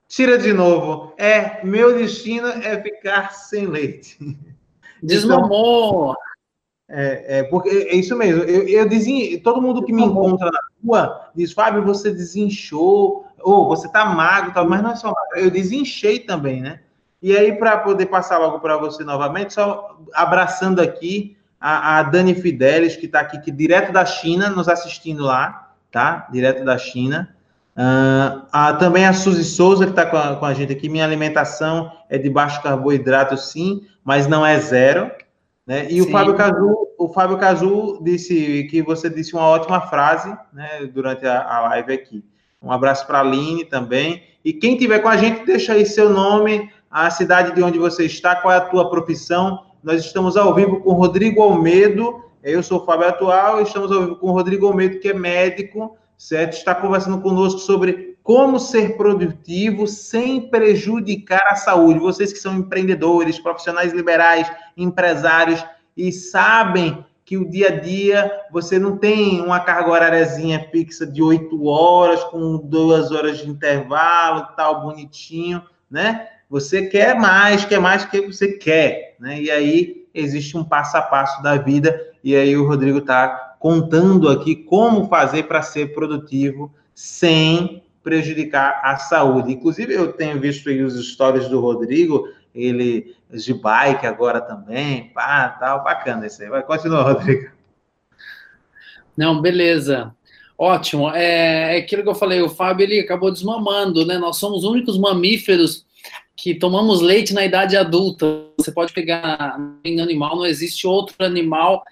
tira 0.10 0.38
de 0.38 0.52
novo. 0.52 1.14
É, 1.18 1.64
meu 1.64 1.96
destino 1.96 2.48
é 2.48 2.82
ficar 2.82 3.32
sem 3.32 3.68
leite. 3.68 4.18
Desmamou! 5.02 6.12
Então, 6.12 6.16
é, 6.90 7.40
é, 7.40 7.44
porque 7.44 7.70
é 7.70 7.96
isso 7.96 8.18
mesmo. 8.18 8.44
Eu, 8.44 8.68
eu 8.68 8.90
dizia, 8.90 9.40
todo 9.42 9.62
mundo 9.62 9.86
que 9.86 9.94
me 9.94 10.04
encontra 10.04 10.50
na 10.52 10.60
rua 10.84 11.30
diz, 11.36 11.54
Fábio, 11.54 11.86
você 11.86 12.12
desinchou, 12.12 13.26
ou 13.40 13.68
você 13.68 13.88
tá 13.88 14.04
magro, 14.06 14.52
tal, 14.52 14.68
mas 14.68 14.82
não 14.82 14.92
é 14.92 14.96
só 14.96 15.08
magro. 15.08 15.38
Eu 15.38 15.52
desinchei 15.52 16.20
também, 16.20 16.62
né? 16.62 16.82
E 17.22 17.38
aí, 17.38 17.54
para 17.54 17.78
poder 17.78 18.08
passar 18.08 18.40
logo 18.40 18.60
para 18.60 18.78
você 18.78 19.04
novamente, 19.04 19.54
só 19.54 20.00
abraçando 20.14 20.82
aqui 20.82 21.38
a, 21.62 22.00
a 22.00 22.04
Dani 22.04 22.34
Fidelis, 22.34 22.96
que 22.96 23.06
está 23.06 23.20
aqui 23.20 23.40
que, 23.40 23.52
direto 23.52 23.92
da 23.94 24.06
China, 24.06 24.50
nos 24.50 24.68
assistindo 24.68 25.24
lá, 25.24 25.74
tá? 25.92 26.28
Direto 26.32 26.66
da 26.66 26.78
China. 26.78 27.36
Uh, 27.76 28.46
a, 28.52 28.74
também 28.74 29.06
a 29.06 29.14
Suzy 29.14 29.44
Souza, 29.44 29.86
que 29.86 29.92
está 29.92 30.06
com, 30.06 30.40
com, 30.40 30.46
a 30.46 30.54
gente 30.54 30.74
aqui. 30.74 30.90
Minha 30.90 31.06
alimentação 31.06 31.92
é 32.10 32.18
de 32.18 32.30
baixo 32.30 32.62
carboidrato, 32.62 33.38
sim, 33.38 33.82
mas 34.04 34.28
não 34.28 34.46
é 34.46 34.60
zero. 34.60 35.10
Né? 35.66 35.86
E 35.86 36.02
sim. 36.02 36.02
o 36.02 36.12
Fábio 36.12 36.36
Cazu, 36.36 36.88
o 36.98 37.10
Fábio 37.10 37.38
Cazu 37.38 38.02
disse 38.04 38.68
que 38.70 38.82
você 38.82 39.10
disse 39.10 39.34
uma 39.34 39.44
ótima 39.44 39.82
frase 39.82 40.36
né, 40.52 40.90
durante 40.94 41.26
a, 41.26 41.42
a 41.42 41.62
live 41.70 41.94
aqui. 41.94 42.26
Um 42.62 42.72
abraço 42.72 43.08
para 43.08 43.20
a 43.20 43.22
Aline 43.22 43.64
também. 43.64 44.24
E 44.44 44.52
quem 44.52 44.78
tiver 44.78 45.00
com 45.00 45.08
a 45.08 45.16
gente, 45.16 45.46
deixa 45.46 45.74
aí 45.74 45.86
seu 45.86 46.10
nome, 46.10 46.70
a 46.90 47.10
cidade 47.10 47.54
de 47.54 47.62
onde 47.62 47.78
você 47.78 48.06
está, 48.06 48.36
qual 48.36 48.54
é 48.54 48.58
a 48.58 48.62
tua 48.62 48.90
profissão. 48.90 49.66
Nós 49.84 50.04
estamos 50.04 50.36
ao 50.36 50.54
vivo 50.54 50.82
com 50.82 50.94
Rodrigo 50.94 51.42
Almedo, 51.42 52.26
eu 52.44 52.64
sou 52.64 52.82
o 52.82 52.86
Fábio 52.86 53.08
Atual, 53.08 53.62
estamos 53.62 53.92
ao 53.92 54.02
vivo 54.02 54.16
com 54.16 54.28
o 54.28 54.32
Rodrigo 54.32 54.68
Almedo, 54.68 55.00
que 55.00 55.10
é 55.10 55.14
médico, 55.14 55.98
certo? 56.20 56.54
Está 56.54 56.76
conversando 56.76 57.22
conosco 57.22 57.62
sobre 57.62 58.18
como 58.22 58.60
ser 58.60 58.98
produtivo 58.98 59.88
sem 59.88 60.50
prejudicar 60.50 61.48
a 61.48 61.56
saúde. 61.56 61.98
Vocês 61.98 62.34
que 62.34 62.38
são 62.38 62.58
empreendedores, 62.58 63.40
profissionais 63.40 63.94
liberais, 63.94 64.52
empresários 64.76 65.66
e 65.96 66.12
sabem 66.12 67.04
que 67.24 67.38
o 67.38 67.50
dia 67.50 67.70
a 67.70 67.80
dia 67.80 68.32
você 68.52 68.78
não 68.78 68.98
tem 68.98 69.40
uma 69.40 69.62
carga 69.62 69.92
horáriazinha 69.92 70.68
fixa 70.72 71.08
de 71.08 71.24
oito 71.24 71.66
horas, 71.66 72.24
com 72.26 72.58
duas 72.58 73.12
horas 73.12 73.38
de 73.38 73.50
intervalo, 73.50 74.48
tal, 74.58 74.82
bonitinho, 74.82 75.64
né? 75.90 76.28
Você 76.50 76.88
quer 76.88 77.16
mais, 77.16 77.64
quer 77.64 77.80
mais 77.80 78.04
que 78.04 78.22
você 78.22 78.54
quer, 78.54 79.16
né? 79.20 79.40
E 79.40 79.50
aí 79.50 80.08
existe 80.14 80.58
um 80.58 80.64
passo 80.64 80.98
a 80.98 81.02
passo 81.02 81.42
da 81.44 81.56
vida, 81.56 82.00
e 82.24 82.36
aí 82.36 82.58
o 82.58 82.68
Rodrigo 82.68 82.98
está 82.98 83.49
contando 83.60 84.30
aqui 84.30 84.56
como 84.56 85.08
fazer 85.10 85.44
para 85.44 85.62
ser 85.62 85.94
produtivo 85.94 86.74
sem 86.96 87.84
prejudicar 88.02 88.80
a 88.84 88.98
saúde. 88.98 89.52
Inclusive, 89.52 89.94
eu 89.94 90.14
tenho 90.14 90.40
visto 90.40 90.70
aí 90.70 90.82
os 90.82 90.96
stories 91.12 91.50
do 91.50 91.60
Rodrigo, 91.60 92.30
ele 92.56 93.16
de 93.32 93.54
bike 93.54 94.08
agora 94.08 94.42
também, 94.42 95.10
pá, 95.14 95.50
tal, 95.60 95.84
bacana 95.84 96.26
isso 96.26 96.42
aí. 96.42 96.50
Vai, 96.50 96.64
continua, 96.64 97.04
Rodrigo. 97.04 97.52
Não, 99.16 99.40
beleza. 99.42 100.16
Ótimo. 100.58 101.10
É, 101.12 101.76
é 101.76 101.80
aquilo 101.80 102.04
que 102.04 102.10
eu 102.10 102.16
falei, 102.16 102.42
o 102.42 102.50
Fábio 102.50 102.86
ele 102.86 103.00
acabou 103.00 103.32
desmamando, 103.32 104.06
né? 104.06 104.18
Nós 104.18 104.38
somos 104.38 104.64
os 104.64 104.70
únicos 104.70 104.98
mamíferos 104.98 105.86
que 106.36 106.56
tomamos 106.56 107.02
leite 107.02 107.34
na 107.34 107.46
idade 107.46 107.76
adulta. 107.76 108.26
Você 108.58 108.72
pode 108.72 108.94
pegar 108.94 109.58
em 109.84 110.00
animal, 110.00 110.38
não 110.38 110.46
existe 110.46 110.88
outro 110.88 111.16
animal 111.24 111.84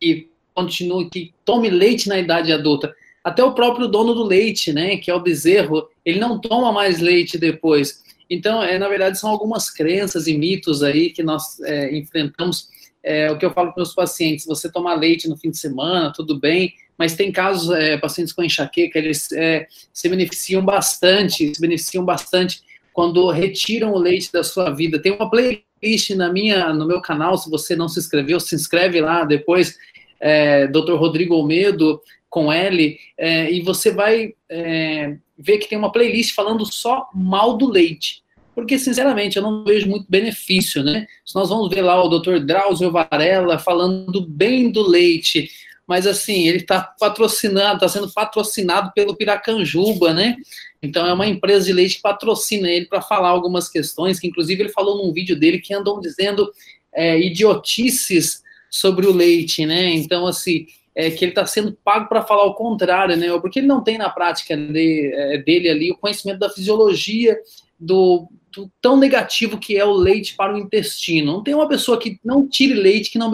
que 0.00 0.30
continue, 0.54 1.10
que 1.10 1.32
tome 1.44 1.68
leite 1.68 2.08
na 2.08 2.18
idade 2.18 2.52
adulta. 2.52 2.94
Até 3.22 3.42
o 3.42 3.54
próprio 3.54 3.88
dono 3.88 4.14
do 4.14 4.22
leite, 4.22 4.72
né, 4.72 4.96
que 4.96 5.10
é 5.10 5.14
o 5.14 5.20
bezerro, 5.20 5.88
ele 6.04 6.20
não 6.20 6.38
toma 6.38 6.70
mais 6.72 7.00
leite 7.00 7.38
depois. 7.38 8.04
Então, 8.28 8.62
é, 8.62 8.78
na 8.78 8.88
verdade, 8.88 9.18
são 9.18 9.30
algumas 9.30 9.70
crenças 9.70 10.26
e 10.26 10.36
mitos 10.36 10.82
aí 10.82 11.10
que 11.10 11.22
nós 11.22 11.60
é, 11.60 11.96
enfrentamos. 11.96 12.68
É, 13.02 13.30
o 13.30 13.36
que 13.36 13.44
eu 13.44 13.52
falo 13.52 13.72
para 13.72 13.82
os 13.82 13.94
pacientes: 13.94 14.46
você 14.46 14.70
tomar 14.70 14.94
leite 14.94 15.28
no 15.28 15.36
fim 15.36 15.50
de 15.50 15.58
semana, 15.58 16.12
tudo 16.14 16.38
bem, 16.38 16.72
mas 16.96 17.14
tem 17.14 17.32
casos, 17.32 17.70
é, 17.70 17.96
pacientes 17.96 18.32
com 18.32 18.42
enxaqueca, 18.42 18.98
eles 18.98 19.30
é, 19.32 19.66
se 19.92 20.08
beneficiam 20.08 20.64
bastante, 20.64 21.54
se 21.54 21.60
beneficiam 21.60 22.04
bastante 22.04 22.62
quando 22.92 23.28
retiram 23.28 23.92
o 23.92 23.98
leite 23.98 24.32
da 24.32 24.44
sua 24.44 24.70
vida. 24.70 25.00
Tem 25.00 25.12
uma 25.12 25.28
playlist 25.28 26.10
na 26.10 26.32
minha, 26.32 26.72
no 26.72 26.86
meu 26.86 27.00
canal, 27.00 27.36
se 27.36 27.50
você 27.50 27.74
não 27.74 27.88
se 27.88 27.98
inscreveu, 27.98 28.38
se 28.38 28.54
inscreve 28.54 29.00
lá 29.00 29.24
depois, 29.24 29.76
é, 30.24 30.66
Dr. 30.68 30.94
Rodrigo 30.94 31.34
Almedo, 31.34 32.00
com 32.30 32.50
L, 32.50 32.98
é, 33.18 33.52
e 33.52 33.60
você 33.60 33.90
vai 33.90 34.32
é, 34.48 35.18
ver 35.38 35.58
que 35.58 35.68
tem 35.68 35.76
uma 35.76 35.92
playlist 35.92 36.34
falando 36.34 36.64
só 36.64 37.10
mal 37.14 37.58
do 37.58 37.68
leite. 37.68 38.24
Porque, 38.54 38.78
sinceramente, 38.78 39.36
eu 39.36 39.42
não 39.42 39.64
vejo 39.64 39.86
muito 39.86 40.06
benefício, 40.08 40.82
né? 40.82 41.06
Se 41.26 41.34
nós 41.34 41.50
vamos 41.50 41.68
ver 41.68 41.82
lá 41.82 42.02
o 42.02 42.08
Dr. 42.08 42.38
Drauzio 42.38 42.90
Varela 42.90 43.58
falando 43.58 44.26
bem 44.26 44.70
do 44.70 44.82
leite, 44.82 45.50
mas 45.86 46.06
assim, 46.06 46.48
ele 46.48 46.58
está 46.58 46.80
patrocinado, 46.80 47.74
está 47.74 47.88
sendo 47.88 48.10
patrocinado 48.10 48.92
pelo 48.94 49.14
Piracanjuba, 49.14 50.14
né? 50.14 50.36
Então 50.82 51.06
é 51.06 51.12
uma 51.12 51.26
empresa 51.26 51.66
de 51.66 51.72
leite 51.72 51.96
que 51.96 52.02
patrocina 52.02 52.70
ele 52.70 52.86
para 52.86 53.02
falar 53.02 53.28
algumas 53.28 53.68
questões, 53.68 54.18
que 54.18 54.26
inclusive 54.26 54.62
ele 54.62 54.70
falou 54.70 55.04
num 55.04 55.12
vídeo 55.12 55.38
dele 55.38 55.58
que 55.58 55.74
andam 55.74 56.00
dizendo 56.00 56.50
é, 56.94 57.18
idiotices 57.18 58.43
sobre 58.74 59.06
o 59.06 59.12
leite, 59.12 59.64
né? 59.64 59.94
Então, 59.94 60.26
assim, 60.26 60.66
é 60.96 61.08
que 61.08 61.24
ele 61.24 61.30
está 61.30 61.46
sendo 61.46 61.78
pago 61.84 62.08
para 62.08 62.22
falar 62.22 62.44
o 62.44 62.54
contrário, 62.54 63.16
né? 63.16 63.28
Porque 63.38 63.60
ele 63.60 63.68
não 63.68 63.84
tem 63.84 63.96
na 63.96 64.10
prática 64.10 64.56
de, 64.56 65.12
é, 65.14 65.38
dele 65.38 65.70
ali 65.70 65.92
o 65.92 65.96
conhecimento 65.96 66.40
da 66.40 66.50
fisiologia 66.50 67.38
do, 67.78 68.28
do, 68.52 68.68
tão 68.82 68.96
negativo 68.96 69.58
que 69.58 69.76
é 69.76 69.84
o 69.84 69.92
leite 69.92 70.34
para 70.34 70.52
o 70.52 70.58
intestino. 70.58 71.34
Não 71.34 71.42
tem 71.44 71.54
uma 71.54 71.68
pessoa 71.68 72.00
que 72.00 72.18
não 72.24 72.48
tire 72.48 72.74
leite 72.74 73.10
que 73.12 73.18
não, 73.18 73.30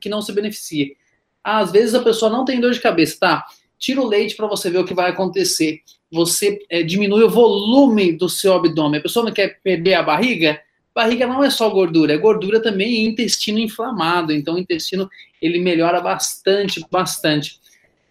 que 0.00 0.08
não 0.08 0.20
se 0.20 0.32
beneficie. 0.32 0.96
Às 1.42 1.70
vezes 1.70 1.94
a 1.94 2.02
pessoa 2.02 2.30
não 2.30 2.44
tem 2.44 2.60
dor 2.60 2.72
de 2.72 2.80
cabeça, 2.80 3.16
tá? 3.20 3.44
Tira 3.78 4.00
o 4.00 4.08
leite 4.08 4.34
para 4.34 4.48
você 4.48 4.70
ver 4.70 4.78
o 4.78 4.84
que 4.84 4.92
vai 4.92 5.10
acontecer. 5.10 5.82
Você 6.10 6.58
é, 6.68 6.82
diminui 6.82 7.22
o 7.22 7.30
volume 7.30 8.10
do 8.10 8.28
seu 8.28 8.54
abdômen. 8.54 8.98
A 8.98 9.02
pessoa 9.02 9.24
não 9.24 9.32
quer 9.32 9.60
perder 9.62 9.94
a 9.94 10.02
barriga? 10.02 10.60
Barriga 11.00 11.26
não 11.26 11.42
é 11.42 11.48
só 11.48 11.70
gordura, 11.70 12.12
é 12.12 12.18
gordura 12.18 12.60
também 12.60 12.92
e 12.92 13.08
intestino 13.08 13.58
inflamado. 13.58 14.34
Então, 14.34 14.54
o 14.54 14.58
intestino 14.58 15.08
ele 15.40 15.58
melhora 15.58 15.98
bastante, 15.98 16.84
bastante. 16.90 17.58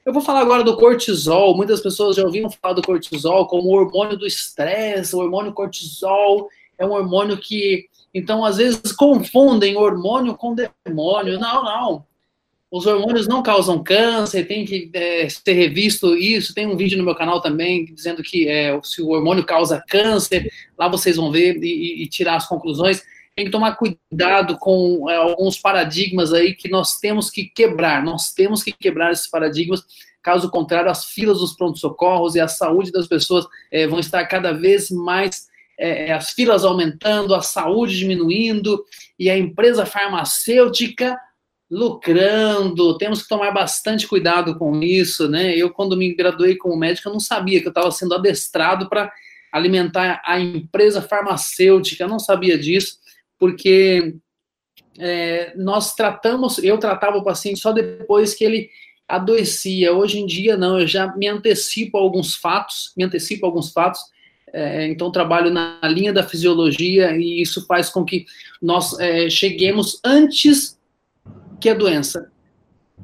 Eu 0.04 0.12
vou 0.12 0.24
falar 0.24 0.40
agora 0.40 0.64
do 0.64 0.76
cortisol. 0.76 1.56
Muitas 1.56 1.82
pessoas 1.82 2.16
já 2.16 2.24
ouviram 2.24 2.50
falar 2.50 2.74
do 2.74 2.82
cortisol 2.82 3.46
como 3.46 3.70
o 3.70 3.74
hormônio 3.74 4.18
do 4.18 4.26
estresse. 4.26 5.16
O 5.16 5.20
hormônio 5.20 5.54
cortisol 5.54 6.50
é 6.80 6.86
um 6.86 6.92
hormônio 6.92 7.38
que, 7.38 7.86
então, 8.12 8.44
às 8.44 8.58
vezes 8.58 8.92
confundem 8.92 9.78
hormônio 9.78 10.36
com 10.36 10.56
demônio. 10.56 11.40
Não, 11.40 11.64
não 11.64 12.09
os 12.72 12.86
hormônios 12.86 13.28
não 13.28 13.42
causam 13.42 13.84
câncer, 13.84 14.48
tem 14.48 14.64
que 14.64 14.92
é, 14.94 15.28
ser 15.28 15.54
revisto 15.54 16.16
isso. 16.16 16.54
Tem 16.54 16.68
um 16.68 16.78
vídeo 16.78 16.98
no 16.98 17.04
meu 17.04 17.16
canal 17.16 17.42
também 17.42 17.86
dizendo 17.86 18.22
que 18.22 18.48
é, 18.48 18.80
se 18.84 19.02
o 19.02 19.10
hormônio 19.10 19.44
causa 19.44 19.84
câncer, 19.88 20.52
lá 20.78 20.88
vocês 20.88 21.16
vão 21.16 21.32
ver 21.32 21.58
e, 21.64 22.04
e 22.04 22.08
tirar 22.08 22.36
as 22.36 22.48
conclusões. 22.48 23.02
Tem 23.36 23.46
que 23.46 23.52
tomar 23.52 23.76
cuidado 23.76 24.58
com 24.60 25.10
é, 25.10 25.16
alguns 25.16 25.58
paradigmas 25.58 26.32
aí 26.32 26.54
que 26.54 26.70
nós 26.70 27.00
temos 27.00 27.32
que 27.32 27.46
quebrar. 27.46 28.04
Nós 28.04 28.34
temos 28.34 28.62
que 28.62 28.72
quebrar 28.72 29.12
esses 29.12 29.28
paradigmas. 29.28 29.84
Caso 30.22 30.52
contrário, 30.52 30.92
as 30.92 31.06
filas 31.06 31.40
dos 31.40 31.54
pronto-socorros 31.54 32.36
e 32.36 32.40
a 32.40 32.48
saúde 32.48 32.92
das 32.92 33.08
pessoas 33.08 33.48
é, 33.72 33.88
vão 33.88 34.00
estar 34.00 34.24
cada 34.28 34.52
vez 34.52 34.92
mais 34.92 35.48
é, 35.80 36.12
as 36.12 36.32
filas 36.32 36.64
aumentando, 36.64 37.34
a 37.34 37.42
saúde 37.42 37.98
diminuindo 37.98 38.86
e 39.18 39.28
a 39.28 39.38
empresa 39.38 39.88
farmacêutica 39.88 41.18
lucrando, 41.70 42.98
temos 42.98 43.22
que 43.22 43.30
tomar 43.30 43.52
bastante 43.52 44.08
cuidado 44.08 44.58
com 44.58 44.82
isso, 44.82 45.30
né? 45.30 45.56
Eu, 45.56 45.70
quando 45.70 45.96
me 45.96 46.14
graduei 46.14 46.56
como 46.56 46.76
médico, 46.76 47.08
eu 47.08 47.14
não 47.14 47.20
sabia 47.20 47.60
que 47.62 47.68
eu 47.68 47.72
estava 47.72 47.92
sendo 47.92 48.16
adestrado 48.16 48.90
para 48.90 49.12
alimentar 49.52 50.22
a 50.26 50.40
empresa 50.40 51.02
farmacêutica, 51.02 52.04
eu 52.04 52.08
não 52.08 52.20
sabia 52.20 52.58
disso, 52.58 52.98
porque 53.38 54.16
é, 54.98 55.54
nós 55.56 55.94
tratamos, 55.94 56.58
eu 56.60 56.78
tratava 56.78 57.18
o 57.18 57.24
paciente 57.24 57.60
só 57.60 57.72
depois 57.72 58.34
que 58.34 58.44
ele 58.44 58.70
adoecia. 59.08 59.94
Hoje 59.94 60.20
em 60.20 60.26
dia, 60.26 60.58
não, 60.58 60.80
eu 60.80 60.88
já 60.88 61.16
me 61.16 61.28
antecipo 61.28 61.98
a 61.98 62.02
alguns 62.02 62.36
fatos, 62.36 62.94
me 62.98 63.04
antecipo 63.04 63.46
a 63.46 63.50
alguns 63.50 63.72
fatos, 63.72 64.02
é, 64.52 64.88
então 64.88 65.12
trabalho 65.12 65.52
na 65.52 65.80
linha 65.84 66.12
da 66.12 66.24
fisiologia 66.24 67.16
e 67.16 67.42
isso 67.42 67.66
faz 67.68 67.90
com 67.90 68.04
que 68.04 68.26
nós 68.60 68.98
é, 69.00 69.30
cheguemos 69.30 70.00
antes 70.04 70.79
que 71.60 71.70
é 71.70 71.76
doença. 71.76 72.32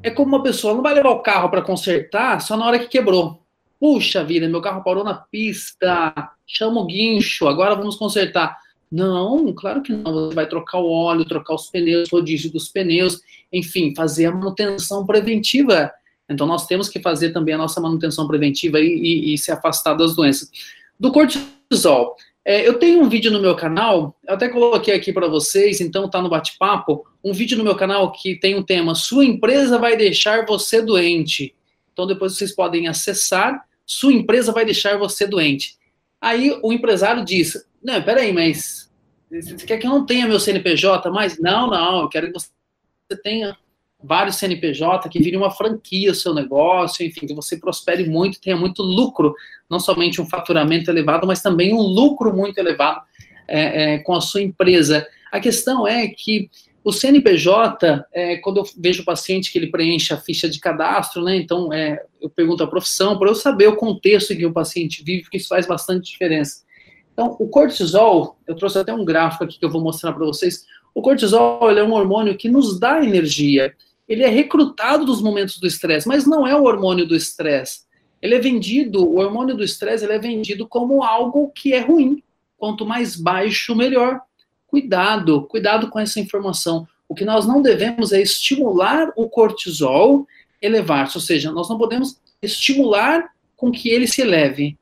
É 0.02 0.10
como 0.10 0.28
uma 0.28 0.42
pessoa 0.42 0.74
não 0.74 0.82
vai 0.82 0.94
levar 0.94 1.10
o 1.10 1.20
carro 1.20 1.48
para 1.48 1.62
consertar 1.62 2.40
só 2.40 2.56
na 2.56 2.66
hora 2.66 2.78
que 2.78 2.88
quebrou. 2.88 3.42
Puxa 3.78 4.24
vida, 4.24 4.48
meu 4.48 4.60
carro 4.60 4.82
parou 4.82 5.04
na 5.04 5.14
pista, 5.14 6.30
chama 6.46 6.80
o 6.80 6.86
guincho, 6.86 7.46
agora 7.46 7.74
vamos 7.74 7.96
consertar. 7.96 8.56
Não, 8.90 9.52
claro 9.52 9.82
que 9.82 9.92
não. 9.92 10.12
Você 10.12 10.34
vai 10.34 10.48
trocar 10.48 10.78
o 10.78 10.90
óleo, 10.90 11.24
trocar 11.24 11.54
os 11.54 11.68
pneus, 11.68 12.08
rodízio 12.10 12.50
dos 12.52 12.68
pneus, 12.68 13.20
enfim, 13.52 13.94
fazer 13.94 14.26
a 14.26 14.32
manutenção 14.32 15.04
preventiva. 15.04 15.90
Então, 16.28 16.46
nós 16.46 16.66
temos 16.66 16.88
que 16.88 17.00
fazer 17.00 17.32
também 17.32 17.54
a 17.54 17.58
nossa 17.58 17.80
manutenção 17.80 18.26
preventiva 18.26 18.80
e, 18.80 18.86
e, 18.86 19.34
e 19.34 19.38
se 19.38 19.50
afastar 19.52 19.94
das 19.94 20.14
doenças. 20.14 20.50
Do 20.98 21.12
cortisol. 21.12 22.16
É, 22.48 22.66
eu 22.66 22.78
tenho 22.78 23.02
um 23.02 23.08
vídeo 23.08 23.28
no 23.32 23.40
meu 23.40 23.56
canal, 23.56 24.16
eu 24.24 24.34
até 24.34 24.48
coloquei 24.48 24.94
aqui 24.94 25.12
para 25.12 25.26
vocês, 25.26 25.80
então 25.80 26.08
tá 26.08 26.22
no 26.22 26.28
bate-papo, 26.28 27.04
um 27.24 27.32
vídeo 27.32 27.58
no 27.58 27.64
meu 27.64 27.74
canal 27.74 28.12
que 28.12 28.36
tem 28.36 28.54
um 28.54 28.62
tema 28.62 28.94
Sua 28.94 29.24
empresa 29.24 29.80
vai 29.80 29.96
deixar 29.96 30.46
você 30.46 30.80
doente. 30.80 31.56
Então, 31.92 32.06
depois 32.06 32.36
vocês 32.36 32.54
podem 32.54 32.86
acessar, 32.86 33.66
Sua 33.84 34.12
empresa 34.12 34.52
vai 34.52 34.64
deixar 34.64 34.96
você 34.96 35.26
doente. 35.26 35.76
Aí 36.20 36.56
o 36.62 36.72
empresário 36.72 37.24
diz: 37.24 37.66
Não, 37.82 38.00
peraí, 38.00 38.32
mas 38.32 38.88
você 39.28 39.66
quer 39.66 39.78
que 39.78 39.86
eu 39.88 39.90
não 39.90 40.06
tenha 40.06 40.28
meu 40.28 40.38
CNPJ 40.38 41.10
mais? 41.10 41.40
Não, 41.40 41.68
não, 41.68 42.02
eu 42.02 42.08
quero 42.08 42.28
que 42.28 42.38
você 42.38 43.22
tenha 43.24 43.58
vários 44.02 44.36
CNPJ, 44.36 45.08
que 45.08 45.18
vire 45.18 45.36
uma 45.36 45.50
franquia 45.50 46.12
o 46.12 46.14
seu 46.14 46.34
negócio, 46.34 47.04
enfim, 47.04 47.26
que 47.26 47.34
você 47.34 47.56
prospere 47.56 48.08
muito, 48.08 48.40
tenha 48.40 48.56
muito 48.56 48.82
lucro, 48.82 49.34
não 49.68 49.80
somente 49.80 50.20
um 50.20 50.26
faturamento 50.26 50.90
elevado, 50.90 51.26
mas 51.26 51.42
também 51.42 51.74
um 51.74 51.80
lucro 51.80 52.34
muito 52.34 52.58
elevado 52.58 53.00
é, 53.48 53.94
é, 53.94 53.98
com 53.98 54.14
a 54.14 54.20
sua 54.20 54.42
empresa. 54.42 55.06
A 55.32 55.40
questão 55.40 55.86
é 55.86 56.06
que 56.08 56.50
o 56.84 56.92
CNPJ, 56.92 58.06
é, 58.12 58.36
quando 58.36 58.58
eu 58.58 58.64
vejo 58.78 59.02
o 59.02 59.04
paciente 59.04 59.50
que 59.50 59.58
ele 59.58 59.72
preenche 59.72 60.14
a 60.14 60.16
ficha 60.16 60.48
de 60.48 60.60
cadastro, 60.60 61.24
né, 61.24 61.36
então 61.36 61.72
é, 61.72 62.00
eu 62.20 62.30
pergunto 62.30 62.62
a 62.62 62.66
profissão, 62.68 63.18
para 63.18 63.28
eu 63.28 63.34
saber 63.34 63.66
o 63.66 63.76
contexto 63.76 64.32
em 64.32 64.36
que 64.36 64.46
o 64.46 64.52
paciente 64.52 65.02
vive, 65.02 65.22
porque 65.22 65.38
isso 65.38 65.48
faz 65.48 65.66
bastante 65.66 66.12
diferença. 66.12 66.64
Então, 67.12 67.34
o 67.40 67.48
cortisol, 67.48 68.38
eu 68.46 68.54
trouxe 68.54 68.78
até 68.78 68.92
um 68.92 69.04
gráfico 69.04 69.42
aqui 69.42 69.58
que 69.58 69.64
eu 69.64 69.70
vou 69.70 69.82
mostrar 69.82 70.12
para 70.12 70.24
vocês. 70.26 70.66
O 70.94 71.00
cortisol 71.00 71.70
é 71.70 71.82
um 71.82 71.94
hormônio 71.94 72.36
que 72.36 72.48
nos 72.48 72.78
dá 72.78 73.02
energia. 73.02 73.74
Ele 74.08 74.22
é 74.22 74.28
recrutado 74.28 75.04
nos 75.04 75.20
momentos 75.20 75.58
do 75.58 75.66
estresse, 75.66 76.06
mas 76.06 76.26
não 76.26 76.46
é 76.46 76.54
o 76.54 76.64
hormônio 76.64 77.06
do 77.06 77.16
estresse. 77.16 77.80
Ele 78.22 78.34
é 78.34 78.38
vendido, 78.38 79.04
o 79.04 79.18
hormônio 79.18 79.56
do 79.56 79.64
estresse, 79.64 80.04
ele 80.04 80.14
é 80.14 80.18
vendido 80.18 80.66
como 80.66 81.02
algo 81.02 81.50
que 81.50 81.72
é 81.72 81.80
ruim. 81.80 82.22
Quanto 82.56 82.86
mais 82.86 83.16
baixo, 83.16 83.74
melhor. 83.74 84.20
Cuidado, 84.66 85.42
cuidado 85.42 85.88
com 85.88 85.98
essa 85.98 86.20
informação. 86.20 86.86
O 87.08 87.14
que 87.14 87.24
nós 87.24 87.46
não 87.46 87.62
devemos 87.62 88.12
é 88.12 88.20
estimular 88.20 89.12
o 89.16 89.28
cortisol 89.28 90.26
elevar-se, 90.60 91.16
ou 91.16 91.20
seja, 91.22 91.52
nós 91.52 91.68
não 91.68 91.78
podemos 91.78 92.20
estimular 92.42 93.30
com 93.56 93.70
que 93.70 93.88
ele 93.88 94.06
se 94.06 94.22
eleve. 94.22 94.76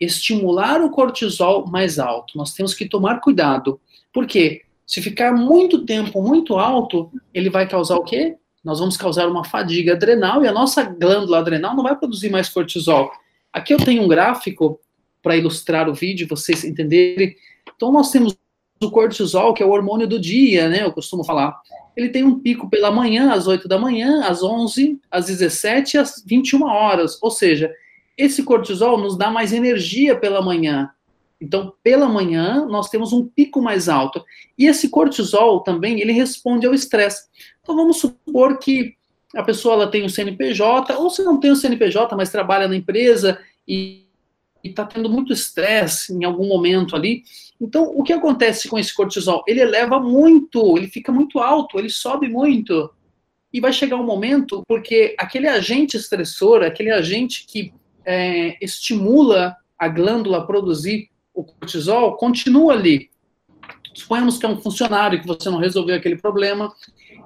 Estimular 0.00 0.80
o 0.82 0.90
cortisol 0.90 1.66
mais 1.66 1.98
alto. 1.98 2.38
Nós 2.38 2.54
temos 2.54 2.72
que 2.72 2.88
tomar 2.88 3.20
cuidado. 3.20 3.80
Por 4.12 4.26
quê? 4.26 4.62
Se 4.86 5.02
ficar 5.02 5.34
muito 5.34 5.84
tempo 5.84 6.22
muito 6.22 6.56
alto, 6.56 7.10
ele 7.34 7.50
vai 7.50 7.68
causar 7.68 7.96
o 7.96 8.04
quê? 8.04 8.36
Nós 8.64 8.80
vamos 8.80 8.96
causar 8.96 9.28
uma 9.28 9.44
fadiga 9.44 9.92
adrenal 9.92 10.44
e 10.44 10.48
a 10.48 10.52
nossa 10.52 10.82
glândula 10.82 11.38
adrenal 11.38 11.76
não 11.76 11.82
vai 11.82 11.96
produzir 11.96 12.30
mais 12.30 12.48
cortisol. 12.48 13.10
Aqui 13.52 13.72
eu 13.72 13.78
tenho 13.78 14.02
um 14.02 14.08
gráfico 14.08 14.80
para 15.22 15.36
ilustrar 15.36 15.88
o 15.88 15.94
vídeo, 15.94 16.28
vocês 16.28 16.64
entenderem. 16.64 17.36
Então, 17.74 17.92
nós 17.92 18.10
temos 18.10 18.36
o 18.80 18.90
cortisol, 18.90 19.52
que 19.52 19.62
é 19.62 19.66
o 19.66 19.70
hormônio 19.70 20.06
do 20.06 20.18
dia, 20.18 20.68
né? 20.68 20.84
Eu 20.84 20.92
costumo 20.92 21.24
falar. 21.24 21.60
Ele 21.96 22.08
tem 22.08 22.22
um 22.22 22.38
pico 22.38 22.70
pela 22.70 22.90
manhã, 22.90 23.32
às 23.32 23.46
8 23.46 23.66
da 23.66 23.78
manhã, 23.78 24.24
às 24.24 24.42
11, 24.42 25.00
às 25.10 25.26
17 25.26 25.96
e 25.96 25.98
às 25.98 26.22
21 26.24 26.62
horas. 26.64 27.18
Ou 27.20 27.30
seja, 27.30 27.72
esse 28.16 28.42
cortisol 28.42 28.98
nos 28.98 29.16
dá 29.16 29.30
mais 29.30 29.52
energia 29.52 30.16
pela 30.16 30.40
manhã. 30.40 30.90
Então, 31.40 31.72
pela 31.82 32.08
manhã, 32.08 32.66
nós 32.66 32.88
temos 32.88 33.12
um 33.12 33.26
pico 33.26 33.62
mais 33.62 33.88
alto. 33.88 34.24
E 34.56 34.66
esse 34.66 34.88
cortisol 34.88 35.60
também, 35.60 36.00
ele 36.00 36.12
responde 36.12 36.66
ao 36.66 36.74
estresse. 36.74 37.28
Então, 37.68 37.76
vamos 37.76 37.98
supor 37.98 38.58
que 38.58 38.94
a 39.36 39.42
pessoa 39.42 39.74
ela 39.74 39.90
tem 39.90 40.00
o 40.00 40.06
um 40.06 40.08
CNPJ, 40.08 40.96
ou 40.96 41.10
se 41.10 41.22
não 41.22 41.38
tem 41.38 41.50
o 41.50 41.52
um 41.52 41.56
CNPJ, 41.56 42.16
mas 42.16 42.30
trabalha 42.30 42.66
na 42.66 42.74
empresa 42.74 43.38
e 43.68 44.06
está 44.64 44.86
tendo 44.86 45.06
muito 45.10 45.34
estresse 45.34 46.14
em 46.14 46.24
algum 46.24 46.48
momento 46.48 46.96
ali. 46.96 47.24
Então, 47.60 47.92
o 47.94 48.02
que 48.02 48.14
acontece 48.14 48.70
com 48.70 48.78
esse 48.78 48.94
cortisol? 48.94 49.44
Ele 49.46 49.60
eleva 49.60 50.00
muito, 50.00 50.78
ele 50.78 50.88
fica 50.88 51.12
muito 51.12 51.40
alto, 51.40 51.78
ele 51.78 51.90
sobe 51.90 52.26
muito. 52.26 52.90
E 53.52 53.60
vai 53.60 53.70
chegar 53.70 53.96
um 53.96 54.06
momento, 54.06 54.62
porque 54.66 55.14
aquele 55.18 55.46
agente 55.46 55.94
estressor, 55.94 56.62
aquele 56.62 56.90
agente 56.90 57.44
que 57.46 57.70
é, 58.02 58.56
estimula 58.64 59.54
a 59.78 59.88
glândula 59.88 60.38
a 60.38 60.46
produzir 60.46 61.10
o 61.34 61.44
cortisol, 61.44 62.16
continua 62.16 62.72
ali. 62.72 63.10
Suponhamos 63.92 64.38
que 64.38 64.46
é 64.46 64.48
um 64.48 64.58
funcionário 64.58 65.20
que 65.20 65.26
você 65.26 65.50
não 65.50 65.58
resolveu 65.58 65.96
aquele 65.96 66.16
problema, 66.16 66.72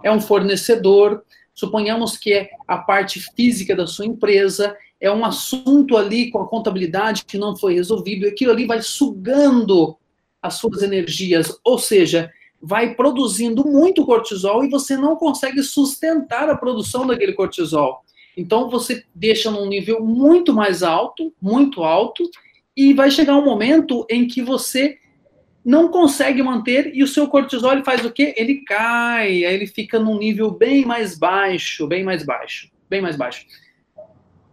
é 0.02 0.10
um 0.10 0.20
fornecedor, 0.20 1.22
suponhamos 1.54 2.16
que 2.16 2.32
é 2.32 2.50
a 2.66 2.78
parte 2.78 3.20
física 3.34 3.76
da 3.76 3.86
sua 3.86 4.06
empresa, 4.06 4.76
é 5.00 5.10
um 5.10 5.24
assunto 5.24 5.96
ali 5.96 6.30
com 6.30 6.38
a 6.38 6.46
contabilidade 6.46 7.24
que 7.24 7.36
não 7.36 7.56
foi 7.56 7.74
resolvido, 7.74 8.24
e 8.24 8.28
aquilo 8.28 8.52
ali 8.52 8.66
vai 8.66 8.80
sugando 8.80 9.96
as 10.40 10.54
suas 10.54 10.82
energias, 10.82 11.58
ou 11.64 11.78
seja, 11.78 12.30
vai 12.60 12.94
produzindo 12.94 13.64
muito 13.66 14.06
cortisol 14.06 14.64
e 14.64 14.70
você 14.70 14.96
não 14.96 15.16
consegue 15.16 15.62
sustentar 15.62 16.48
a 16.48 16.56
produção 16.56 17.06
daquele 17.06 17.32
cortisol. 17.32 18.04
Então 18.36 18.70
você 18.70 19.04
deixa 19.14 19.50
num 19.50 19.66
nível 19.66 20.04
muito 20.04 20.54
mais 20.54 20.82
alto, 20.82 21.32
muito 21.40 21.82
alto, 21.82 22.28
e 22.76 22.94
vai 22.94 23.10
chegar 23.10 23.36
um 23.36 23.44
momento 23.44 24.06
em 24.08 24.26
que 24.26 24.40
você 24.40 24.98
não 25.64 25.88
consegue 25.88 26.42
manter 26.42 26.90
e 26.94 27.02
o 27.02 27.08
seu 27.08 27.28
cortisol 27.28 27.72
ele 27.72 27.84
faz 27.84 28.04
o 28.04 28.10
quê? 28.10 28.34
Ele 28.36 28.62
cai, 28.64 29.44
aí 29.44 29.54
ele 29.54 29.66
fica 29.66 29.98
num 29.98 30.18
nível 30.18 30.50
bem 30.50 30.84
mais 30.84 31.16
baixo, 31.16 31.86
bem 31.86 32.02
mais 32.02 32.24
baixo, 32.24 32.68
bem 32.90 33.00
mais 33.00 33.16
baixo. 33.16 33.46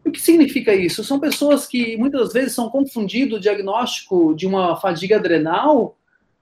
O 0.06 0.12
que 0.12 0.22
significa 0.22 0.74
isso? 0.74 1.04
São 1.04 1.20
pessoas 1.20 1.68
que 1.68 1.98
muitas 1.98 2.32
vezes 2.32 2.54
são 2.54 2.70
confundido 2.70 3.36
o 3.36 3.40
diagnóstico 3.40 4.34
de 4.36 4.46
uma 4.46 4.76
fadiga 4.76 5.18
adrenal, 5.18 5.98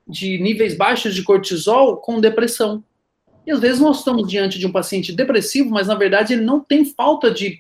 de 0.08 0.38
níveis 0.38 0.76
baixos 0.78 1.16
de 1.16 1.24
cortisol, 1.24 1.98
com 1.98 2.20
depressão. 2.20 2.84
E 3.46 3.52
às 3.52 3.60
vezes 3.60 3.80
nós 3.80 4.00
estamos 4.00 4.28
diante 4.28 4.60
de 4.60 4.68
um 4.68 4.72
paciente 4.72 5.14
depressivo, 5.14 5.70
mas 5.70 5.88
na 5.88 5.96
verdade 5.96 6.34
ele 6.34 6.44
não 6.44 6.60
tem 6.60 6.84
falta 6.84 7.32
de. 7.32 7.60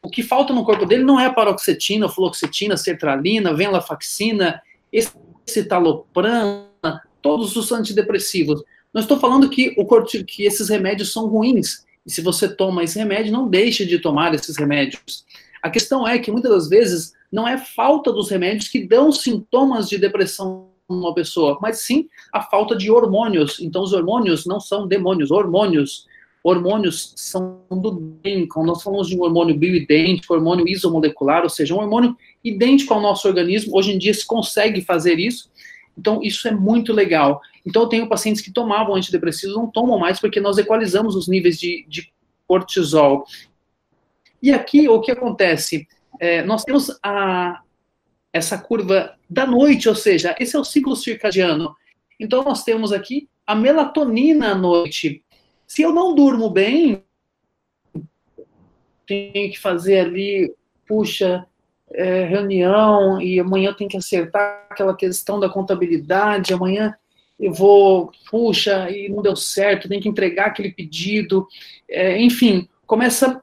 O 0.00 0.08
que 0.08 0.22
falta 0.22 0.52
no 0.52 0.64
corpo 0.64 0.86
dele 0.86 1.02
não 1.02 1.18
é 1.18 1.26
a 1.26 1.32
paroxetina, 1.32 2.08
fluoxetina, 2.08 2.76
sertralina, 2.76 3.52
venlafaxina, 3.52 4.62
escitalopram, 5.48 6.66
todos 7.20 7.56
os 7.56 7.72
antidepressivos. 7.72 8.62
Não 8.92 9.00
estou 9.00 9.18
falando 9.18 9.48
que, 9.48 9.74
o 9.76 9.84
corti... 9.84 10.24
que 10.24 10.44
esses 10.44 10.68
remédios 10.68 11.12
são 11.12 11.26
ruins. 11.26 11.84
E 12.06 12.10
se 12.10 12.22
você 12.22 12.48
toma 12.48 12.84
esse 12.84 12.98
remédio, 12.98 13.32
não 13.32 13.48
deixe 13.48 13.84
de 13.84 13.98
tomar 13.98 14.34
esses 14.34 14.56
remédios. 14.56 15.24
A 15.62 15.68
questão 15.68 16.06
é 16.06 16.18
que 16.18 16.30
muitas 16.30 16.50
das 16.50 16.68
vezes 16.68 17.12
não 17.30 17.46
é 17.46 17.58
falta 17.58 18.12
dos 18.12 18.30
remédios 18.30 18.68
que 18.68 18.86
dão 18.86 19.12
sintomas 19.12 19.88
de 19.88 19.98
depressão 19.98 20.68
numa 20.88 21.14
pessoa, 21.14 21.58
mas 21.60 21.80
sim 21.80 22.08
a 22.32 22.40
falta 22.40 22.74
de 22.74 22.90
hormônios. 22.90 23.60
Então, 23.60 23.82
os 23.82 23.92
hormônios 23.92 24.46
não 24.46 24.58
são 24.58 24.86
demônios, 24.86 25.30
hormônios. 25.30 26.06
Hormônios 26.48 27.12
são 27.16 27.60
do 27.70 27.92
bem. 27.92 28.46
Quando 28.46 28.66
nós 28.66 28.82
falamos 28.82 29.08
de 29.08 29.16
um 29.16 29.22
hormônio 29.22 29.56
bioidêntico, 29.56 30.34
hormônio 30.34 30.68
isomolecular, 30.68 31.42
ou 31.42 31.48
seja, 31.48 31.74
um 31.74 31.78
hormônio 31.78 32.16
idêntico 32.42 32.94
ao 32.94 33.00
nosso 33.00 33.28
organismo, 33.28 33.76
hoje 33.76 33.92
em 33.92 33.98
dia 33.98 34.14
se 34.14 34.26
consegue 34.26 34.80
fazer 34.82 35.18
isso. 35.18 35.50
Então, 35.96 36.20
isso 36.22 36.46
é 36.46 36.52
muito 36.52 36.92
legal. 36.92 37.40
Então, 37.66 37.82
eu 37.82 37.88
tenho 37.88 38.08
pacientes 38.08 38.40
que 38.40 38.52
tomavam 38.52 38.94
antidepressivos, 38.94 39.56
não 39.56 39.66
tomam 39.66 39.98
mais, 39.98 40.20
porque 40.20 40.40
nós 40.40 40.56
equalizamos 40.56 41.16
os 41.16 41.26
níveis 41.26 41.58
de, 41.58 41.84
de 41.88 42.12
cortisol. 42.46 43.24
E 44.40 44.52
aqui, 44.52 44.88
o 44.88 45.00
que 45.00 45.10
acontece? 45.10 45.88
É, 46.20 46.42
nós 46.44 46.62
temos 46.62 46.96
a, 47.02 47.60
essa 48.32 48.56
curva 48.56 49.14
da 49.28 49.44
noite, 49.44 49.88
ou 49.88 49.94
seja, 49.94 50.36
esse 50.38 50.54
é 50.54 50.58
o 50.58 50.64
ciclo 50.64 50.94
circadiano. 50.94 51.74
Então, 52.18 52.44
nós 52.44 52.62
temos 52.62 52.92
aqui 52.92 53.28
a 53.44 53.54
melatonina 53.54 54.52
à 54.52 54.54
noite. 54.54 55.24
Se 55.68 55.82
eu 55.82 55.92
não 55.92 56.14
durmo 56.14 56.48
bem, 56.48 57.04
tenho 59.06 59.52
que 59.52 59.58
fazer 59.58 60.00
ali, 60.00 60.52
puxa, 60.86 61.46
é, 61.92 62.24
reunião 62.24 63.20
e 63.20 63.38
amanhã 63.38 63.74
tem 63.74 63.86
que 63.86 63.96
acertar 63.96 64.66
aquela 64.70 64.96
questão 64.96 65.38
da 65.38 65.48
contabilidade, 65.48 66.54
amanhã 66.54 66.94
eu 67.38 67.52
vou, 67.52 68.10
puxa, 68.30 68.90
e 68.90 69.10
não 69.10 69.22
deu 69.22 69.36
certo, 69.36 69.88
tem 69.88 70.00
que 70.00 70.08
entregar 70.08 70.46
aquele 70.46 70.72
pedido, 70.72 71.46
é, 71.88 72.20
enfim, 72.20 72.66
começa 72.86 73.42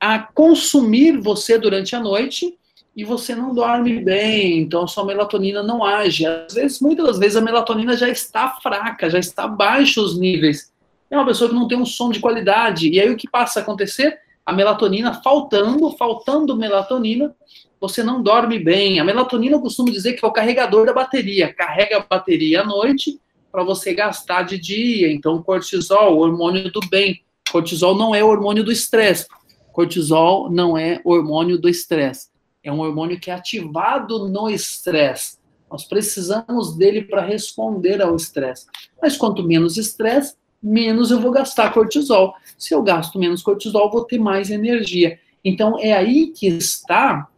a 0.00 0.18
consumir 0.18 1.16
você 1.18 1.56
durante 1.56 1.94
a 1.94 2.00
noite 2.00 2.58
e 2.94 3.04
você 3.04 3.36
não 3.36 3.54
dorme 3.54 4.00
bem, 4.00 4.58
então 4.58 4.86
sua 4.88 5.04
melatonina 5.04 5.62
não 5.62 5.84
age. 5.84 6.26
Às 6.26 6.54
vezes, 6.54 6.80
muitas 6.80 7.06
das 7.06 7.18
vezes, 7.18 7.36
a 7.36 7.40
melatonina 7.40 7.96
já 7.96 8.08
está 8.08 8.58
fraca, 8.60 9.08
já 9.08 9.18
está 9.18 9.46
baixo 9.46 10.02
os 10.02 10.18
níveis. 10.18 10.74
É 11.10 11.16
uma 11.16 11.26
pessoa 11.26 11.48
que 11.48 11.54
não 11.54 11.68
tem 11.68 11.78
um 11.78 11.86
som 11.86 12.10
de 12.10 12.20
qualidade. 12.20 12.88
E 12.88 13.00
aí 13.00 13.10
o 13.10 13.16
que 13.16 13.28
passa 13.28 13.60
a 13.60 13.62
acontecer? 13.62 14.18
A 14.44 14.52
melatonina 14.52 15.14
faltando, 15.22 15.90
faltando 15.96 16.56
melatonina, 16.56 17.34
você 17.80 18.02
não 18.02 18.22
dorme 18.22 18.58
bem. 18.58 19.00
A 19.00 19.04
melatonina 19.04 19.56
eu 19.56 19.60
costumo 19.60 19.90
dizer 19.90 20.14
que 20.14 20.24
é 20.24 20.28
o 20.28 20.32
carregador 20.32 20.86
da 20.86 20.92
bateria. 20.92 21.52
Carrega 21.52 21.98
a 21.98 22.00
bateria 22.00 22.62
à 22.62 22.64
noite 22.64 23.20
para 23.50 23.64
você 23.64 23.94
gastar 23.94 24.42
de 24.42 24.58
dia. 24.58 25.10
Então, 25.10 25.42
cortisol, 25.42 26.18
hormônio 26.18 26.70
do 26.70 26.80
bem. 26.88 27.22
Cortisol 27.50 27.96
não 27.96 28.14
é 28.14 28.22
hormônio 28.22 28.64
do 28.64 28.72
estresse. 28.72 29.26
Cortisol 29.72 30.50
não 30.50 30.76
é 30.76 31.00
hormônio 31.04 31.58
do 31.58 31.68
estresse. 31.68 32.28
É 32.62 32.72
um 32.72 32.80
hormônio 32.80 33.20
que 33.20 33.30
é 33.30 33.34
ativado 33.34 34.28
no 34.28 34.50
estresse. 34.50 35.38
Nós 35.70 35.84
precisamos 35.84 36.76
dele 36.76 37.02
para 37.02 37.22
responder 37.22 38.00
ao 38.00 38.16
estresse. 38.16 38.66
Mas 39.00 39.16
quanto 39.16 39.42
menos 39.42 39.76
estresse, 39.76 40.34
menos 40.62 41.10
eu 41.10 41.20
vou 41.20 41.30
gastar 41.30 41.72
cortisol. 41.72 42.34
Se 42.58 42.74
eu 42.74 42.82
gasto 42.82 43.18
menos 43.18 43.42
cortisol, 43.42 43.90
vou 43.90 44.04
ter 44.04 44.18
mais 44.18 44.50
energia. 44.50 45.18
Então 45.44 45.78
é 45.78 45.92
aí 45.92 46.28
que 46.28 46.46
está, 46.46 47.28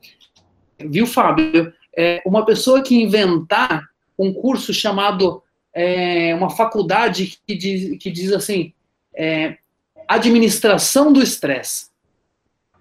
viu, 0.78 1.06
Fábio? 1.06 1.72
É 1.96 2.22
uma 2.24 2.44
pessoa 2.44 2.82
que 2.82 2.94
inventar 2.94 3.84
um 4.18 4.32
curso 4.32 4.72
chamado, 4.72 5.42
é, 5.74 6.34
uma 6.34 6.50
faculdade 6.50 7.38
que 7.46 7.54
diz, 7.54 7.98
que 7.98 8.10
diz 8.10 8.32
assim, 8.32 8.72
é, 9.14 9.58
administração 10.08 11.12
do 11.12 11.22
estresse. 11.22 11.88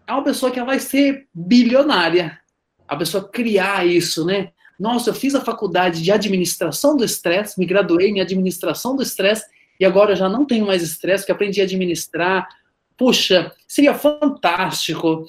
É 0.07 0.13
uma 0.13 0.23
pessoa 0.23 0.51
que 0.51 0.63
vai 0.63 0.79
ser 0.79 1.27
bilionária. 1.33 2.39
A 2.87 2.95
pessoa 2.95 3.27
criar 3.27 3.85
isso, 3.85 4.25
né? 4.25 4.51
Nossa, 4.79 5.09
eu 5.09 5.13
fiz 5.13 5.35
a 5.35 5.43
faculdade 5.43 6.01
de 6.01 6.11
administração 6.11 6.95
do 6.95 7.03
estresse, 7.03 7.59
me 7.59 7.65
graduei 7.65 8.09
em 8.09 8.21
administração 8.21 8.95
do 8.95 9.03
estresse 9.03 9.45
e 9.79 9.85
agora 9.85 10.15
já 10.15 10.27
não 10.27 10.45
tenho 10.45 10.65
mais 10.65 10.81
estresse, 10.81 11.25
que 11.25 11.31
aprendi 11.31 11.61
a 11.61 11.63
administrar. 11.63 12.47
Puxa, 12.95 13.53
seria 13.67 13.93
fantástico. 13.93 15.25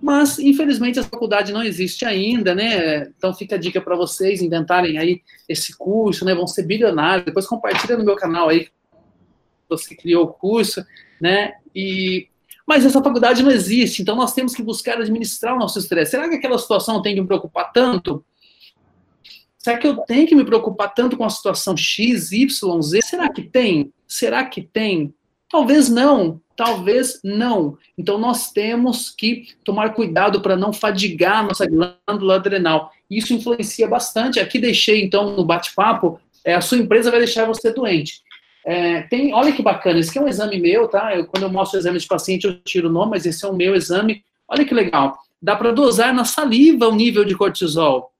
Mas, 0.00 0.38
infelizmente, 0.38 0.98
a 0.98 1.04
faculdade 1.04 1.52
não 1.52 1.62
existe 1.62 2.04
ainda, 2.04 2.54
né? 2.54 3.08
Então 3.16 3.34
fica 3.34 3.56
a 3.56 3.58
dica 3.58 3.80
para 3.80 3.96
vocês 3.96 4.40
inventarem 4.40 4.98
aí 4.98 5.20
esse 5.48 5.76
curso, 5.76 6.24
né? 6.24 6.34
Vão 6.34 6.46
ser 6.46 6.62
bilionários. 6.62 7.26
Depois 7.26 7.46
compartilha 7.46 7.96
no 7.96 8.04
meu 8.04 8.16
canal 8.16 8.48
aí 8.48 8.68
você 9.68 9.94
criou 9.94 10.24
o 10.24 10.32
curso, 10.32 10.84
né? 11.20 11.54
E 11.74 12.28
mas 12.66 12.86
essa 12.86 13.02
faculdade 13.02 13.42
não 13.42 13.50
existe, 13.50 14.00
então 14.00 14.16
nós 14.16 14.32
temos 14.32 14.54
que 14.54 14.62
buscar 14.62 14.98
administrar 14.98 15.54
o 15.54 15.58
nosso 15.58 15.78
estresse. 15.78 16.12
Será 16.12 16.28
que 16.30 16.36
aquela 16.36 16.58
situação 16.58 17.02
tem 17.02 17.14
que 17.14 17.20
me 17.20 17.26
preocupar 17.26 17.70
tanto? 17.72 18.24
Será 19.64 19.78
que 19.78 19.86
eu 19.86 19.96
tenho 19.96 20.26
que 20.26 20.34
me 20.34 20.44
preocupar 20.44 20.92
tanto 20.92 21.16
com 21.16 21.24
a 21.24 21.30
situação 21.30 21.74
X, 21.74 22.32
Y, 22.32 22.82
Z? 22.82 23.00
Será 23.00 23.32
que 23.32 23.40
tem? 23.40 23.90
Será 24.06 24.44
que 24.44 24.60
tem? 24.60 25.14
Talvez 25.50 25.88
não, 25.88 26.38
talvez 26.54 27.18
não. 27.24 27.78
Então 27.96 28.18
nós 28.18 28.52
temos 28.52 29.08
que 29.08 29.54
tomar 29.64 29.94
cuidado 29.94 30.42
para 30.42 30.54
não 30.54 30.70
fadigar 30.70 31.38
a 31.38 31.42
nossa 31.44 31.64
glândula 31.64 32.34
adrenal. 32.34 32.92
Isso 33.10 33.32
influencia 33.32 33.88
bastante. 33.88 34.38
Aqui 34.38 34.58
deixei 34.58 35.02
então 35.02 35.34
no 35.34 35.46
bate-papo, 35.46 36.20
é, 36.44 36.52
a 36.52 36.60
sua 36.60 36.76
empresa 36.76 37.10
vai 37.10 37.20
deixar 37.20 37.46
você 37.46 37.72
doente. 37.72 38.20
É, 38.66 39.00
tem, 39.04 39.32
olha 39.32 39.50
que 39.50 39.62
bacana, 39.62 39.98
esse 39.98 40.10
aqui 40.10 40.18
é 40.18 40.22
um 40.22 40.28
exame 40.28 40.60
meu, 40.60 40.88
tá? 40.88 41.16
Eu, 41.16 41.24
quando 41.24 41.44
eu 41.44 41.50
mostro 41.50 41.78
o 41.78 41.80
exame 41.80 41.98
de 41.98 42.06
paciente, 42.06 42.46
eu 42.46 42.60
tiro 42.64 42.90
o 42.90 42.92
nome, 42.92 43.12
mas 43.12 43.24
esse 43.24 43.42
é 43.42 43.48
o 43.48 43.56
meu 43.56 43.74
exame. 43.74 44.22
Olha 44.46 44.62
que 44.62 44.74
legal. 44.74 45.16
Dá 45.40 45.56
para 45.56 45.72
dosar 45.72 46.12
na 46.12 46.26
saliva 46.26 46.86
o 46.86 46.94
nível 46.94 47.24
de 47.24 47.34
cortisol 47.34 48.13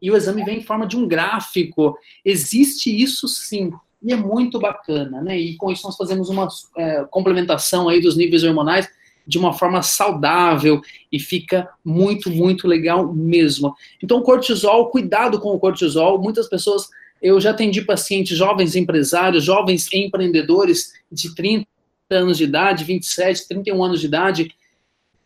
e 0.00 0.10
o 0.10 0.16
exame 0.16 0.44
vem 0.44 0.58
em 0.58 0.62
forma 0.62 0.86
de 0.86 0.96
um 0.96 1.06
gráfico. 1.06 1.96
Existe 2.24 2.90
isso 2.90 3.26
sim, 3.26 3.72
e 4.02 4.12
é 4.12 4.16
muito 4.16 4.60
bacana, 4.60 5.20
né? 5.20 5.38
E 5.38 5.56
com 5.56 5.72
isso 5.72 5.84
nós 5.84 5.96
fazemos 5.96 6.28
uma 6.28 6.48
é, 6.76 7.04
complementação 7.10 7.88
aí 7.88 8.00
dos 8.00 8.16
níveis 8.16 8.44
hormonais 8.44 8.88
de 9.26 9.36
uma 9.36 9.52
forma 9.52 9.82
saudável 9.82 10.80
e 11.12 11.18
fica 11.18 11.68
muito, 11.84 12.30
muito 12.30 12.66
legal 12.66 13.12
mesmo. 13.12 13.74
Então, 14.02 14.22
cortisol, 14.22 14.90
cuidado 14.90 15.38
com 15.38 15.50
o 15.50 15.58
cortisol. 15.58 16.18
Muitas 16.18 16.48
pessoas, 16.48 16.88
eu 17.20 17.38
já 17.38 17.50
atendi 17.50 17.82
pacientes 17.82 18.38
jovens 18.38 18.74
empresários, 18.74 19.44
jovens 19.44 19.92
empreendedores 19.92 20.94
de 21.12 21.34
30 21.34 21.66
anos 22.10 22.38
de 22.38 22.44
idade, 22.44 22.84
27, 22.84 23.48
31 23.48 23.84
anos 23.84 24.00
de 24.00 24.06
idade, 24.06 24.54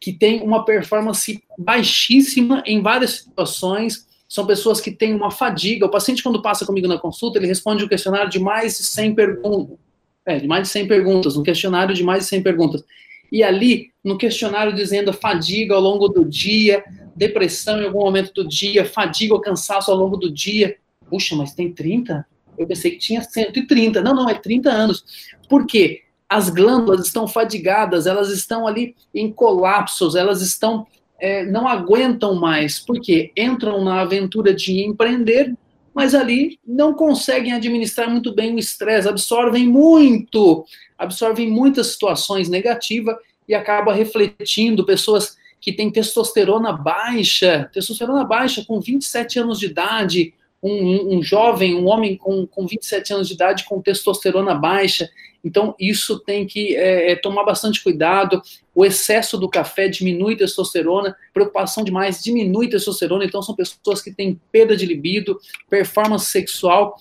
que 0.00 0.12
tem 0.12 0.42
uma 0.42 0.64
performance 0.64 1.40
baixíssima 1.56 2.60
em 2.66 2.82
várias 2.82 3.18
situações 3.18 4.08
são 4.32 4.46
pessoas 4.46 4.80
que 4.80 4.90
têm 4.90 5.14
uma 5.14 5.30
fadiga. 5.30 5.84
O 5.84 5.90
paciente, 5.90 6.22
quando 6.22 6.40
passa 6.40 6.64
comigo 6.64 6.88
na 6.88 6.96
consulta, 6.96 7.38
ele 7.38 7.46
responde 7.46 7.84
um 7.84 7.88
questionário 7.88 8.30
de 8.30 8.38
mais 8.38 8.78
de 8.78 8.84
100 8.84 9.14
perguntas. 9.14 9.76
É, 10.24 10.38
de 10.38 10.48
mais 10.48 10.62
de 10.62 10.68
100 10.68 10.88
perguntas, 10.88 11.36
um 11.36 11.42
questionário 11.42 11.94
de 11.94 12.02
mais 12.02 12.22
de 12.22 12.30
100 12.30 12.42
perguntas. 12.42 12.82
E 13.30 13.44
ali, 13.44 13.90
no 14.02 14.16
questionário 14.16 14.72
dizendo 14.72 15.12
fadiga 15.12 15.74
ao 15.74 15.82
longo 15.82 16.08
do 16.08 16.24
dia, 16.24 16.82
depressão 17.14 17.78
em 17.78 17.84
algum 17.84 17.98
momento 17.98 18.32
do 18.32 18.48
dia, 18.48 18.86
fadiga 18.86 19.34
ou 19.34 19.40
cansaço 19.40 19.90
ao 19.90 19.98
longo 19.98 20.16
do 20.16 20.32
dia. 20.32 20.76
Puxa, 21.10 21.36
mas 21.36 21.52
tem 21.52 21.70
30? 21.70 22.26
Eu 22.56 22.66
pensei 22.66 22.92
que 22.92 22.98
tinha 22.98 23.22
130. 23.22 24.00
Não, 24.00 24.14
não, 24.14 24.30
é 24.30 24.34
30 24.34 24.70
anos. 24.70 25.04
Por 25.46 25.66
quê? 25.66 26.04
As 26.26 26.48
glândulas 26.48 27.04
estão 27.04 27.28
fadigadas, 27.28 28.06
elas 28.06 28.30
estão 28.30 28.66
ali 28.66 28.96
em 29.14 29.30
colapsos, 29.30 30.14
elas 30.16 30.40
estão 30.40 30.86
é, 31.22 31.44
não 31.46 31.68
aguentam 31.68 32.34
mais, 32.34 32.80
porque 32.80 33.30
entram 33.36 33.84
na 33.84 34.00
aventura 34.00 34.52
de 34.52 34.84
empreender, 34.84 35.54
mas 35.94 36.16
ali 36.16 36.58
não 36.66 36.94
conseguem 36.94 37.52
administrar 37.52 38.10
muito 38.10 38.34
bem 38.34 38.56
o 38.56 38.58
estresse, 38.58 39.08
absorvem 39.08 39.68
muito, 39.68 40.66
absorvem 40.98 41.48
muitas 41.48 41.92
situações 41.92 42.48
negativas 42.48 43.14
e 43.46 43.54
acaba 43.54 43.94
refletindo 43.94 44.84
pessoas 44.84 45.36
que 45.60 45.72
têm 45.72 45.92
testosterona 45.92 46.72
baixa, 46.72 47.70
testosterona 47.72 48.24
baixa 48.24 48.64
com 48.66 48.80
27 48.80 49.38
anos 49.38 49.60
de 49.60 49.66
idade, 49.66 50.34
um, 50.62 51.16
um, 51.16 51.22
jovem, 51.22 51.74
um 51.74 51.86
homem 51.88 52.16
com, 52.16 52.46
com 52.46 52.66
27 52.66 53.12
anos 53.14 53.28
de 53.28 53.34
idade 53.34 53.64
com 53.64 53.80
testosterona 53.80 54.54
baixa. 54.54 55.10
Então, 55.44 55.74
isso 55.78 56.20
tem 56.20 56.46
que 56.46 56.76
é, 56.76 57.12
é, 57.12 57.16
tomar 57.16 57.44
bastante 57.44 57.82
cuidado. 57.82 58.40
O 58.72 58.84
excesso 58.84 59.36
do 59.36 59.48
café 59.48 59.88
diminui 59.88 60.36
testosterona, 60.36 61.16
preocupação 61.34 61.82
demais 61.82 62.22
diminui 62.22 62.68
testosterona. 62.68 63.24
Então, 63.24 63.42
são 63.42 63.56
pessoas 63.56 64.00
que 64.00 64.12
têm 64.12 64.40
perda 64.52 64.76
de 64.76 64.86
libido, 64.86 65.38
performance 65.68 66.26
sexual 66.26 66.96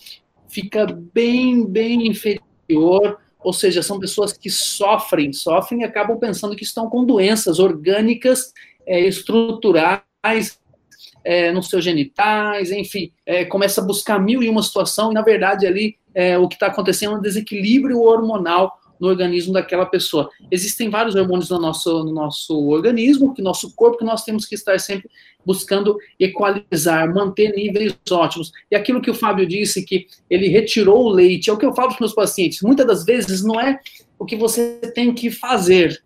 fica 0.51 0.85
bem, 0.85 1.65
bem 1.65 2.07
inferior. 2.07 3.19
Ou 3.39 3.53
seja, 3.53 3.81
são 3.81 3.99
pessoas 3.99 4.33
que 4.33 4.49
sofrem, 4.49 5.33
sofrem 5.33 5.81
e 5.81 5.83
acabam 5.83 6.19
pensando 6.19 6.55
que 6.55 6.63
estão 6.63 6.89
com 6.89 7.03
doenças 7.03 7.57
orgânicas 7.57 8.53
é, 8.85 8.99
estruturais 8.99 10.59
é, 11.23 11.51
nos 11.51 11.69
seus 11.69 11.83
genitais, 11.83 12.71
enfim, 12.71 13.11
é, 13.25 13.45
começa 13.45 13.81
a 13.81 13.83
buscar 13.83 14.19
mil 14.19 14.41
e 14.41 14.49
uma 14.49 14.63
situação, 14.63 15.11
e 15.11 15.13
na 15.13 15.21
verdade 15.21 15.67
ali 15.67 15.97
é, 16.13 16.37
o 16.37 16.47
que 16.47 16.55
está 16.55 16.67
acontecendo 16.67 17.15
é 17.15 17.17
um 17.17 17.21
desequilíbrio 17.21 18.01
hormonal 18.01 18.79
no 19.01 19.07
organismo 19.07 19.51
daquela 19.51 19.87
pessoa. 19.87 20.29
Existem 20.51 20.87
vários 20.87 21.15
hormônios 21.15 21.49
no 21.49 21.59
nosso, 21.59 22.03
no 22.03 22.13
nosso 22.13 22.55
organismo, 22.69 23.33
que 23.33 23.41
nosso 23.41 23.75
corpo, 23.75 23.97
que 23.97 24.05
nós 24.05 24.23
temos 24.23 24.45
que 24.45 24.53
estar 24.53 24.79
sempre 24.79 25.09
buscando 25.43 25.97
equalizar, 26.19 27.11
manter 27.11 27.51
níveis 27.55 27.97
ótimos. 28.11 28.51
E 28.69 28.75
aquilo 28.75 29.01
que 29.01 29.09
o 29.09 29.15
Fábio 29.15 29.47
disse, 29.47 29.83
que 29.83 30.05
ele 30.29 30.47
retirou 30.49 31.03
o 31.03 31.09
leite, 31.09 31.49
é 31.49 31.53
o 31.53 31.57
que 31.57 31.65
eu 31.65 31.73
falo 31.73 31.87
para 31.87 31.95
os 31.95 31.99
meus 31.99 32.13
pacientes. 32.13 32.61
Muitas 32.61 32.85
das 32.85 33.03
vezes 33.03 33.43
não 33.43 33.59
é 33.59 33.79
o 34.19 34.25
que 34.25 34.35
você 34.35 34.79
tem 34.93 35.11
que 35.15 35.31
fazer, 35.31 36.03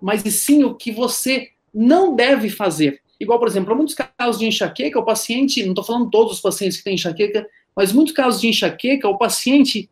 mas 0.00 0.22
sim 0.22 0.62
o 0.62 0.76
que 0.76 0.92
você 0.92 1.48
não 1.74 2.14
deve 2.14 2.48
fazer. 2.48 2.99
Igual, 3.20 3.38
por 3.38 3.46
exemplo, 3.46 3.76
muitos 3.76 3.94
casos 3.94 4.38
de 4.38 4.46
enxaqueca, 4.46 4.98
o 4.98 5.04
paciente, 5.04 5.62
não 5.62 5.72
estou 5.72 5.84
falando 5.84 6.10
todos 6.10 6.32
os 6.32 6.40
pacientes 6.40 6.78
que 6.78 6.84
têm 6.84 6.94
enxaqueca, 6.94 7.46
mas 7.76 7.92
muitos 7.92 8.14
casos 8.14 8.40
de 8.40 8.48
enxaqueca, 8.48 9.06
o 9.08 9.18
paciente, 9.18 9.90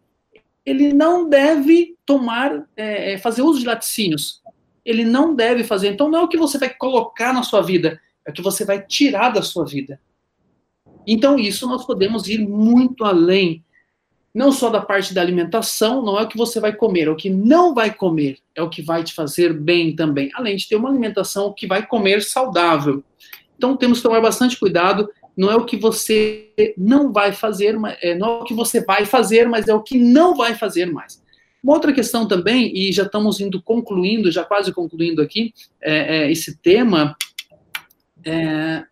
ele 0.64 0.94
não 0.94 1.28
deve 1.28 1.94
tomar, 2.06 2.66
é, 2.74 3.12
é, 3.12 3.18
fazer 3.18 3.42
uso 3.42 3.60
de 3.60 3.66
laticínios. 3.66 4.42
Ele 4.82 5.04
não 5.04 5.34
deve 5.34 5.62
fazer. 5.62 5.92
Então, 5.92 6.08
não 6.08 6.20
é 6.20 6.22
o 6.22 6.28
que 6.28 6.38
você 6.38 6.56
vai 6.56 6.70
colocar 6.70 7.34
na 7.34 7.42
sua 7.42 7.60
vida, 7.60 8.00
é 8.24 8.30
o 8.30 8.32
que 8.32 8.40
você 8.40 8.64
vai 8.64 8.80
tirar 8.80 9.28
da 9.28 9.42
sua 9.42 9.66
vida. 9.66 10.00
Então, 11.06 11.38
isso 11.38 11.68
nós 11.68 11.84
podemos 11.84 12.28
ir 12.28 12.38
muito 12.38 13.04
além 13.04 13.62
não 14.34 14.52
só 14.52 14.70
da 14.70 14.80
parte 14.80 15.14
da 15.14 15.20
alimentação, 15.20 16.02
não 16.02 16.18
é 16.18 16.22
o 16.22 16.28
que 16.28 16.36
você 16.36 16.60
vai 16.60 16.72
comer, 16.72 17.08
é 17.08 17.10
o 17.10 17.16
que 17.16 17.30
não 17.30 17.74
vai 17.74 17.92
comer, 17.92 18.38
é 18.54 18.62
o 18.62 18.68
que 18.68 18.82
vai 18.82 19.02
te 19.02 19.14
fazer 19.14 19.52
bem 19.52 19.96
também, 19.96 20.30
além 20.34 20.56
de 20.56 20.68
ter 20.68 20.76
uma 20.76 20.88
alimentação 20.88 21.52
que 21.52 21.66
vai 21.66 21.84
comer 21.86 22.22
saudável. 22.22 23.02
Então 23.56 23.76
temos 23.76 23.98
que 23.98 24.04
tomar 24.04 24.20
bastante 24.20 24.58
cuidado, 24.58 25.08
não 25.36 25.50
é 25.50 25.56
o 25.56 25.64
que 25.64 25.76
você 25.76 26.74
não 26.76 27.12
vai 27.12 27.32
fazer, 27.32 27.76
é, 28.02 28.14
não 28.16 28.28
é 28.28 28.40
o 28.40 28.44
que 28.44 28.54
você 28.54 28.84
vai 28.84 29.04
fazer, 29.04 29.48
mas 29.48 29.68
é 29.68 29.74
o 29.74 29.82
que 29.82 29.98
não 29.98 30.34
vai 30.34 30.54
fazer 30.54 30.86
mais. 30.86 31.22
Uma 31.62 31.74
outra 31.74 31.92
questão 31.92 32.26
também, 32.26 32.72
e 32.76 32.92
já 32.92 33.02
estamos 33.02 33.40
indo 33.40 33.60
concluindo, 33.62 34.30
já 34.30 34.44
quase 34.44 34.72
concluindo 34.72 35.20
aqui 35.20 35.52
é, 35.80 36.18
é, 36.18 36.30
esse 36.30 36.56
tema, 36.56 37.16
é, 38.24 38.84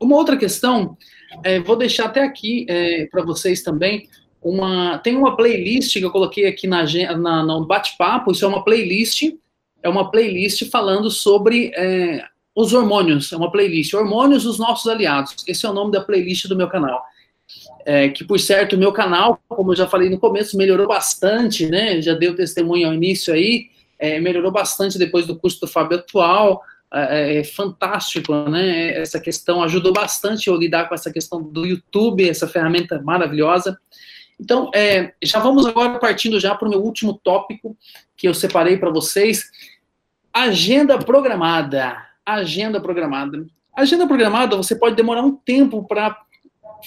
uma 0.00 0.16
outra 0.16 0.36
questão, 0.36 0.96
é, 1.42 1.60
vou 1.60 1.76
deixar 1.76 2.06
até 2.06 2.22
aqui 2.22 2.66
é, 2.68 3.06
para 3.06 3.22
vocês 3.22 3.62
também, 3.62 4.08
uma. 4.42 4.98
Tem 4.98 5.16
uma 5.16 5.36
playlist 5.36 5.92
que 5.92 6.04
eu 6.04 6.10
coloquei 6.10 6.46
aqui 6.46 6.66
na, 6.66 6.84
na 7.16 7.42
no 7.42 7.64
bate-papo, 7.64 8.32
isso 8.32 8.44
é 8.44 8.48
uma 8.48 8.64
playlist, 8.64 9.22
é 9.82 9.88
uma 9.88 10.10
playlist 10.10 10.68
falando 10.70 11.10
sobre 11.10 11.72
é, 11.76 12.24
os 12.54 12.72
hormônios, 12.72 13.32
é 13.32 13.36
uma 13.36 13.50
playlist, 13.50 13.94
hormônios 13.94 14.44
dos 14.44 14.58
nossos 14.58 14.90
aliados. 14.90 15.36
Esse 15.46 15.64
é 15.64 15.70
o 15.70 15.72
nome 15.72 15.92
da 15.92 16.00
playlist 16.00 16.46
do 16.46 16.56
meu 16.56 16.68
canal. 16.68 17.02
É, 17.84 18.08
que, 18.08 18.24
por 18.24 18.38
certo, 18.38 18.74
o 18.74 18.78
meu 18.78 18.92
canal, 18.92 19.40
como 19.48 19.72
eu 19.72 19.76
já 19.76 19.86
falei 19.86 20.08
no 20.08 20.18
começo, 20.18 20.56
melhorou 20.56 20.86
bastante, 20.86 21.66
né? 21.66 22.00
Já 22.00 22.14
deu 22.14 22.34
testemunho 22.34 22.88
ao 22.88 22.94
início 22.94 23.32
aí, 23.32 23.66
é, 23.98 24.20
melhorou 24.20 24.50
bastante 24.50 24.98
depois 24.98 25.26
do 25.26 25.36
curso 25.36 25.60
do 25.60 25.66
Fábio 25.66 25.98
Atual. 25.98 26.62
É, 26.94 27.38
é, 27.38 27.44
fantástico, 27.44 28.34
né? 28.50 29.00
Essa 29.00 29.18
questão 29.18 29.62
ajudou 29.62 29.94
bastante 29.94 30.48
eu 30.48 30.56
lidar 30.56 30.88
com 30.88 30.94
essa 30.94 31.10
questão 31.10 31.42
do 31.42 31.64
YouTube, 31.64 32.28
essa 32.28 32.46
ferramenta 32.46 33.00
maravilhosa. 33.00 33.78
Então, 34.42 34.72
é, 34.74 35.12
já 35.22 35.38
vamos 35.38 35.64
agora 35.66 36.00
partindo 36.00 36.40
já 36.40 36.52
para 36.52 36.66
o 36.66 36.70
meu 36.70 36.82
último 36.82 37.14
tópico 37.22 37.76
que 38.16 38.26
eu 38.26 38.34
separei 38.34 38.76
para 38.76 38.90
vocês. 38.90 39.44
Agenda 40.32 40.98
programada. 40.98 41.96
Agenda 42.26 42.80
programada. 42.80 43.46
Agenda 43.72 44.04
programada, 44.04 44.56
você 44.56 44.74
pode 44.74 44.96
demorar 44.96 45.22
um 45.22 45.36
tempo 45.36 45.86
para 45.86 46.20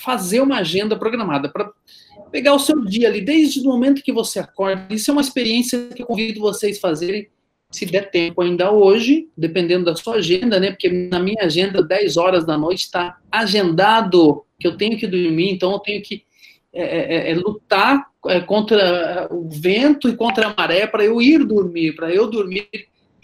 fazer 0.03 0.41
uma 0.41 0.57
agenda 0.57 0.99
programada, 0.99 1.47
para 1.47 1.71
pegar 2.29 2.53
o 2.53 2.59
seu 2.59 2.83
dia 2.83 3.07
ali, 3.07 3.21
desde 3.21 3.61
o 3.61 3.63
momento 3.63 4.03
que 4.03 4.11
você 4.11 4.39
acorda. 4.39 4.93
Isso 4.93 5.09
é 5.09 5.13
uma 5.13 5.21
experiência 5.21 5.87
que 5.95 6.01
eu 6.01 6.05
convido 6.05 6.41
vocês 6.41 6.77
a 6.77 6.81
fazerem, 6.81 7.29
se 7.71 7.85
der 7.85 8.11
tempo 8.11 8.41
ainda 8.41 8.69
hoje, 8.69 9.29
dependendo 9.37 9.85
da 9.85 9.95
sua 9.95 10.15
agenda, 10.15 10.59
né? 10.59 10.71
Porque 10.71 10.89
na 10.89 11.19
minha 11.19 11.45
agenda, 11.45 11.81
10 11.81 12.17
horas 12.17 12.45
da 12.45 12.57
noite, 12.57 12.81
está 12.81 13.17
agendado 13.31 14.43
que 14.59 14.67
eu 14.67 14.75
tenho 14.75 14.97
que 14.97 15.07
dormir, 15.07 15.51
então 15.51 15.71
eu 15.71 15.79
tenho 15.79 16.03
que 16.03 16.25
é, 16.76 16.82
é, 16.82 17.30
é, 17.30 17.32
é 17.32 17.36
lutar 17.36 18.05
é, 18.28 18.41
contra 18.41 19.30
o 19.32 19.47
vento 19.49 20.09
e 20.09 20.15
contra 20.15 20.49
a 20.49 20.53
maré 20.53 20.86
para 20.86 21.05
eu 21.05 21.21
ir 21.21 21.45
dormir, 21.45 21.95
para 21.95 22.13
eu 22.13 22.30
dormir, 22.30 22.67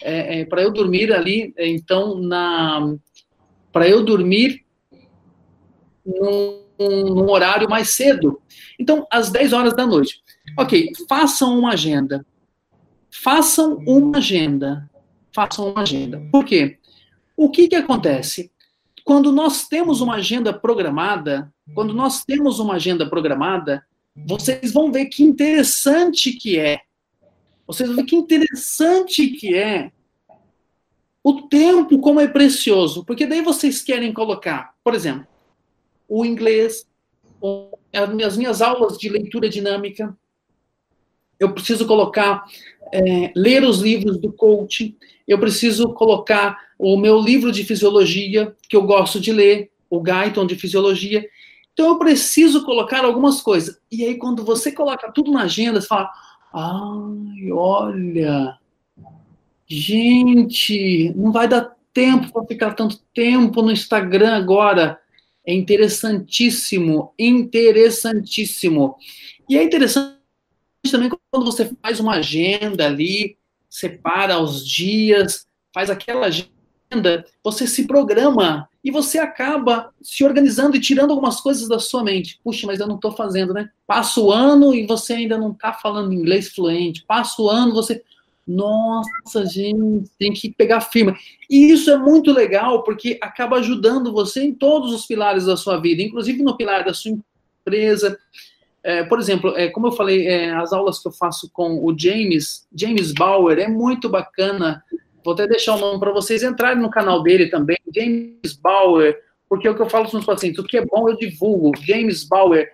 é, 0.00 0.44
para 0.46 0.62
eu 0.62 0.72
dormir 0.72 1.12
ali, 1.12 1.52
então 1.58 2.18
na, 2.18 2.94
para 3.70 3.86
eu 3.88 4.02
dormir 4.02 4.64
num, 6.04 6.62
num, 6.78 7.30
horário 7.30 7.68
mais 7.68 7.90
cedo. 7.90 8.40
Então, 8.78 9.06
às 9.10 9.30
10 9.30 9.52
horas 9.52 9.76
da 9.76 9.86
noite. 9.86 10.22
Ok, 10.58 10.90
façam 11.08 11.58
uma 11.58 11.72
agenda. 11.72 12.24
Façam 13.10 13.76
uma 13.86 14.18
agenda. 14.18 14.90
Façam 15.34 15.70
uma 15.70 15.82
agenda. 15.82 16.22
Por 16.30 16.44
quê? 16.44 16.78
O 17.36 17.50
que, 17.50 17.68
que 17.68 17.76
acontece? 17.76 18.51
Quando 19.04 19.32
nós 19.32 19.66
temos 19.66 20.00
uma 20.00 20.16
agenda 20.16 20.52
programada, 20.52 21.52
quando 21.74 21.92
nós 21.92 22.24
temos 22.24 22.58
uma 22.58 22.74
agenda 22.74 23.08
programada, 23.08 23.84
vocês 24.14 24.72
vão 24.72 24.92
ver 24.92 25.06
que 25.06 25.22
interessante 25.22 26.32
que 26.32 26.58
é. 26.58 26.80
Vocês 27.66 27.88
vão 27.88 27.96
ver 27.96 28.04
que 28.04 28.16
interessante 28.16 29.28
que 29.28 29.54
é 29.54 29.90
o 31.24 31.42
tempo 31.42 31.98
como 32.00 32.20
é 32.20 32.26
precioso, 32.26 33.04
porque 33.04 33.26
daí 33.26 33.42
vocês 33.42 33.82
querem 33.82 34.12
colocar, 34.12 34.74
por 34.82 34.94
exemplo, 34.94 35.26
o 36.08 36.24
inglês, 36.24 36.86
as 37.92 38.36
minhas 38.36 38.60
aulas 38.60 38.98
de 38.98 39.08
leitura 39.08 39.48
dinâmica, 39.48 40.16
eu 41.38 41.52
preciso 41.52 41.86
colocar, 41.86 42.44
é, 42.92 43.32
ler 43.34 43.64
os 43.64 43.80
livros 43.80 44.18
do 44.18 44.32
coaching, 44.32 44.96
eu 45.32 45.38
preciso 45.38 45.92
colocar 45.94 46.58
o 46.78 46.96
meu 46.96 47.20
livro 47.20 47.52
de 47.52 47.64
fisiologia, 47.64 48.54
que 48.68 48.76
eu 48.76 48.82
gosto 48.82 49.20
de 49.20 49.32
ler, 49.32 49.70
o 49.88 50.00
Guyton 50.00 50.46
de 50.46 50.56
fisiologia. 50.56 51.28
Então 51.72 51.88
eu 51.88 51.98
preciso 51.98 52.64
colocar 52.64 53.04
algumas 53.04 53.40
coisas. 53.40 53.78
E 53.90 54.04
aí, 54.04 54.16
quando 54.16 54.44
você 54.44 54.72
coloca 54.72 55.10
tudo 55.12 55.30
na 55.30 55.42
agenda, 55.42 55.80
você 55.80 55.86
fala: 55.86 56.10
ai, 56.52 57.50
olha, 57.52 58.58
gente, 59.66 61.12
não 61.16 61.32
vai 61.32 61.48
dar 61.48 61.74
tempo 61.92 62.32
para 62.32 62.46
ficar 62.46 62.74
tanto 62.74 62.98
tempo 63.14 63.62
no 63.62 63.72
Instagram 63.72 64.34
agora. 64.34 64.98
É 65.44 65.52
interessantíssimo, 65.52 67.12
interessantíssimo. 67.18 68.96
E 69.48 69.58
é 69.58 69.62
interessante 69.62 70.16
também 70.90 71.10
quando 71.30 71.44
você 71.44 71.70
faz 71.82 72.00
uma 72.00 72.14
agenda 72.14 72.86
ali, 72.86 73.36
separa 73.72 74.38
os 74.38 74.68
dias, 74.68 75.46
faz 75.74 75.88
aquela 75.88 76.26
agenda, 76.26 77.24
você 77.42 77.66
se 77.66 77.86
programa 77.86 78.68
e 78.84 78.90
você 78.90 79.18
acaba 79.18 79.90
se 80.02 80.22
organizando 80.22 80.76
e 80.76 80.80
tirando 80.80 81.10
algumas 81.10 81.40
coisas 81.40 81.66
da 81.68 81.78
sua 81.78 82.04
mente. 82.04 82.38
Puxa, 82.44 82.66
mas 82.66 82.80
eu 82.80 82.86
não 82.86 82.96
estou 82.96 83.12
fazendo, 83.12 83.54
né? 83.54 83.70
Passa 83.86 84.20
o 84.20 84.30
ano 84.30 84.74
e 84.74 84.86
você 84.86 85.14
ainda 85.14 85.38
não 85.38 85.52
está 85.52 85.72
falando 85.72 86.12
inglês 86.12 86.48
fluente. 86.48 87.02
Passa 87.06 87.40
o 87.40 87.48
ano, 87.48 87.72
você 87.72 88.02
nossa, 88.46 89.46
gente, 89.46 90.10
tem 90.18 90.32
que 90.34 90.52
pegar 90.52 90.82
firme. 90.82 91.14
E 91.48 91.70
isso 91.70 91.90
é 91.90 91.96
muito 91.96 92.30
legal, 92.30 92.82
porque 92.82 93.18
acaba 93.22 93.56
ajudando 93.56 94.12
você 94.12 94.42
em 94.42 94.52
todos 94.52 94.92
os 94.92 95.06
pilares 95.06 95.46
da 95.46 95.56
sua 95.56 95.80
vida, 95.80 96.02
inclusive 96.02 96.42
no 96.42 96.56
pilar 96.56 96.84
da 96.84 96.92
sua 96.92 97.12
empresa. 97.64 98.18
É, 98.84 99.04
por 99.04 99.18
exemplo, 99.18 99.56
é, 99.56 99.68
como 99.68 99.86
eu 99.86 99.92
falei, 99.92 100.26
é, 100.26 100.50
as 100.50 100.72
aulas 100.72 100.98
que 100.98 101.06
eu 101.06 101.12
faço 101.12 101.48
com 101.52 101.84
o 101.84 101.96
James, 101.96 102.66
James 102.74 103.12
Bauer, 103.12 103.58
é 103.58 103.68
muito 103.68 104.08
bacana. 104.08 104.82
Vou 105.24 105.34
até 105.34 105.46
deixar 105.46 105.76
o 105.76 105.78
nome 105.78 106.00
para 106.00 106.12
vocês 106.12 106.42
entrarem 106.42 106.82
no 106.82 106.90
canal 106.90 107.22
dele 107.22 107.46
também, 107.46 107.78
James 107.94 108.58
Bauer, 108.60 109.16
porque 109.48 109.68
é 109.68 109.70
o 109.70 109.74
que 109.76 109.82
eu 109.82 109.88
falo 109.88 110.08
para 110.08 110.18
os 110.18 110.24
pacientes, 110.24 110.58
o 110.58 110.64
que 110.64 110.78
é 110.78 110.84
bom 110.84 111.08
eu 111.08 111.16
divulgo. 111.16 111.72
James 111.80 112.24
Bauer, 112.24 112.68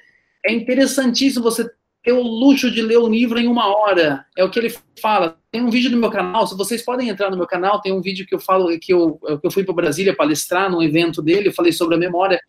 é 0.47 0.53
interessantíssimo 0.53 1.45
você 1.45 1.69
ter 2.03 2.13
o 2.13 2.23
luxo 2.23 2.71
de 2.71 2.81
ler 2.81 2.97
o 2.97 3.09
livro 3.09 3.39
em 3.39 3.47
uma 3.47 3.67
hora. 3.67 4.25
É 4.35 4.43
o 4.43 4.51
que 4.51 4.59
ele 4.59 4.75
fala. 4.99 5.37
Tem 5.51 5.61
um 5.61 5.69
vídeo 5.69 5.91
no 5.91 5.99
meu 5.99 6.11
canal, 6.11 6.47
se 6.47 6.57
vocês 6.57 6.83
podem 6.83 7.11
entrar 7.11 7.31
no 7.31 7.37
meu 7.37 7.47
canal, 7.47 7.83
tem 7.83 7.93
um 7.93 8.01
vídeo 8.01 8.27
que 8.27 8.35
eu 8.35 8.41
falo 8.41 8.69
que 8.79 8.95
eu, 8.95 9.19
que 9.41 9.47
eu 9.47 9.51
fui 9.51 9.63
para 9.63 9.75
Brasília 9.75 10.17
palestrar 10.17 10.71
num 10.71 10.83
evento 10.83 11.21
dele, 11.21 11.49
eu 11.49 11.53
falei 11.53 11.73
sobre 11.73 11.97
a 11.97 11.99
memória, 11.99 12.41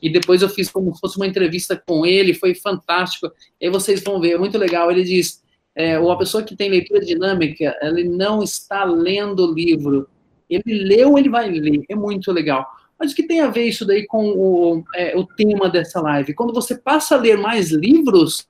e 0.00 0.10
depois 0.10 0.42
eu 0.42 0.48
fiz 0.48 0.70
como 0.70 0.94
se 0.94 1.00
fosse 1.00 1.16
uma 1.16 1.26
entrevista 1.26 1.80
com 1.86 2.06
ele, 2.06 2.34
foi 2.34 2.54
fantástico. 2.54 3.30
E 3.60 3.66
aí 3.66 3.70
vocês 3.70 4.02
vão 4.02 4.20
ver, 4.20 4.32
é 4.32 4.38
muito 4.38 4.56
legal. 4.56 4.90
Ele 4.90 5.02
diz: 5.02 5.42
é, 5.74 5.98
uma 5.98 6.16
pessoa 6.16 6.42
que 6.42 6.56
tem 6.56 6.70
leitura 6.70 7.00
dinâmica, 7.00 7.76
ele 7.82 8.04
não 8.04 8.42
está 8.42 8.84
lendo 8.84 9.46
o 9.46 9.54
livro. 9.54 10.08
Ele 10.48 10.84
leu, 10.84 11.18
ele 11.18 11.28
vai 11.28 11.50
ler. 11.50 11.82
É 11.88 11.94
muito 11.94 12.32
legal. 12.32 12.66
Mas 12.98 13.12
o 13.12 13.14
que 13.14 13.22
tem 13.22 13.40
a 13.40 13.48
ver 13.48 13.64
isso 13.64 13.84
daí 13.84 14.06
com 14.06 14.30
o, 14.30 14.84
é, 14.94 15.16
o 15.16 15.24
tema 15.24 15.68
dessa 15.68 16.00
live? 16.00 16.34
Quando 16.34 16.52
você 16.52 16.76
passa 16.76 17.14
a 17.14 17.18
ler 17.18 17.38
mais 17.38 17.70
livros, 17.70 18.46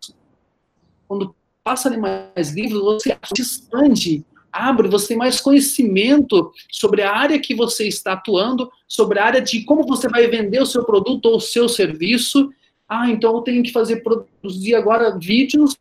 quando 1.07 1.34
passa 1.62 1.88
a 1.88 1.90
ler 1.90 1.99
mais 1.99 2.53
livros, 2.55 3.03
você 3.03 3.16
expande, 3.38 4.24
abre, 4.53 4.88
você 4.88 5.09
tem 5.09 5.16
mais 5.16 5.40
conhecimento 5.40 6.53
sobre 6.70 7.03
a 7.03 7.14
área 7.14 7.38
que 7.38 7.55
você 7.55 7.86
está 7.86 8.12
atuando, 8.12 8.70
sobre 8.86 9.18
a 9.18 9.24
área 9.24 9.40
de 9.40 9.64
como 9.64 9.86
você 9.86 10.09
vai 10.09 10.26
vender 10.26 10.61
o 10.61 10.66
seu 10.66 10.84
produto 10.84 11.26
ou 11.26 11.36
o 11.36 11.40
seu 11.40 11.68
serviço. 11.68 12.51
Ah, 12.88 13.11
então 13.11 13.34
eu 13.36 13.42
tenho 13.42 13.62
que 13.62 13.72
fazer, 13.72 14.03
produzir 14.03 14.74
agora 14.74 15.16
vídeos 15.18 15.76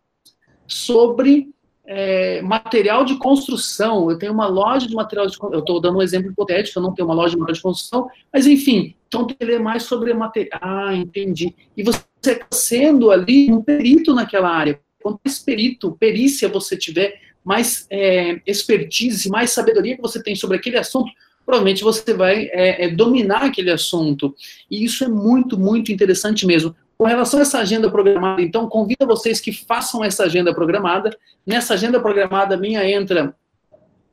sobre 0.68 1.50
é, 1.86 2.42
material 2.42 3.06
de 3.06 3.18
construção. 3.18 4.12
Eu 4.12 4.18
tenho 4.18 4.34
uma 4.34 4.48
loja 4.48 4.88
de 4.88 4.96
material 4.96 5.28
de 5.28 5.38
construção. 5.38 5.54
Eu 5.54 5.62
estou 5.62 5.80
dando 5.80 5.98
um 5.98 6.02
exemplo 6.02 6.32
hipotético, 6.32 6.80
eu 6.80 6.84
não 6.84 6.94
tenho 6.94 7.08
uma 7.08 7.16
loja 7.16 7.32
de 7.32 7.40
material 7.40 7.56
de 7.56 7.62
construção, 7.62 8.08
mas 8.34 8.46
enfim, 8.46 8.96
então 9.08 9.26
tem 9.26 9.38
que 9.38 9.46
ler 9.46 9.60
mais 9.60 9.84
sobre 9.84 10.14
material. 10.14 10.60
Ah, 10.62 10.94
entendi. 10.94 11.56
E 11.76 11.84
você 11.84 12.04
está 12.24 12.46
sendo 12.52 13.10
ali 13.10 13.52
um 13.52 13.62
perito 13.62 14.14
naquela 14.14 14.50
área 14.50 14.80
Quanto 15.08 15.22
mais 15.24 15.40
perito, 15.40 15.96
perícia 15.98 16.50
você 16.50 16.76
tiver, 16.76 17.22
mais 17.48 17.88
é, 17.90 18.42
expertise, 18.46 19.30
mais 19.30 19.52
sabedoria 19.52 19.96
que 19.96 20.02
você 20.02 20.22
tem 20.22 20.36
sobre 20.36 20.58
aquele 20.58 20.78
assunto, 20.78 21.10
provavelmente 21.46 21.82
você 21.82 22.14
vai 22.14 22.50
é, 22.52 22.84
é, 22.84 22.90
dominar 22.90 23.44
aquele 23.44 23.72
assunto. 23.72 24.36
E 24.70 24.84
isso 24.84 25.06
é 25.06 25.08
muito, 25.08 25.58
muito 25.58 25.90
interessante 25.90 26.46
mesmo. 26.46 26.76
Com 26.98 27.06
relação 27.06 27.40
a 27.40 27.44
essa 27.44 27.60
agenda 27.60 27.90
programada, 27.90 28.42
então, 28.42 28.68
convido 28.68 29.08
vocês 29.08 29.40
que 29.40 29.54
façam 29.54 30.04
essa 30.04 30.26
agenda 30.26 30.54
programada. 30.54 31.18
Nessa 31.46 31.76
agenda 31.76 32.02
programada 32.02 32.58
minha 32.58 32.86
entra 32.86 33.34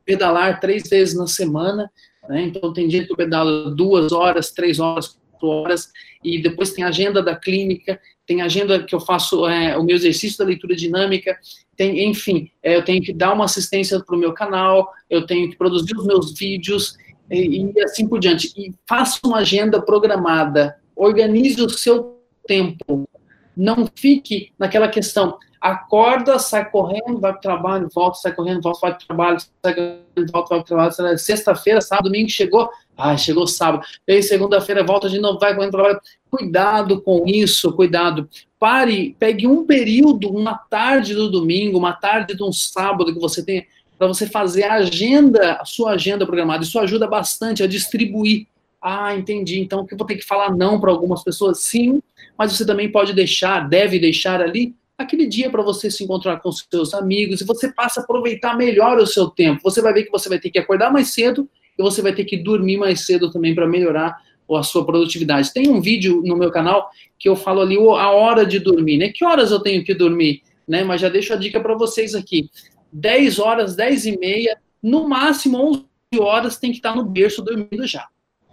pedalar 0.05 0.61
três 0.61 0.89
vezes 0.89 1.16
na 1.16 1.26
semana. 1.26 1.91
Né? 2.28 2.43
Então, 2.43 2.72
tem 2.72 2.87
dia 2.87 3.05
que 3.05 3.11
eu 3.11 3.16
pedalo 3.16 3.74
duas 3.74 4.12
horas, 4.12 4.53
três 4.53 4.78
horas, 4.78 5.18
quatro 5.32 5.49
horas. 5.49 5.91
E 6.22 6.41
depois 6.41 6.72
tem 6.72 6.85
a 6.85 6.89
agenda 6.89 7.20
da 7.20 7.35
clínica 7.35 7.99
tem 8.26 8.42
agenda 8.42 8.82
que 8.82 8.94
eu 8.94 9.00
faço 9.00 9.46
é, 9.46 9.76
o 9.76 9.82
meu 9.82 9.96
exercício 9.96 10.38
da 10.38 10.44
leitura 10.44 10.74
dinâmica, 10.74 11.38
tem, 11.76 12.08
enfim, 12.08 12.50
é, 12.62 12.76
eu 12.76 12.84
tenho 12.84 13.02
que 13.02 13.12
dar 13.12 13.32
uma 13.32 13.44
assistência 13.44 14.00
para 14.00 14.14
o 14.14 14.18
meu 14.18 14.32
canal, 14.32 14.92
eu 15.10 15.26
tenho 15.26 15.50
que 15.50 15.56
produzir 15.56 15.96
os 15.96 16.06
meus 16.06 16.32
vídeos 16.32 16.96
e, 17.30 17.70
e 17.76 17.82
assim 17.82 18.06
por 18.06 18.20
diante. 18.20 18.52
E 18.56 18.72
faça 18.86 19.18
uma 19.24 19.38
agenda 19.38 19.80
programada, 19.80 20.76
organize 20.96 21.60
o 21.60 21.68
seu 21.68 22.18
tempo, 22.46 23.08
não 23.56 23.88
fique 23.94 24.52
naquela 24.58 24.88
questão, 24.88 25.38
acorda, 25.60 26.38
sai 26.38 26.70
correndo, 26.70 27.18
vai 27.18 27.32
para 27.32 27.38
o 27.38 27.40
trabalho, 27.40 27.88
volta, 27.94 28.18
sai 28.18 28.32
correndo, 28.34 28.60
volta, 28.60 28.80
vai 28.82 28.90
para 28.92 29.02
o 29.02 29.06
trabalho, 29.06 29.38
sai 29.40 29.74
correndo, 29.74 30.32
volta, 30.32 30.48
vai 30.54 30.58
para 30.58 30.58
o 30.58 30.90
trabalho, 30.92 31.18
sexta-feira, 31.18 31.80
sábado, 31.80 32.04
domingo, 32.04 32.28
chegou, 32.28 32.68
ah, 32.96 33.16
chegou 33.16 33.46
sábado, 33.46 33.84
aí 34.06 34.22
segunda-feira 34.22 34.84
volta 34.84 35.08
de 35.08 35.18
novo, 35.18 35.38
vai 35.38 35.54
correndo, 35.54 35.72
trabalho, 35.72 36.00
Cuidado 36.37 37.01
com 37.01 37.22
isso, 37.28 37.72
cuidado. 37.74 38.28
Pare, 38.59 39.14
pegue 39.20 39.47
um 39.47 39.64
período, 39.64 40.28
uma 40.28 40.59
tarde 40.59 41.14
do 41.14 41.30
domingo, 41.30 41.78
uma 41.78 41.93
tarde 41.93 42.35
de 42.35 42.43
um 42.43 42.53
sábado 42.53 43.14
que 43.14 43.20
você 43.20 43.45
tenha 43.45 43.64
para 43.97 44.09
você 44.09 44.26
fazer 44.26 44.64
a 44.64 44.74
agenda, 44.74 45.53
a 45.53 45.64
sua 45.64 45.93
agenda 45.93 46.26
programada. 46.26 46.64
Isso 46.64 46.76
ajuda 46.80 47.07
bastante 47.07 47.62
a 47.62 47.68
distribuir. 47.68 48.49
Ah, 48.82 49.14
entendi. 49.14 49.61
Então, 49.61 49.87
eu 49.89 49.97
vou 49.97 50.05
ter 50.05 50.16
que 50.16 50.24
falar 50.24 50.51
não 50.57 50.80
para 50.80 50.91
algumas 50.91 51.22
pessoas? 51.22 51.61
Sim, 51.61 52.03
mas 52.37 52.51
você 52.51 52.66
também 52.66 52.91
pode 52.91 53.12
deixar, 53.12 53.68
deve 53.68 54.01
deixar 54.01 54.43
ali 54.43 54.74
aquele 54.99 55.28
dia 55.28 55.49
para 55.49 55.62
você 55.62 55.89
se 55.89 56.03
encontrar 56.03 56.41
com 56.41 56.51
seus 56.51 56.95
amigos 56.95 57.43
e 57.43 57.45
você 57.45 57.72
passa 57.72 58.01
a 58.01 58.03
aproveitar 58.03 58.57
melhor 58.57 58.99
o 58.99 59.07
seu 59.07 59.28
tempo. 59.28 59.61
Você 59.62 59.80
vai 59.80 59.93
ver 59.93 60.03
que 60.03 60.11
você 60.11 60.28
vai 60.28 60.41
ter 60.41 60.51
que 60.51 60.59
acordar 60.59 60.93
mais 60.93 61.14
cedo 61.14 61.49
e 61.78 61.82
você 61.82 62.03
vai 62.03 62.12
ter 62.12 62.24
que 62.24 62.37
dormir 62.37 62.76
mais 62.76 63.07
cedo 63.07 63.30
também 63.30 63.55
para 63.55 63.68
melhorar 63.68 64.16
a 64.51 64.62
sua 64.62 64.84
produtividade. 64.84 65.53
Tem 65.53 65.68
um 65.68 65.80
vídeo 65.80 66.22
no 66.24 66.36
meu 66.36 66.51
canal 66.51 66.90
que 67.18 67.28
eu 67.28 67.36
falo 67.36 67.61
ali 67.61 67.76
a 67.76 68.11
hora 68.11 68.45
de 68.45 68.59
dormir, 68.59 68.99
né? 68.99 69.09
Que 69.09 69.24
horas 69.24 69.51
eu 69.51 69.61
tenho 69.61 69.84
que 69.84 69.95
dormir, 69.95 70.42
né? 70.66 70.84
Mas 70.84 71.01
já 71.01 71.09
deixo 71.09 71.32
a 71.32 71.36
dica 71.36 71.61
para 71.61 71.74
vocês 71.74 72.14
aqui. 72.14 72.51
10 72.92 73.38
horas, 73.38 73.74
10 73.74 74.07
e 74.07 74.18
meia, 74.18 74.59
no 74.82 75.09
máximo 75.09 75.59
11 75.59 75.84
horas 76.20 76.59
tem 76.59 76.70
que 76.70 76.76
estar 76.76 76.95
no 76.95 77.05
berço 77.05 77.42
dormindo 77.42 77.86
já, 77.86 78.07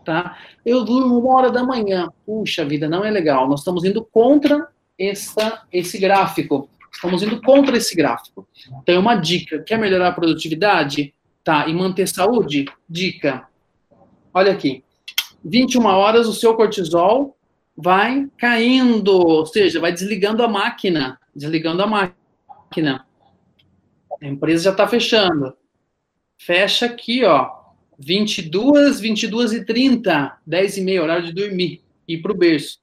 tá? 0.06 0.38
Eu 0.66 0.84
durmo 0.84 1.20
uma 1.20 1.36
hora 1.36 1.52
da 1.52 1.64
manhã. 1.64 2.08
Puxa 2.26 2.66
vida, 2.66 2.88
não 2.88 3.04
é 3.04 3.12
legal. 3.12 3.48
Nós 3.48 3.60
estamos 3.60 3.84
indo 3.84 4.04
contra 4.04 4.68
essa, 4.98 5.64
esse 5.72 5.98
gráfico. 5.98 6.70
Estamos 6.92 7.24
indo 7.24 7.42
contra 7.42 7.78
esse 7.78 7.96
gráfico. 7.96 8.48
Então, 8.82 8.96
é 8.96 9.00
uma 9.00 9.16
dica. 9.16 9.64
Quer 9.64 9.78
melhorar 9.78 10.10
a 10.10 10.12
produtividade? 10.12 11.14
Tá. 11.44 11.68
E 11.68 11.74
manter 11.74 12.08
saúde? 12.08 12.66
Dica. 12.88 13.48
Olha 14.34 14.52
aqui. 14.52 14.84
21 15.44 15.86
horas, 15.86 16.28
o 16.28 16.34
seu 16.34 16.56
cortisol 16.56 17.38
vai 17.76 18.28
caindo, 18.38 19.12
ou 19.12 19.46
seja, 19.46 19.80
vai 19.80 19.92
desligando 19.92 20.44
a 20.44 20.48
máquina. 20.48 21.20
Desligando 21.36 21.82
a 21.84 21.88
máquina. 21.88 23.06
A 24.22 24.28
empresa 24.28 24.66
já 24.66 24.72
está 24.72 24.88
fechando. 24.88 25.56
Fecha 26.38 26.86
aqui, 26.86 27.24
ó. 27.24 27.62
22, 27.98 29.00
22 29.00 29.54
e 29.54 29.66
30, 29.66 30.38
10 30.46 30.78
e 30.78 30.82
meia, 30.82 31.04
horário 31.04 31.26
de 31.26 31.34
dormir. 31.34 31.82
Ir 32.08 32.22
para 32.22 32.32
o 32.32 32.38
berço 32.38 32.82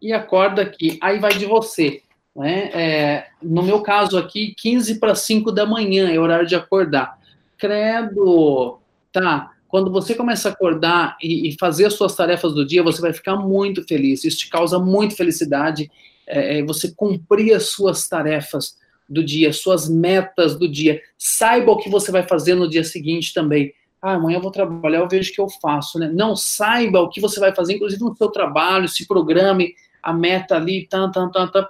e 0.00 0.12
acorda 0.12 0.62
aqui. 0.62 0.98
Aí 1.02 1.18
vai 1.18 1.32
de 1.32 1.46
você. 1.46 2.02
Né? 2.34 2.70
É, 2.72 3.26
no 3.42 3.62
meu 3.62 3.82
caso 3.82 4.18
aqui, 4.18 4.54
15 4.56 5.00
para 5.00 5.14
5 5.14 5.50
da 5.50 5.66
manhã 5.66 6.10
é 6.10 6.18
horário 6.18 6.46
de 6.46 6.54
acordar. 6.54 7.18
Credo! 7.56 8.78
Tá. 9.12 9.52
Quando 9.76 9.92
você 9.92 10.14
começa 10.14 10.48
a 10.48 10.52
acordar 10.52 11.18
e, 11.22 11.50
e 11.50 11.56
fazer 11.60 11.84
as 11.84 11.92
suas 11.92 12.16
tarefas 12.16 12.54
do 12.54 12.64
dia, 12.64 12.82
você 12.82 12.98
vai 12.98 13.12
ficar 13.12 13.36
muito 13.36 13.86
feliz. 13.86 14.24
Isso 14.24 14.38
te 14.38 14.48
causa 14.48 14.78
muita 14.78 15.14
felicidade. 15.14 15.90
É, 16.26 16.60
é 16.60 16.64
você 16.64 16.94
cumprir 16.96 17.52
as 17.52 17.64
suas 17.64 18.08
tarefas 18.08 18.78
do 19.06 19.22
dia, 19.22 19.52
suas 19.52 19.86
metas 19.86 20.58
do 20.58 20.66
dia. 20.66 20.98
Saiba 21.18 21.72
o 21.72 21.76
que 21.76 21.90
você 21.90 22.10
vai 22.10 22.22
fazer 22.22 22.54
no 22.54 22.66
dia 22.66 22.82
seguinte 22.82 23.34
também. 23.34 23.74
Ah, 24.00 24.14
amanhã 24.14 24.38
eu 24.38 24.40
vou 24.40 24.50
trabalhar, 24.50 25.00
eu 25.00 25.08
vejo 25.10 25.30
o 25.30 25.34
que 25.34 25.40
eu 25.42 25.48
faço, 25.50 25.98
né? 25.98 26.10
Não 26.10 26.34
saiba 26.34 27.02
o 27.02 27.10
que 27.10 27.20
você 27.20 27.38
vai 27.38 27.54
fazer, 27.54 27.74
inclusive 27.74 28.02
no 28.02 28.16
seu 28.16 28.28
trabalho, 28.30 28.88
se 28.88 29.06
programe, 29.06 29.74
a 30.02 30.10
meta 30.10 30.56
ali, 30.56 30.86
tan, 30.88 31.10
tan, 31.10 31.28
tan, 31.28 31.48
tan. 31.48 31.66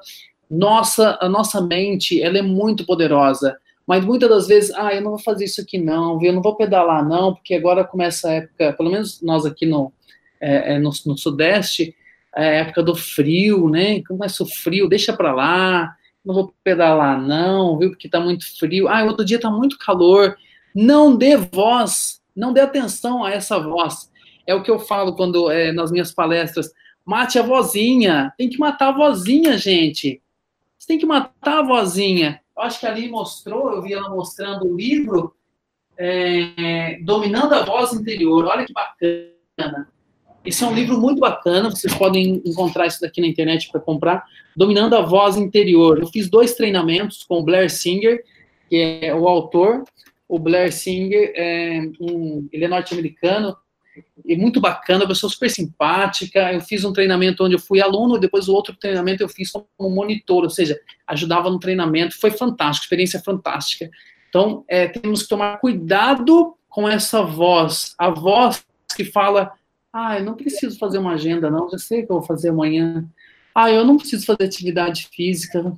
Nossa, 0.48 1.18
a 1.20 1.28
nossa 1.28 1.60
mente, 1.60 2.22
ela 2.22 2.38
é 2.38 2.42
muito 2.42 2.86
poderosa. 2.86 3.58
Mas 3.86 4.04
muitas 4.04 4.28
das 4.28 4.46
vezes, 4.48 4.72
ah, 4.74 4.92
eu 4.94 5.00
não 5.00 5.10
vou 5.10 5.20
fazer 5.20 5.44
isso 5.44 5.60
aqui 5.60 5.78
não, 5.78 6.20
eu 6.22 6.32
não 6.32 6.42
vou 6.42 6.56
pedalar 6.56 7.06
não, 7.06 7.34
porque 7.34 7.54
agora 7.54 7.84
começa 7.84 8.28
a 8.28 8.32
época, 8.32 8.72
pelo 8.72 8.90
menos 8.90 9.22
nós 9.22 9.46
aqui 9.46 9.64
no, 9.64 9.92
é, 10.40 10.74
é 10.74 10.78
no, 10.78 10.90
no 11.06 11.16
Sudeste, 11.16 11.94
é 12.34 12.58
época 12.58 12.82
do 12.82 12.94
frio, 12.94 13.70
né? 13.70 14.02
Começa 14.02 14.42
o 14.42 14.46
frio, 14.46 14.88
deixa 14.88 15.12
para 15.16 15.32
lá, 15.32 15.96
não 16.24 16.34
vou 16.34 16.54
pedalar 16.64 17.20
não, 17.20 17.78
viu? 17.78 17.90
Porque 17.90 18.08
tá 18.08 18.20
muito 18.20 18.44
frio. 18.58 18.88
Ah, 18.88 19.04
outro 19.04 19.24
dia 19.24 19.40
tá 19.40 19.50
muito 19.50 19.78
calor. 19.78 20.36
Não 20.74 21.16
dê 21.16 21.36
voz, 21.36 22.20
não 22.34 22.52
dê 22.52 22.60
atenção 22.60 23.24
a 23.24 23.30
essa 23.30 23.58
voz. 23.58 24.10
É 24.46 24.54
o 24.54 24.62
que 24.62 24.70
eu 24.70 24.78
falo 24.78 25.14
quando 25.14 25.50
é, 25.50 25.72
nas 25.72 25.90
minhas 25.90 26.12
palestras. 26.12 26.70
Mate 27.04 27.38
a 27.38 27.42
vozinha. 27.42 28.32
Tem 28.36 28.50
que 28.50 28.58
matar 28.58 28.88
a 28.88 28.96
vozinha, 28.96 29.56
gente. 29.56 30.20
Você 30.76 30.88
tem 30.88 30.98
que 30.98 31.06
matar 31.06 31.60
a 31.60 31.62
vozinha. 31.62 32.40
Eu 32.56 32.62
acho 32.62 32.80
que 32.80 32.86
ali 32.86 33.08
mostrou, 33.08 33.72
eu 33.72 33.82
vi 33.82 33.92
ela 33.92 34.08
mostrando 34.08 34.66
o 34.66 34.74
livro 34.74 35.34
é, 35.96 36.98
Dominando 37.02 37.54
a 37.54 37.64
Voz 37.64 37.92
Interior. 37.92 38.46
Olha 38.46 38.64
que 38.64 38.72
bacana. 38.72 39.88
Esse 40.44 40.62
é 40.62 40.66
um 40.66 40.74
livro 40.74 40.98
muito 40.98 41.18
bacana, 41.18 41.68
vocês 41.68 41.92
podem 41.94 42.40
encontrar 42.44 42.86
isso 42.86 43.00
daqui 43.00 43.20
na 43.20 43.26
internet 43.26 43.68
para 43.70 43.80
comprar. 43.80 44.24
Dominando 44.56 44.94
a 44.94 45.02
Voz 45.02 45.36
Interior. 45.36 45.98
Eu 45.98 46.06
fiz 46.06 46.30
dois 46.30 46.54
treinamentos 46.54 47.24
com 47.24 47.40
o 47.40 47.42
Blair 47.42 47.68
Singer, 47.68 48.22
que 48.70 49.00
é 49.02 49.14
o 49.14 49.26
autor. 49.26 49.84
O 50.28 50.38
Blair 50.38 50.72
Singer, 50.72 51.32
é 51.34 51.80
um, 52.00 52.48
ele 52.52 52.64
é 52.64 52.68
norte-americano, 52.68 53.56
e 54.26 54.36
muito 54.36 54.60
bacana, 54.60 55.06
pessoa 55.06 55.30
super 55.30 55.48
simpática. 55.48 56.52
Eu 56.52 56.60
fiz 56.60 56.84
um 56.84 56.92
treinamento 56.92 57.44
onde 57.44 57.54
eu 57.54 57.60
fui 57.60 57.80
aluno, 57.80 58.18
depois 58.18 58.48
o 58.48 58.52
outro 58.52 58.74
treinamento 58.74 59.22
eu 59.22 59.28
fiz 59.28 59.52
como 59.52 59.94
monitor, 59.94 60.42
ou 60.42 60.50
seja, 60.50 60.78
ajudava 61.06 61.48
no 61.48 61.60
treinamento. 61.60 62.18
Foi 62.18 62.32
fantástico, 62.32 62.84
experiência 62.84 63.20
fantástica. 63.20 63.88
Então, 64.28 64.64
é, 64.68 64.88
temos 64.88 65.22
que 65.22 65.28
tomar 65.28 65.58
cuidado 65.58 66.56
com 66.68 66.88
essa 66.88 67.22
voz, 67.22 67.94
a 67.96 68.10
voz 68.10 68.66
que 68.96 69.04
fala: 69.04 69.52
ah, 69.92 70.18
eu 70.18 70.24
não 70.24 70.34
preciso 70.34 70.78
fazer 70.78 70.98
uma 70.98 71.12
agenda, 71.12 71.48
não, 71.48 71.70
já 71.70 71.78
sei 71.78 72.02
o 72.02 72.06
que 72.06 72.12
eu 72.12 72.18
vou 72.18 72.26
fazer 72.26 72.48
amanhã. 72.48 73.08
Ah, 73.54 73.70
eu 73.70 73.84
não 73.84 73.96
preciso 73.96 74.26
fazer 74.26 74.44
atividade 74.44 75.08
física. 75.14 75.72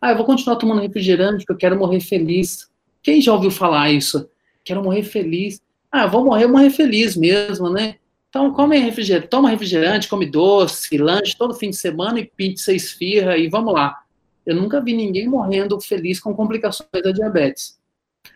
Ah, 0.00 0.10
eu 0.10 0.16
vou 0.16 0.26
continuar 0.26 0.56
tomando 0.56 0.82
refrigerante 0.82 1.38
porque 1.38 1.52
eu 1.52 1.56
quero 1.56 1.78
morrer 1.78 2.00
feliz. 2.00 2.68
Quem 3.02 3.20
já 3.20 3.32
ouviu 3.32 3.50
falar 3.50 3.90
isso? 3.90 4.28
Quero 4.64 4.82
morrer 4.82 5.04
feliz. 5.04 5.62
Ah, 5.92 6.06
vou 6.06 6.24
morrer, 6.24 6.46
morrer 6.46 6.70
feliz 6.70 7.14
mesmo, 7.14 7.68
né? 7.68 7.96
Então, 8.30 8.50
come 8.50 8.78
refrigerante, 8.78 9.28
toma 9.28 9.50
refrigerante, 9.50 10.08
come 10.08 10.24
doce, 10.24 10.96
lanche 10.96 11.36
todo 11.36 11.52
fim 11.52 11.68
de 11.68 11.76
semana 11.76 12.18
e 12.18 12.24
pizza, 12.24 12.72
esfirra 12.72 13.36
e 13.36 13.46
vamos 13.46 13.74
lá. 13.74 14.02
Eu 14.46 14.56
nunca 14.56 14.80
vi 14.80 14.94
ninguém 14.94 15.28
morrendo 15.28 15.78
feliz 15.78 16.18
com 16.18 16.34
complicações 16.34 16.88
da 16.90 17.12
diabetes. 17.12 17.78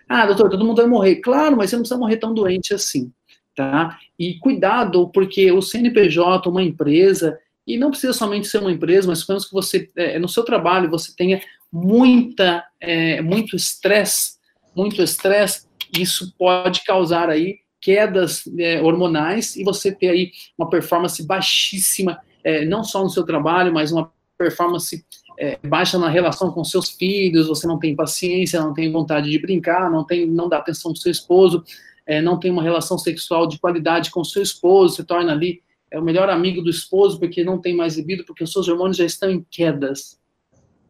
Ah, 0.07 0.27
doutor, 0.27 0.51
todo 0.51 0.67
mundo 0.67 0.77
vai 0.77 0.87
morrer. 0.87 1.17
Claro, 1.17 1.57
mas 1.57 1.71
você 1.71 1.77
não 1.77 1.83
precisa 1.83 1.99
morrer 1.99 2.19
tão 2.19 2.35
doente 2.35 2.75
assim, 2.75 3.11
tá? 3.55 3.99
E 4.19 4.35
cuidado, 4.39 5.09
porque 5.09 5.51
o 5.51 5.63
CNPJ, 5.63 6.49
uma 6.51 6.63
empresa, 6.63 7.39
e 7.67 7.79
não 7.79 7.91
precisa 7.91 8.13
somente 8.13 8.47
ser 8.47 8.59
uma 8.59 8.71
empresa, 8.71 9.09
mas 9.09 9.21
suponhamos 9.21 9.47
que 9.47 9.55
você, 9.55 9.91
é, 9.97 10.19
no 10.19 10.29
seu 10.29 10.45
trabalho, 10.45 10.91
você 10.91 11.13
tenha 11.17 11.41
muita, 11.73 12.65
é, 12.79 13.21
muito 13.21 13.57
estresse, 13.57 14.37
muito 14.75 15.03
estresse, 15.03 15.66
isso 15.99 16.35
pode 16.39 16.85
causar 16.85 17.29
aí 17.29 17.59
quedas 17.81 18.43
é, 18.59 18.81
hormonais 18.81 19.55
e 19.55 19.63
você 19.63 19.93
ter 19.93 20.09
aí 20.09 20.33
uma 20.59 20.69
performance 20.69 21.25
baixíssima, 21.25 22.19
é, 22.43 22.65
não 22.65 22.83
só 22.83 23.03
no 23.03 23.11
seu 23.11 23.25
trabalho, 23.25 23.73
mas 23.73 23.93
uma 23.93 24.11
performance 24.37 25.05
é, 25.39 25.59
baixa 25.65 25.99
na 25.99 26.09
relação 26.09 26.51
com 26.51 26.65
seus 26.65 26.91
filhos, 26.91 27.47
você 27.47 27.67
não 27.67 27.79
tem 27.79 27.95
paciência, 27.95 28.61
não 28.61 28.75
tem 28.75 28.91
vontade 28.91 29.31
de 29.31 29.39
brincar, 29.39 29.91
não 29.91 30.05
tem, 30.05 30.27
não 30.27 30.49
dá 30.49 30.59
atenção 30.59 30.93
para 30.93 31.01
seu 31.01 31.13
esposo, 31.13 31.63
é, 32.07 32.21
não 32.21 32.39
tem 32.39 32.51
uma 32.51 32.63
relação 32.63 32.99
sexual 32.99 33.47
de 33.47 33.59
qualidade 33.59 34.11
com 34.11 34.25
seu 34.25 34.43
esposo, 34.43 34.97
se 34.97 35.05
torna 35.05 35.33
ali 35.33 35.63
é 35.91 35.99
o 35.99 36.03
melhor 36.03 36.29
amigo 36.29 36.63
do 36.63 36.71
esposo 36.71 37.19
porque 37.19 37.45
não 37.45 37.61
tem 37.61 37.75
mais 37.75 37.97
libido, 37.97 38.25
porque 38.25 38.43
os 38.43 38.53
seus 38.53 38.69
hormônios 38.69 38.97
já 38.97 39.05
estão 39.05 39.31
em 39.31 39.45
quedas. 39.51 40.19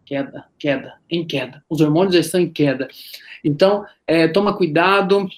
Queda, 0.06 0.46
queda, 0.56 0.94
em 1.10 1.26
queda. 1.26 1.62
Os 1.68 1.80
hormônios 1.80 2.14
estão 2.14 2.40
em 2.40 2.48
queda. 2.48 2.86
Então, 3.44 3.84
é, 4.06 4.28
toma 4.28 4.56
cuidado, 4.56 5.28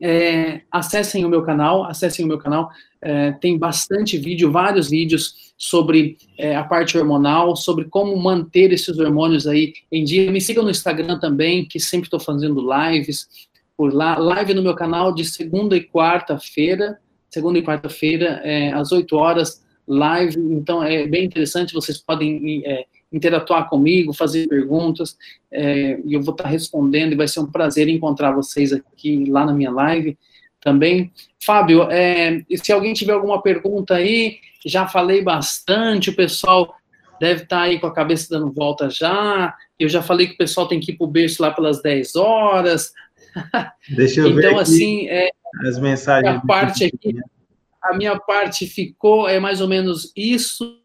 é, 0.00 0.62
acessem 0.70 1.24
o 1.24 1.28
meu 1.28 1.42
canal, 1.42 1.84
acessem 1.84 2.24
o 2.24 2.28
meu 2.28 2.38
canal, 2.38 2.70
é, 3.00 3.32
tem 3.32 3.58
bastante 3.58 4.16
vídeo, 4.16 4.50
vários 4.50 4.88
vídeos 4.88 5.52
sobre 5.56 6.16
é, 6.38 6.56
a 6.56 6.64
parte 6.64 6.96
hormonal, 6.96 7.54
sobre 7.56 7.84
como 7.84 8.16
manter 8.16 8.72
esses 8.72 8.98
hormônios 8.98 9.46
aí 9.46 9.74
em 9.92 10.02
dia. 10.02 10.32
Me 10.32 10.40
sigam 10.40 10.64
no 10.64 10.70
Instagram 10.70 11.18
também, 11.18 11.66
que 11.66 11.78
sempre 11.78 12.06
estou 12.06 12.18
fazendo 12.18 12.66
lives 12.66 13.28
por 13.76 13.92
lá, 13.92 14.16
live 14.16 14.54
no 14.54 14.62
meu 14.62 14.74
canal 14.74 15.14
de 15.14 15.24
segunda 15.24 15.76
e 15.76 15.84
quarta-feira, 15.84 16.98
segunda 17.28 17.58
e 17.58 17.62
quarta-feira, 17.62 18.40
é, 18.44 18.72
às 18.72 18.92
8 18.92 19.14
horas, 19.16 19.62
live, 19.86 20.38
então 20.38 20.82
é 20.82 21.06
bem 21.06 21.24
interessante, 21.24 21.74
vocês 21.74 21.98
podem 21.98 22.62
é, 22.64 22.86
interatuar 23.14 23.68
comigo, 23.68 24.12
fazer 24.12 24.48
perguntas, 24.48 25.16
é, 25.50 26.00
e 26.04 26.14
eu 26.14 26.22
vou 26.22 26.34
estar 26.34 26.48
respondendo, 26.48 27.12
e 27.12 27.16
vai 27.16 27.28
ser 27.28 27.40
um 27.40 27.50
prazer 27.50 27.88
encontrar 27.88 28.32
vocês 28.32 28.72
aqui 28.72 29.24
lá 29.30 29.46
na 29.46 29.52
minha 29.52 29.70
live 29.70 30.18
também. 30.60 31.12
Fábio, 31.42 31.88
é, 31.90 32.42
se 32.56 32.72
alguém 32.72 32.92
tiver 32.92 33.12
alguma 33.12 33.40
pergunta 33.40 33.94
aí, 33.94 34.38
já 34.64 34.88
falei 34.88 35.22
bastante, 35.22 36.10
o 36.10 36.16
pessoal 36.16 36.74
deve 37.20 37.44
estar 37.44 37.60
aí 37.60 37.78
com 37.78 37.86
a 37.86 37.94
cabeça 37.94 38.26
dando 38.30 38.52
volta 38.52 38.90
já, 38.90 39.54
eu 39.78 39.88
já 39.88 40.02
falei 40.02 40.26
que 40.26 40.34
o 40.34 40.38
pessoal 40.38 40.66
tem 40.66 40.80
que 40.80 40.92
ir 40.92 40.96
para 40.96 41.04
o 41.04 41.10
berço 41.10 41.42
lá 41.42 41.50
pelas 41.50 41.80
10 41.82 42.16
horas. 42.16 42.92
Deixa 43.94 44.20
eu 44.20 44.28
então, 44.28 44.36
ver 44.36 44.46
Então, 44.48 44.58
assim, 44.58 45.06
é, 45.08 45.30
as 45.66 45.78
mensagens. 45.78 46.36
A 46.36 46.40
parte 46.40 46.84
aqui, 46.84 47.16
a 47.82 47.94
minha 47.94 48.18
parte 48.18 48.66
ficou, 48.66 49.28
é 49.28 49.38
mais 49.38 49.60
ou 49.60 49.68
menos 49.68 50.12
isso, 50.16 50.80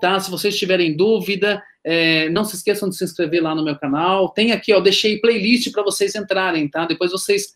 tá? 0.00 0.18
Se 0.20 0.30
vocês 0.30 0.56
tiverem 0.56 0.96
dúvida, 0.96 1.62
é, 1.84 2.28
não 2.30 2.44
se 2.44 2.56
esqueçam 2.56 2.88
de 2.88 2.96
se 2.96 3.04
inscrever 3.04 3.42
lá 3.42 3.54
no 3.54 3.64
meu 3.64 3.76
canal. 3.76 4.28
Tem 4.30 4.52
aqui, 4.52 4.72
ó, 4.72 4.80
deixei 4.80 5.20
playlist 5.20 5.70
para 5.72 5.82
vocês 5.82 6.14
entrarem, 6.14 6.68
tá? 6.68 6.84
Depois 6.84 7.12
vocês 7.12 7.54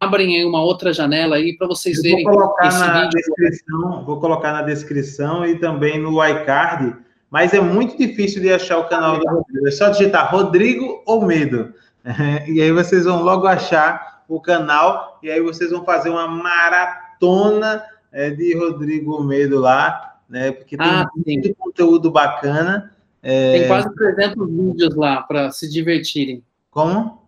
abrem 0.00 0.36
aí 0.36 0.44
uma 0.44 0.62
outra 0.62 0.92
janela 0.92 1.36
aí 1.36 1.56
para 1.56 1.66
vocês 1.66 2.00
verem 2.00 2.24
vou 2.24 2.34
colocar 2.34 2.70
na 2.78 3.02
vídeo. 3.02 3.10
Descrição, 3.10 4.04
vou 4.04 4.20
colocar 4.20 4.52
na 4.52 4.62
descrição 4.62 5.44
e 5.44 5.58
também 5.58 5.98
no 5.98 6.24
iCard, 6.24 6.96
mas 7.30 7.52
é 7.52 7.60
muito 7.60 7.98
difícil 7.98 8.40
de 8.40 8.52
achar 8.52 8.78
o 8.78 8.84
canal 8.84 9.18
do 9.18 9.28
Rodrigo. 9.28 9.66
É 9.66 9.70
só 9.70 9.88
digitar 9.88 10.30
Rodrigo 10.30 11.02
ou 11.06 11.24
Medo. 11.24 11.74
E 12.46 12.62
aí 12.62 12.70
vocês 12.70 13.04
vão 13.04 13.24
logo 13.24 13.48
achar 13.48 14.22
o 14.28 14.40
canal 14.40 15.18
e 15.20 15.28
aí 15.28 15.40
vocês 15.40 15.72
vão 15.72 15.84
fazer 15.84 16.08
uma 16.08 16.28
maratona 16.28 17.82
é, 18.12 18.30
de 18.30 18.56
Rodrigo 18.56 19.20
Medo 19.24 19.58
lá, 19.58 20.15
né? 20.28 20.52
Porque 20.52 20.76
tem 20.76 20.86
ah, 20.86 21.06
muito 21.14 21.54
conteúdo 21.54 22.10
bacana. 22.10 22.94
É... 23.22 23.58
Tem 23.58 23.68
quase 23.68 23.94
300 23.94 24.48
vídeos 24.48 24.94
lá 24.94 25.22
para 25.22 25.50
se 25.50 25.70
divertirem. 25.70 26.42
Como? 26.70 27.24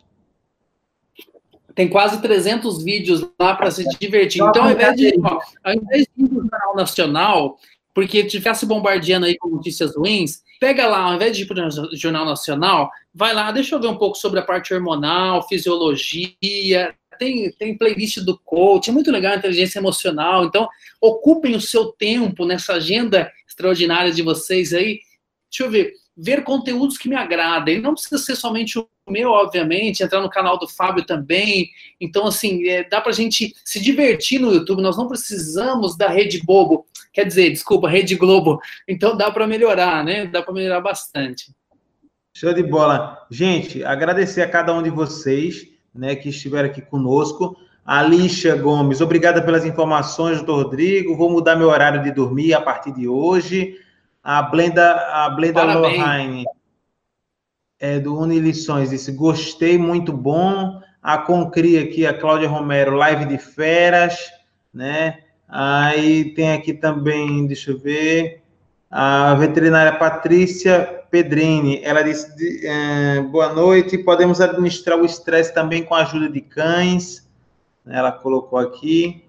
Tem 1.74 1.88
quase 1.88 2.20
300 2.20 2.82
vídeos 2.82 3.28
lá 3.38 3.54
para 3.54 3.70
se 3.70 3.88
divertir. 3.98 4.42
Então, 4.42 4.64
ao 4.64 4.72
invés 4.72 4.96
de, 4.96 5.14
ó, 5.22 5.40
ao 5.62 5.74
invés 5.74 6.06
de 6.16 6.24
ir 6.24 6.28
no 6.28 6.48
canal 6.48 6.74
nacional, 6.74 7.58
porque 7.94 8.24
te 8.24 8.38
ficasse 8.38 8.66
bombardeando 8.66 9.26
aí 9.26 9.36
com 9.38 9.48
notícias 9.48 9.96
ruins, 9.96 10.42
pega 10.60 10.86
lá, 10.86 11.00
ao 11.00 11.14
invés 11.14 11.36
de 11.36 11.44
ir 11.44 11.46
para 11.46 11.68
o 11.68 11.96
Jornal 11.96 12.24
Nacional, 12.24 12.90
vai 13.14 13.32
lá, 13.32 13.50
deixa 13.52 13.74
eu 13.74 13.80
ver 13.80 13.88
um 13.88 13.96
pouco 13.96 14.16
sobre 14.16 14.40
a 14.40 14.42
parte 14.42 14.74
hormonal, 14.74 15.46
fisiologia, 15.48 16.94
tem, 17.18 17.50
tem 17.52 17.76
playlist 17.76 18.18
do 18.20 18.38
coach, 18.38 18.88
é 18.88 18.92
muito 18.92 19.10
legal 19.10 19.32
a 19.32 19.36
inteligência 19.36 19.78
emocional. 19.78 20.44
Então, 20.44 20.68
ocupem 21.00 21.54
o 21.54 21.60
seu 21.60 21.86
tempo 21.86 22.44
nessa 22.46 22.74
agenda 22.74 23.30
extraordinária 23.46 24.12
de 24.12 24.22
vocês 24.22 24.72
aí. 24.72 25.00
Deixa 25.50 25.64
eu 25.64 25.70
ver, 25.70 25.92
ver 26.16 26.44
conteúdos 26.44 26.98
que 26.98 27.08
me 27.08 27.16
agradem. 27.16 27.80
Não 27.80 27.94
precisa 27.94 28.18
ser 28.18 28.36
somente 28.36 28.78
o 28.78 28.88
meu, 29.08 29.30
obviamente, 29.30 30.02
entrar 30.02 30.20
no 30.20 30.30
canal 30.30 30.58
do 30.58 30.68
Fábio 30.68 31.04
também. 31.04 31.70
Então, 32.00 32.26
assim, 32.26 32.68
é, 32.68 32.88
dá 32.88 33.00
pra 33.00 33.12
gente 33.12 33.54
se 33.64 33.80
divertir 33.80 34.40
no 34.40 34.52
YouTube. 34.52 34.82
Nós 34.82 34.96
não 34.96 35.08
precisamos 35.08 35.96
da 35.96 36.08
Rede 36.08 36.42
Bobo. 36.44 36.86
Quer 37.12 37.24
dizer, 37.24 37.50
desculpa, 37.50 37.88
Rede 37.88 38.14
Globo. 38.14 38.60
Então 38.86 39.16
dá 39.16 39.30
para 39.30 39.46
melhorar, 39.46 40.04
né? 40.04 40.26
Dá 40.26 40.42
para 40.42 40.54
melhorar 40.54 40.80
bastante. 40.80 41.52
Show 42.36 42.52
de 42.52 42.62
bola. 42.62 43.26
Gente, 43.30 43.82
agradecer 43.82 44.42
a 44.42 44.48
cada 44.48 44.72
um 44.72 44.82
de 44.82 44.90
vocês 44.90 45.66
né, 45.98 46.14
que 46.14 46.28
estiveram 46.28 46.68
aqui 46.68 46.80
conosco. 46.80 47.56
Alicia 47.84 48.54
Gomes, 48.54 49.00
obrigada 49.00 49.42
pelas 49.42 49.64
informações, 49.64 50.36
doutor 50.36 50.64
Rodrigo. 50.64 51.16
Vou 51.16 51.30
mudar 51.30 51.56
meu 51.56 51.68
horário 51.68 52.02
de 52.02 52.12
dormir 52.12 52.54
a 52.54 52.60
partir 52.60 52.92
de 52.92 53.08
hoje. 53.08 53.74
A 54.22 54.42
Blenda, 54.42 54.94
a 55.10 55.30
Blenda 55.30 55.64
Lohane, 55.64 56.44
é, 57.80 57.98
do 57.98 58.16
Unilições, 58.16 58.90
disse: 58.90 59.10
gostei, 59.10 59.76
muito 59.76 60.12
bom. 60.12 60.80
A 61.02 61.18
Concri 61.18 61.78
aqui, 61.78 62.06
a 62.06 62.12
Cláudia 62.12 62.48
Romero, 62.48 62.94
live 62.94 63.24
de 63.24 63.38
feras, 63.38 64.18
né? 64.72 65.20
Aí 65.48 66.34
tem 66.34 66.52
aqui 66.52 66.74
também, 66.74 67.46
deixa 67.46 67.70
eu 67.70 67.78
ver, 67.78 68.42
a 68.90 69.34
veterinária 69.34 69.92
Patrícia 69.98 71.04
Pedrini, 71.10 71.80
ela 71.82 72.02
disse: 72.02 72.66
é, 72.66 73.20
boa 73.20 73.52
noite, 73.52 73.98
podemos 73.98 74.40
administrar 74.40 74.98
o 74.98 75.04
estresse 75.04 75.52
também 75.52 75.82
com 75.82 75.94
a 75.94 76.02
ajuda 76.02 76.28
de 76.28 76.40
cães. 76.40 77.28
Ela 77.86 78.12
colocou 78.12 78.58
aqui. 78.58 79.24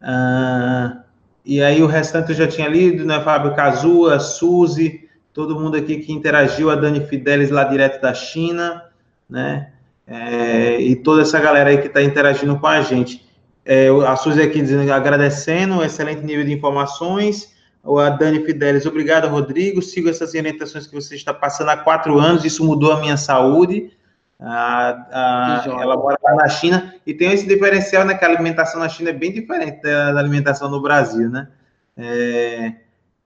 Ah, 0.00 1.02
e 1.44 1.62
aí 1.62 1.82
o 1.82 1.86
restante 1.86 2.30
eu 2.30 2.36
já 2.36 2.46
tinha 2.46 2.68
lido, 2.68 3.04
né? 3.04 3.20
Fábio 3.20 3.54
Cazua, 3.54 4.18
Suzy, 4.20 5.08
todo 5.32 5.58
mundo 5.58 5.76
aqui 5.76 5.98
que 5.98 6.12
interagiu, 6.12 6.70
a 6.70 6.74
Dani 6.74 7.06
Fidelis 7.06 7.50
lá 7.50 7.64
direto 7.64 8.00
da 8.00 8.12
China, 8.12 8.84
né? 9.28 9.72
É, 10.06 10.80
e 10.80 10.96
toda 10.96 11.22
essa 11.22 11.38
galera 11.38 11.70
aí 11.70 11.78
que 11.78 11.86
está 11.86 12.02
interagindo 12.02 12.58
com 12.58 12.66
a 12.66 12.80
gente. 12.82 13.26
É, 13.64 13.88
a 13.88 14.16
Suzy 14.16 14.40
aqui 14.40 14.60
dizendo, 14.60 14.90
agradecendo, 14.90 15.82
excelente 15.82 16.22
nível 16.22 16.44
de 16.44 16.52
informações 16.52 17.57
a 17.84 18.10
Dani 18.10 18.44
Fidelis, 18.44 18.86
obrigado, 18.86 19.28
Rodrigo. 19.28 19.80
Sigo 19.80 20.08
essas 20.08 20.34
orientações 20.34 20.86
que 20.86 20.94
você 20.94 21.14
está 21.14 21.32
passando 21.32 21.70
há 21.70 21.76
quatro 21.76 22.18
anos, 22.18 22.44
isso 22.44 22.64
mudou 22.64 22.92
a 22.92 23.00
minha 23.00 23.16
saúde. 23.16 23.92
A, 24.40 25.64
a, 25.66 25.80
ela 25.80 25.96
mora 25.96 26.16
lá 26.22 26.34
na 26.34 26.48
China 26.48 26.94
e 27.04 27.12
tem 27.12 27.32
esse 27.32 27.46
diferencial, 27.46 28.04
né? 28.04 28.14
Que 28.14 28.24
a 28.24 28.28
alimentação 28.28 28.80
na 28.80 28.88
China 28.88 29.10
é 29.10 29.12
bem 29.12 29.32
diferente 29.32 29.82
da, 29.82 30.12
da 30.12 30.20
alimentação 30.20 30.70
no 30.70 30.80
Brasil, 30.80 31.28
né? 31.28 31.48
É, 31.96 32.72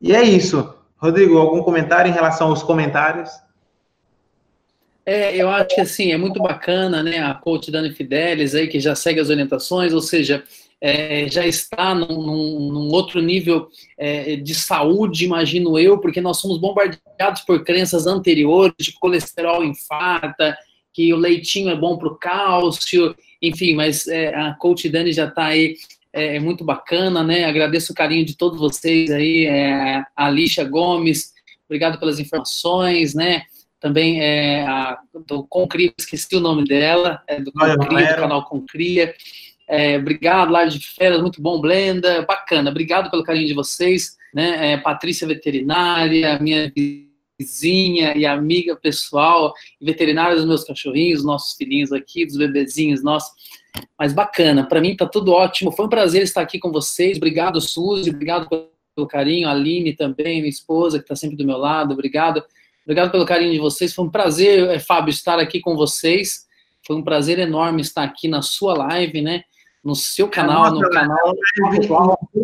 e 0.01 0.15
é 0.15 0.23
isso. 0.23 0.75
Rodrigo, 0.97 1.37
algum 1.37 1.63
comentário 1.63 2.09
em 2.09 2.15
relação 2.15 2.49
aos 2.49 2.63
comentários? 2.63 3.31
É, 5.05 5.37
eu 5.37 5.51
acho 5.51 5.75
que 5.75 5.81
assim, 5.81 6.13
é 6.13 6.17
muito 6.17 6.41
bacana, 6.41 7.03
né? 7.03 7.19
A 7.19 7.35
coach 7.35 7.71
Dani 7.71 7.93
Fidelis 7.93 8.55
aí, 8.55 8.69
que 8.69 8.79
já 8.79 8.95
segue 8.95 9.21
as 9.21 9.29
orientações, 9.29 9.93
ou 9.93 10.01
seja, 10.01 10.45
é, 10.83 11.29
já 11.31 11.47
está 11.47 11.95
num, 11.95 12.09
num, 12.73 12.89
outro 12.89 13.23
nível 13.23 13.69
é, 13.97 14.35
de 14.35 14.53
saúde, 14.53 15.25
imagino 15.25 15.79
eu, 15.79 15.99
porque 15.99 16.21
nós 16.21 16.39
somos 16.39 16.59
bombardeados 16.59 17.43
por 17.43 17.63
crenças 17.63 18.05
anteriores 18.05 18.75
de 18.81 18.93
colesterol 18.95 19.63
infarta, 19.63 20.59
que 20.93 21.15
o 21.15 21.17
leitinho 21.17 21.71
é 21.71 21.77
bom 21.77 21.97
para 21.97 22.09
o 22.09 22.17
cálcio, 22.17 23.15
enfim, 23.41 23.77
mas 23.77 24.09
é, 24.09 24.35
a 24.35 24.55
Coach 24.55 24.89
Dani 24.89 25.13
já 25.13 25.27
está 25.27 25.47
aí 25.47 25.77
é, 26.13 26.37
é, 26.37 26.41
muito 26.41 26.65
bacana, 26.65 27.23
né? 27.23 27.45
Agradeço 27.45 27.93
o 27.93 27.95
carinho 27.95 28.27
de 28.27 28.37
todos 28.37 28.59
vocês 28.59 29.09
aí, 29.13 29.47
é, 29.47 30.03
a 30.17 30.27
Alicia 30.27 30.65
Gomes, 30.65 31.33
obrigado 31.65 31.99
pelas 32.01 32.19
informações, 32.19 33.15
né? 33.15 33.45
Também 33.79 34.21
é, 34.21 34.67
a, 34.67 34.99
do 35.27 35.45
Concria, 35.45 35.93
esqueci 35.97 36.35
o 36.35 36.41
nome 36.41 36.65
dela, 36.65 37.23
é 37.29 37.41
do 37.41 37.53
Concria, 37.53 38.15
do 38.15 38.21
canal 38.21 38.45
Concria. 38.47 39.15
É, 39.69 39.97
obrigado, 39.97 40.51
Live 40.51 40.79
de 40.79 40.87
Férias, 40.87 41.21
muito 41.21 41.41
bom, 41.41 41.61
Blenda, 41.61 42.23
bacana. 42.23 42.71
Obrigado 42.71 43.11
pelo 43.11 43.23
carinho 43.23 43.47
de 43.47 43.55
vocês, 43.55 44.17
né? 44.35 44.73
É, 44.73 44.77
Patrícia 44.77 45.27
Veterinária, 45.27 46.39
minha 46.39 46.73
vizinha 47.39 48.17
e 48.17 48.25
amiga 48.25 48.77
pessoal, 48.77 49.53
veterinária 49.81 50.37
dos 50.37 50.45
meus 50.45 50.65
cachorrinhos, 50.65 51.25
nossos 51.25 51.57
filhinhos 51.57 51.93
aqui, 51.93 52.25
dos 52.25 52.37
bebezinhos 52.37 53.03
nossos. 53.03 53.33
Mas 53.99 54.13
bacana, 54.13 54.67
para 54.67 54.81
mim 54.81 54.95
tá 54.95 55.07
tudo 55.07 55.33
ótimo. 55.33 55.73
Foi 55.73 55.87
um 55.87 55.89
prazer 55.89 56.23
estar 56.23 56.43
aqui 56.43 56.59
com 56.59 56.71
vocês. 56.71 57.17
Obrigado, 57.17 57.61
Suzy, 57.61 58.11
obrigado 58.11 58.49
pelo 58.49 59.07
carinho, 59.07 59.49
Aline 59.49 59.95
também, 59.95 60.41
minha 60.41 60.49
esposa, 60.49 60.99
que 60.99 61.05
está 61.05 61.17
sempre 61.17 61.37
do 61.37 61.47
meu 61.47 61.57
lado. 61.57 61.93
Obrigado. 61.93 62.45
Obrigado 62.85 63.11
pelo 63.11 63.25
carinho 63.25 63.53
de 63.53 63.59
vocês. 63.59 63.95
Foi 63.95 64.05
um 64.05 64.11
prazer, 64.11 64.69
é, 64.69 64.79
Fábio, 64.79 65.11
estar 65.11 65.39
aqui 65.39 65.61
com 65.61 65.77
vocês. 65.77 66.47
Foi 66.87 66.97
um 66.97 67.03
prazer 67.03 67.39
enorme 67.39 67.81
estar 67.81 68.03
aqui 68.03 68.29
na 68.29 68.43
sua 68.43 68.75
live, 68.75 69.23
né? 69.23 69.45
No 69.85 69.97
seu 69.97 70.29
canal, 70.29 70.71
no 70.71 70.89
canal 70.91 71.35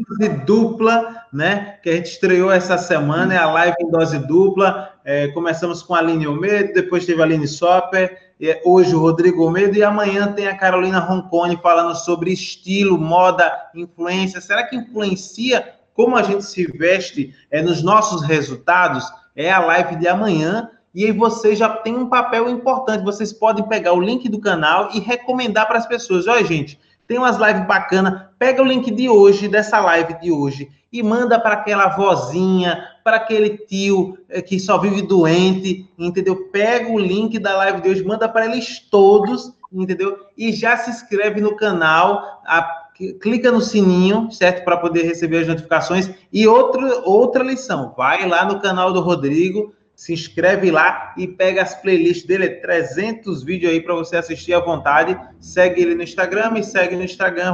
dose 0.08 0.28
dupla, 0.44 1.24
né? 1.32 1.78
Que 1.82 1.90
a 1.90 1.96
gente 1.96 2.06
estreou 2.06 2.50
essa 2.50 2.76
semana, 2.76 3.34
é 3.34 3.36
a 3.36 3.50
live 3.50 3.76
em 3.80 3.90
dose 3.90 4.18
dupla. 4.18 4.92
É, 5.04 5.28
começamos 5.28 5.82
com 5.82 5.94
a 5.94 5.98
Aline 5.98 6.26
Almeida, 6.26 6.72
depois 6.72 7.06
teve 7.06 7.20
a 7.20 7.24
Aline 7.24 7.46
Sopper, 7.46 8.32
e 8.40 8.60
hoje 8.64 8.94
o 8.94 9.00
Rodrigo 9.00 9.44
Almeida, 9.44 9.78
e 9.78 9.82
amanhã 9.82 10.32
tem 10.32 10.48
a 10.48 10.56
Carolina 10.56 10.98
Roncone 10.98 11.58
falando 11.62 11.94
sobre 11.94 12.32
estilo, 12.32 12.98
moda, 12.98 13.52
influência. 13.74 14.40
Será 14.40 14.64
que 14.64 14.76
influencia 14.76 15.74
como 15.94 16.16
a 16.16 16.22
gente 16.22 16.44
se 16.44 16.66
veste 16.66 17.34
é, 17.50 17.62
nos 17.62 17.82
nossos 17.82 18.22
resultados? 18.22 19.04
É 19.36 19.50
a 19.50 19.60
live 19.60 19.96
de 19.96 20.08
amanhã. 20.08 20.70
E 20.92 21.04
aí 21.04 21.12
vocês 21.12 21.58
já 21.58 21.68
têm 21.68 21.94
um 21.94 22.08
papel 22.08 22.48
importante. 22.48 23.04
Vocês 23.04 23.32
podem 23.32 23.66
pegar 23.68 23.92
o 23.92 24.00
link 24.00 24.28
do 24.28 24.40
canal 24.40 24.90
e 24.92 24.98
recomendar 24.98 25.68
para 25.68 25.78
as 25.78 25.86
pessoas. 25.86 26.26
Olha, 26.26 26.44
gente, 26.44 26.78
tem 27.08 27.18
umas 27.18 27.38
lives 27.38 27.66
bacanas. 27.66 28.20
Pega 28.38 28.62
o 28.62 28.66
link 28.66 28.90
de 28.90 29.08
hoje, 29.08 29.48
dessa 29.48 29.80
live 29.80 30.20
de 30.20 30.30
hoje, 30.30 30.70
e 30.92 31.02
manda 31.02 31.40
para 31.40 31.54
aquela 31.54 31.88
vozinha, 31.88 32.86
para 33.02 33.16
aquele 33.16 33.56
tio 33.56 34.16
eh, 34.28 34.42
que 34.42 34.60
só 34.60 34.78
vive 34.78 35.02
doente, 35.02 35.90
entendeu? 35.98 36.50
Pega 36.52 36.92
o 36.92 36.98
link 36.98 37.38
da 37.38 37.56
live 37.56 37.80
de 37.80 37.88
hoje, 37.88 38.04
manda 38.04 38.28
para 38.28 38.44
eles 38.44 38.78
todos, 38.78 39.52
entendeu? 39.72 40.18
E 40.36 40.52
já 40.52 40.76
se 40.76 40.90
inscreve 40.90 41.40
no 41.40 41.56
canal, 41.56 42.42
a, 42.46 42.86
clica 43.20 43.50
no 43.50 43.60
sininho, 43.60 44.30
certo? 44.30 44.64
Para 44.64 44.76
poder 44.76 45.02
receber 45.02 45.38
as 45.38 45.48
notificações. 45.48 46.10
E 46.32 46.46
outra, 46.46 47.00
outra 47.04 47.42
lição, 47.42 47.94
vai 47.96 48.28
lá 48.28 48.44
no 48.44 48.60
canal 48.60 48.92
do 48.92 49.00
Rodrigo, 49.00 49.74
se 49.98 50.12
inscreve 50.12 50.70
lá 50.70 51.12
e 51.16 51.26
pega 51.26 51.60
as 51.60 51.74
playlists 51.74 52.24
dele, 52.24 52.48
300 52.48 53.42
vídeos 53.42 53.72
aí 53.72 53.80
para 53.80 53.96
você 53.96 54.16
assistir 54.16 54.54
à 54.54 54.60
vontade. 54.60 55.18
Segue 55.40 55.82
ele 55.82 55.96
no 55.96 56.04
Instagram, 56.04 56.52
me 56.52 56.62
segue 56.62 56.94
no 56.94 57.02
Instagram, 57.02 57.52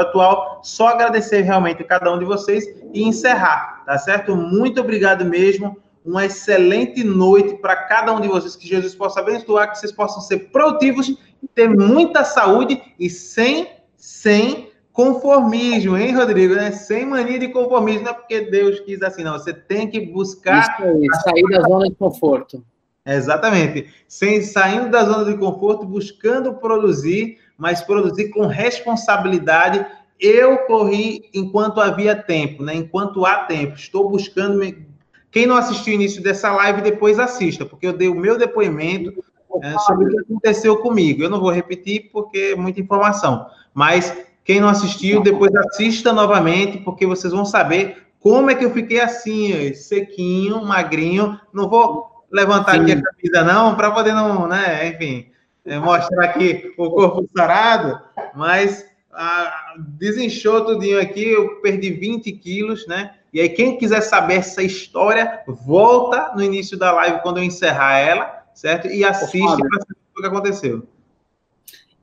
Atual. 0.00 0.62
Só 0.64 0.88
agradecer 0.88 1.42
realmente 1.42 1.82
a 1.82 1.86
cada 1.86 2.10
um 2.10 2.18
de 2.18 2.24
vocês 2.24 2.64
e 2.94 3.06
encerrar, 3.06 3.82
tá 3.84 3.98
certo? 3.98 4.34
Muito 4.34 4.80
obrigado 4.80 5.26
mesmo. 5.26 5.76
Uma 6.02 6.24
excelente 6.24 7.04
noite 7.04 7.58
para 7.58 7.76
cada 7.76 8.10
um 8.14 8.22
de 8.22 8.26
vocês. 8.26 8.56
Que 8.56 8.66
Jesus 8.66 8.94
possa 8.94 9.20
abençoar, 9.20 9.70
que 9.70 9.78
vocês 9.78 9.92
possam 9.92 10.22
ser 10.22 10.50
produtivos, 10.50 11.14
ter 11.54 11.68
muita 11.68 12.24
saúde 12.24 12.80
e 12.98 13.10
sem, 13.10 13.68
sem 13.98 14.71
conformismo, 14.92 15.96
hein, 15.96 16.14
Rodrigo? 16.14 16.54
Né? 16.54 16.70
Sem 16.72 17.06
mania 17.06 17.38
de 17.38 17.48
conformismo, 17.48 18.04
não 18.04 18.10
é 18.12 18.14
porque 18.14 18.42
Deus 18.42 18.80
quis 18.80 19.02
assim, 19.02 19.24
não. 19.24 19.32
Você 19.32 19.52
tem 19.52 19.88
que 19.88 20.00
buscar. 20.00 20.76
Isso 20.80 20.88
aí, 20.88 21.08
sair 21.24 21.48
da 21.50 21.62
zona 21.62 21.88
de 21.88 21.94
conforto. 21.94 22.64
Exatamente. 23.04 23.88
Sem 24.06 24.42
saindo 24.42 24.88
da 24.88 25.04
zona 25.04 25.24
de 25.24 25.36
conforto, 25.36 25.84
buscando 25.84 26.54
produzir, 26.54 27.38
mas 27.58 27.80
produzir 27.80 28.30
com 28.30 28.46
responsabilidade. 28.46 29.84
Eu 30.20 30.58
corri 30.58 31.28
enquanto 31.34 31.80
havia 31.80 32.14
tempo, 32.14 32.62
né? 32.62 32.74
Enquanto 32.74 33.26
há 33.26 33.44
tempo. 33.44 33.74
Estou 33.74 34.08
buscando. 34.08 34.58
Me... 34.58 34.86
Quem 35.32 35.46
não 35.46 35.56
assistiu 35.56 35.92
o 35.92 35.96
início 35.96 36.22
dessa 36.22 36.52
live, 36.52 36.82
depois 36.82 37.18
assista, 37.18 37.66
porque 37.66 37.86
eu 37.86 37.92
dei 37.92 38.08
o 38.08 38.14
meu 38.14 38.38
depoimento 38.38 39.24
é, 39.62 39.78
sobre 39.78 40.06
o 40.06 40.10
que 40.10 40.20
aconteceu 40.20 40.76
comigo. 40.76 41.22
Eu 41.22 41.30
não 41.30 41.40
vou 41.40 41.50
repetir 41.50 42.10
porque 42.12 42.52
é 42.52 42.56
muita 42.56 42.80
informação, 42.80 43.46
mas 43.74 44.14
quem 44.44 44.60
não 44.60 44.68
assistiu, 44.68 45.22
depois 45.22 45.54
assista 45.54 46.12
novamente, 46.12 46.78
porque 46.78 47.06
vocês 47.06 47.32
vão 47.32 47.44
saber 47.44 48.06
como 48.18 48.50
é 48.50 48.54
que 48.54 48.64
eu 48.64 48.70
fiquei 48.70 49.00
assim, 49.00 49.74
sequinho, 49.74 50.64
magrinho. 50.64 51.38
Não 51.52 51.68
vou 51.68 52.24
levantar 52.30 52.72
Sim. 52.72 52.80
aqui 52.80 52.92
a 52.92 53.02
camisa, 53.02 53.44
não, 53.44 53.74
para 53.74 53.90
poder 53.90 54.14
não, 54.14 54.46
né, 54.46 54.88
enfim, 54.88 55.26
é, 55.64 55.78
mostrar 55.78 56.24
aqui 56.24 56.72
o 56.78 56.90
corpo 56.90 57.28
sarado, 57.36 58.00
mas 58.34 58.84
ah, 59.12 59.74
desinchou 59.78 60.64
tudinho 60.64 61.00
aqui, 61.00 61.28
eu 61.28 61.60
perdi 61.60 61.90
20 61.90 62.32
quilos, 62.32 62.86
né? 62.86 63.14
E 63.32 63.40
aí, 63.40 63.48
quem 63.48 63.78
quiser 63.78 64.02
saber 64.02 64.34
essa 64.34 64.62
história, 64.62 65.42
volta 65.46 66.32
no 66.34 66.42
início 66.42 66.78
da 66.78 66.92
live 66.92 67.20
quando 67.22 67.38
eu 67.38 67.44
encerrar 67.44 67.98
ela, 67.98 68.44
certo? 68.54 68.88
E 68.88 69.04
assiste 69.04 69.40
para 69.40 69.80
saber 69.80 69.96
o 70.16 70.20
que 70.20 70.26
aconteceu. 70.26 70.86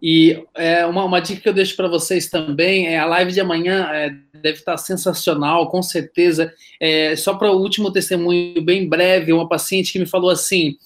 E 0.02 0.46
é, 0.56 0.86
uma, 0.86 1.04
uma, 1.04 1.20
dica 1.20 1.42
que 1.42 1.50
eu 1.50 1.54
deixo 1.54 1.76
para 1.76 1.88
vocês 1.88 2.30
também 2.30 2.88
é 2.88 2.98
a 2.98 3.06
live 3.06 3.34
de 3.34 3.42
amanhã 3.42 3.90
é, 3.92 4.16
deve 4.34 4.60
estar 4.60 4.78
sensacional, 4.78 5.70
com 5.70 5.82
certeza. 5.82 6.54
É, 6.80 7.16
só 7.18 7.34
para 7.34 7.52
o 7.52 7.60
último 7.60 7.92
testemunho, 7.92 8.62
bem 8.62 8.88
breve, 8.88 9.34
uma 9.34 9.50
paciente 9.50 9.92
que 9.92 10.00
me 10.00 10.06
falou 10.06 10.30
assim: 10.30 10.78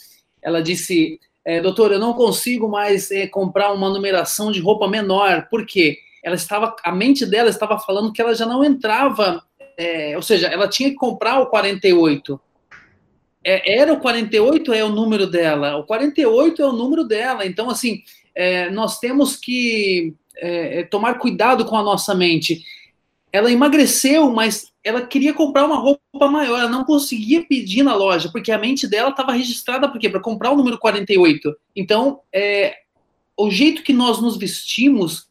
ela 0.42 0.62
disse, 0.64 1.20
é, 1.46 1.62
doutor, 1.62 1.92
eu 1.92 2.00
não 2.00 2.14
consigo 2.14 2.68
mais 2.68 3.12
é, 3.12 3.28
comprar 3.28 3.72
uma 3.72 3.90
numeração 3.90 4.52
de 4.52 4.60
roupa 4.60 4.88
menor, 4.88 5.48
por 5.50 5.66
quê? 5.66 6.00
Ela 6.24 6.36
estava, 6.36 6.76
a 6.84 6.92
mente 6.92 7.26
dela 7.26 7.50
estava 7.50 7.78
falando 7.78 8.12
que 8.12 8.22
ela 8.22 8.34
já 8.34 8.46
não 8.46 8.64
entrava, 8.64 9.44
é, 9.78 10.16
ou 10.16 10.22
seja, 10.24 10.48
ela 10.48 10.68
tinha 10.68 10.90
que 10.90 10.96
comprar 10.96 11.40
o 11.40 11.48
48 11.48 12.40
era 13.46 13.92
o 13.92 14.00
48 14.00 14.74
é 14.74 14.84
o 14.84 14.90
número 14.90 15.28
dela, 15.28 15.76
o 15.76 15.84
48 15.84 16.62
é 16.62 16.66
o 16.66 16.72
número 16.72 17.04
dela. 17.04 17.46
Então, 17.46 17.70
assim, 17.70 18.02
é, 18.36 18.70
nós 18.70 19.00
temos 19.00 19.36
que 19.36 20.14
é, 20.36 20.80
é, 20.80 20.84
tomar 20.84 21.20
cuidado 21.20 21.66
com 21.66 21.78
a 21.78 21.84
nossa 21.84 22.16
mente. 22.16 22.64
Ela 23.32 23.52
emagreceu, 23.52 24.30
mas 24.32 24.72
ela 24.84 25.02
queria 25.02 25.34
comprar 25.34 25.66
uma 25.66 25.78
roupa 25.78 26.28
maior, 26.28 26.60
ela 26.60 26.70
não 26.70 26.84
conseguia 26.84 27.46
pedir 27.46 27.84
na 27.84 27.96
loja, 27.96 28.30
porque 28.32 28.52
a 28.52 28.58
mente 28.58 28.88
dela 28.88 29.10
estava 29.10 29.32
registrada 29.32 29.90
para 29.90 30.20
comprar 30.20 30.52
o 30.52 30.56
número 30.56 30.78
48. 30.78 31.56
Então, 31.76 32.20
é, 32.34 32.76
o 33.38 33.50
jeito 33.50 33.84
que 33.84 33.94
nós 33.94 34.22
nos 34.22 34.38
vestimos, 34.38 35.28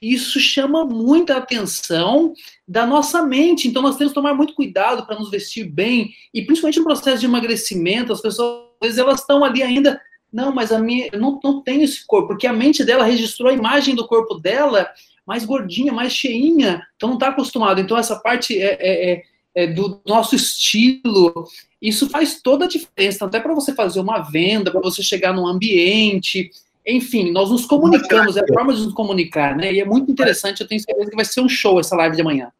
isso 0.00 0.40
chama 0.40 0.84
muita 0.84 1.36
atenção 1.36 2.32
da 2.66 2.86
nossa 2.86 3.22
mente. 3.22 3.68
Então, 3.68 3.82
nós 3.82 3.96
temos 3.96 4.12
que 4.12 4.16
tomar 4.16 4.34
muito 4.34 4.54
cuidado 4.54 5.06
para 5.06 5.18
nos 5.18 5.30
vestir 5.30 5.64
bem, 5.64 6.12
e 6.32 6.42
principalmente 6.42 6.78
no 6.78 6.84
processo 6.84 7.20
de 7.20 7.26
emagrecimento, 7.26 8.12
as 8.12 8.20
pessoas, 8.20 8.66
às 8.80 8.86
vezes, 8.88 8.98
elas 8.98 9.20
estão 9.20 9.44
ali 9.44 9.62
ainda 9.62 10.00
não, 10.32 10.54
mas 10.54 10.72
a 10.72 10.78
minha, 10.78 11.08
eu 11.12 11.20
não, 11.20 11.38
não 11.42 11.60
tenho 11.60 11.82
esse 11.82 12.06
corpo, 12.06 12.28
porque 12.28 12.46
a 12.46 12.52
mente 12.52 12.84
dela 12.84 13.04
registrou 13.04 13.50
a 13.50 13.54
imagem 13.54 13.94
do 13.94 14.06
corpo 14.06 14.36
dela 14.36 14.88
mais 15.26 15.44
gordinha, 15.44 15.92
mais 15.92 16.12
cheinha, 16.12 16.82
então 16.96 17.10
não 17.10 17.16
está 17.16 17.28
acostumado. 17.28 17.80
Então, 17.80 17.96
essa 17.96 18.16
parte 18.16 18.60
é, 18.60 18.78
é, 18.80 19.12
é, 19.12 19.22
é, 19.54 19.66
do 19.66 20.00
nosso 20.06 20.34
estilo, 20.34 21.46
isso 21.80 22.08
faz 22.08 22.40
toda 22.40 22.64
a 22.64 22.68
diferença, 22.68 23.24
até 23.24 23.38
para 23.38 23.54
você 23.54 23.74
fazer 23.74 24.00
uma 24.00 24.20
venda, 24.20 24.70
para 24.70 24.80
você 24.80 25.02
chegar 25.02 25.32
num 25.32 25.46
ambiente, 25.46 26.50
enfim, 26.86 27.30
nós 27.30 27.50
nos 27.50 27.64
comunicamos, 27.64 28.36
é 28.36 28.40
a 28.40 28.54
forma 28.54 28.74
de 28.74 28.82
nos 28.82 28.92
comunicar, 28.92 29.56
né? 29.56 29.72
E 29.72 29.80
é 29.80 29.84
muito 29.84 30.10
interessante, 30.10 30.60
eu 30.60 30.66
tenho 30.66 30.80
certeza 30.80 31.10
que 31.10 31.16
vai 31.16 31.24
ser 31.24 31.40
um 31.40 31.48
show 31.48 31.78
essa 31.78 31.94
live 31.94 32.16
de 32.16 32.22
amanhã. 32.22 32.50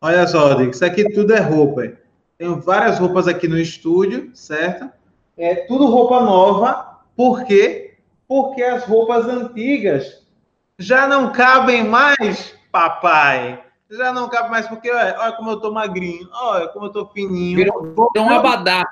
Olha 0.00 0.26
só, 0.26 0.48
Rodrigo, 0.48 0.70
isso 0.70 0.84
aqui 0.84 1.08
tudo 1.12 1.32
é 1.32 1.40
roupa. 1.40 1.92
Tenho 2.38 2.60
várias 2.60 2.98
roupas 2.98 3.26
aqui 3.26 3.48
no 3.48 3.58
estúdio, 3.58 4.30
certo? 4.34 4.88
É 5.36 5.54
tudo 5.66 5.86
roupa 5.86 6.20
nova, 6.20 6.91
por 7.16 7.44
quê? 7.44 7.96
Porque 8.26 8.62
as 8.62 8.84
roupas 8.84 9.26
antigas 9.26 10.22
já 10.78 11.06
não 11.06 11.32
cabem 11.32 11.84
mais, 11.84 12.54
papai. 12.70 13.62
Já 13.90 14.12
não 14.12 14.28
cabe 14.28 14.50
mais, 14.50 14.66
porque 14.66 14.90
olha, 14.90 15.14
olha 15.18 15.32
como 15.32 15.50
eu 15.50 15.60
tô 15.60 15.70
magrinho, 15.70 16.26
olha 16.32 16.68
como 16.68 16.86
eu 16.86 16.90
tô 16.90 17.06
fininho. 17.08 17.56
Virou 17.56 17.94
um 18.16 18.30
abadá. 18.30 18.82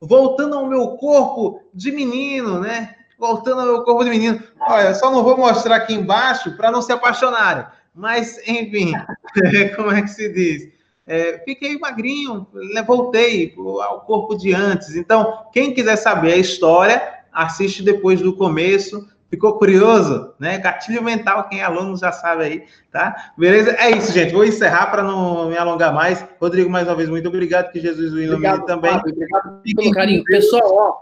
Voltando 0.00 0.56
ao 0.56 0.66
meu 0.66 0.90
corpo 0.96 1.60
de 1.74 1.90
menino, 1.90 2.60
né? 2.60 2.94
Voltando 3.18 3.62
ao 3.62 3.66
meu 3.66 3.82
corpo 3.82 4.04
de 4.04 4.10
menino. 4.10 4.40
Olha, 4.60 4.94
só 4.94 5.10
não 5.10 5.24
vou 5.24 5.36
mostrar 5.36 5.76
aqui 5.76 5.94
embaixo 5.94 6.56
para 6.56 6.70
não 6.70 6.82
se 6.82 6.92
apaixonarem. 6.92 7.66
Mas, 7.92 8.38
enfim, 8.46 8.92
como 9.74 9.90
é 9.90 10.02
que 10.02 10.08
se 10.08 10.32
diz? 10.32 10.72
É, 11.06 11.42
fiquei 11.44 11.78
magrinho, 11.78 12.46
voltei 12.86 13.54
ao 13.82 14.00
corpo 14.02 14.36
de 14.36 14.54
antes. 14.54 14.96
Então, 14.96 15.46
quem 15.52 15.74
quiser 15.74 15.96
saber 15.96 16.32
a 16.32 16.38
história, 16.38 17.23
assiste 17.34 17.82
depois 17.82 18.20
do 18.20 18.36
começo. 18.36 19.08
Ficou 19.28 19.58
curioso? 19.58 20.32
Né? 20.38 20.58
Gatilho 20.58 21.02
mental, 21.02 21.48
quem 21.48 21.60
é 21.60 21.64
aluno 21.64 21.96
já 21.96 22.12
sabe 22.12 22.44
aí, 22.44 22.64
tá? 22.92 23.32
Beleza? 23.36 23.72
É 23.72 23.90
isso, 23.90 24.12
gente. 24.12 24.32
Vou 24.32 24.44
encerrar 24.44 24.86
para 24.86 25.02
não 25.02 25.48
me 25.48 25.56
alongar 25.56 25.92
mais. 25.92 26.24
Rodrigo, 26.40 26.70
mais 26.70 26.86
uma 26.86 26.94
vez, 26.94 27.08
muito 27.08 27.26
obrigado. 27.26 27.72
Que 27.72 27.80
Jesus 27.80 28.12
o 28.12 28.20
ilumine 28.20 28.64
também. 28.64 28.92
Fábio, 28.92 29.12
obrigado 29.12 29.62
pelo 29.62 29.90
carinho. 29.90 30.22
Pessoal, 30.24 30.72
ó, 30.72 30.96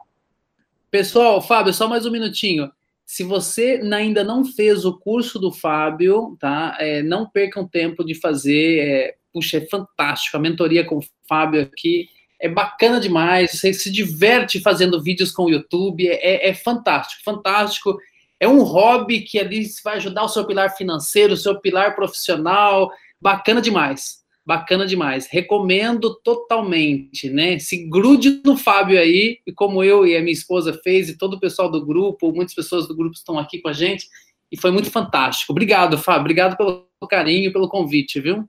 pessoal, 0.91 1.43
Fábio, 1.43 1.75
só 1.75 1.87
mais 1.87 2.07
um 2.07 2.11
minutinho. 2.11 2.73
Se 3.05 3.23
você 3.23 3.83
ainda 3.93 4.25
não 4.25 4.45
fez 4.45 4.87
o 4.87 4.99
curso 4.99 5.39
do 5.39 5.53
Fábio, 5.53 6.35
tá? 6.41 6.75
É, 6.81 7.03
não 7.03 7.29
percam 7.29 7.69
tempo 7.69 8.03
de 8.03 8.15
fazer. 8.15 8.79
É, 8.79 9.15
puxa, 9.31 9.59
é 9.59 9.67
fantástico. 9.67 10.39
A 10.39 10.41
mentoria 10.41 10.87
com 10.87 10.97
o 10.97 11.05
Fábio 11.29 11.61
aqui 11.61 12.09
é 12.43 12.49
bacana 12.49 12.99
demais, 12.99 13.53
você 13.53 13.73
se 13.73 13.91
diverte 13.91 14.59
fazendo 14.59 15.01
vídeos 15.01 15.31
com 15.31 15.45
o 15.45 15.51
YouTube, 15.51 16.09
é, 16.09 16.49
é, 16.49 16.53
fantástico, 16.53 17.23
fantástico. 17.25 17.97
É 18.41 18.49
um 18.49 18.65
hobby 18.65 19.21
que 19.21 19.39
ali 19.39 19.65
vai 19.85 19.99
ajudar 19.99 20.25
o 20.25 20.29
seu 20.29 20.45
pilar 20.45 20.77
financeiro, 20.77 21.35
o 21.35 21.37
seu 21.37 21.61
pilar 21.61 21.95
profissional, 21.95 22.91
bacana 23.21 23.63
demais, 23.63 24.25
bacana 24.45 24.85
demais. 24.85 25.29
Recomendo 25.31 26.17
totalmente, 26.17 27.31
né? 27.31 27.61
Se 27.61 27.89
grude 27.89 28.43
no 28.45 28.57
Fábio 28.57 28.99
aí, 28.99 29.39
e 29.47 29.53
como 29.53 29.85
eu 29.85 30.05
e 30.05 30.17
a 30.17 30.21
minha 30.21 30.33
esposa 30.33 30.73
fez, 30.83 31.09
e 31.09 31.17
todo 31.17 31.35
o 31.35 31.41
pessoal 31.41 31.71
do 31.71 31.87
grupo, 31.87 32.33
muitas 32.33 32.57
pessoas 32.57 32.89
do 32.89 32.97
grupo 32.97 33.15
estão 33.15 33.39
aqui 33.39 33.61
com 33.61 33.69
a 33.69 33.73
gente, 33.73 34.09
e 34.51 34.61
foi 34.61 34.73
muito 34.73 34.91
fantástico. 34.91 35.53
Obrigado, 35.53 35.97
Fábio, 35.97 36.23
obrigado 36.23 36.57
pelo 36.57 36.89
carinho 37.09 37.53
pelo 37.53 37.69
convite, 37.69 38.21
viu? 38.21 38.49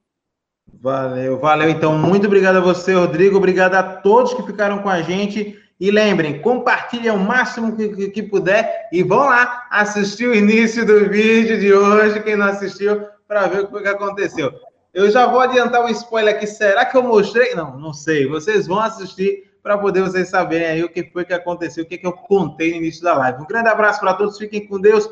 Valeu, 0.68 1.40
valeu. 1.40 1.70
Então, 1.70 1.98
muito 1.98 2.28
obrigado 2.28 2.58
a 2.58 2.62
você, 2.62 2.94
Rodrigo. 2.94 3.38
Obrigado 3.38 3.76
a 3.76 3.84
todos 3.84 4.34
que 4.34 4.44
ficaram 4.44 4.80
com 4.80 4.90
a 4.90 5.02
gente. 5.02 5.58
E 5.80 5.92
lembrem, 5.92 6.42
compartilhem 6.42 7.12
o 7.12 7.20
máximo 7.20 7.76
que, 7.76 7.90
que, 7.90 8.10
que, 8.10 8.24
puder 8.24 8.88
e 8.92 9.04
vão 9.04 9.26
lá 9.26 9.66
assistir 9.70 10.28
o 10.28 10.36
início 10.36 10.86
do 10.86 11.10
vídeo 11.10 11.60
de 11.60 11.74
hoje, 11.74 12.22
quem 12.22 12.36
não 12.36 12.46
assistiu, 12.46 13.06
para 13.28 13.48
ver 13.48 13.62
o 13.62 13.82
que 13.82 13.88
aconteceu. 13.88 14.54
Eu 14.94 15.10
já 15.10 15.26
vou 15.26 15.40
adiantar 15.40 15.84
um 15.84 15.90
spoiler 15.90 16.36
aqui. 16.36 16.46
Será 16.46 16.86
que 16.86 16.96
eu 16.96 17.04
mostrei? 17.04 17.56
Não, 17.56 17.78
não 17.78 17.92
sei. 17.92 18.28
Vocês 18.28 18.68
vão 18.68 18.80
assistir 18.80 19.52
para 19.64 19.78
poder 19.78 20.02
vocês 20.02 20.30
saberem 20.30 20.68
aí 20.68 20.84
o 20.84 20.90
que 20.90 21.04
foi 21.12 21.24
que 21.24 21.34
aconteceu, 21.34 21.84
o 21.84 21.88
que, 21.88 21.98
que 21.98 22.06
eu 22.06 22.12
contei 22.12 22.72
no 22.72 22.78
início 22.78 23.02
da 23.02 23.16
live. 23.16 23.42
Um 23.42 23.48
grande 23.48 23.70
abraço 23.70 24.02
para 24.02 24.14
todos, 24.14 24.38
fiquem 24.38 24.68
com 24.68 24.80
Deus 24.80 25.10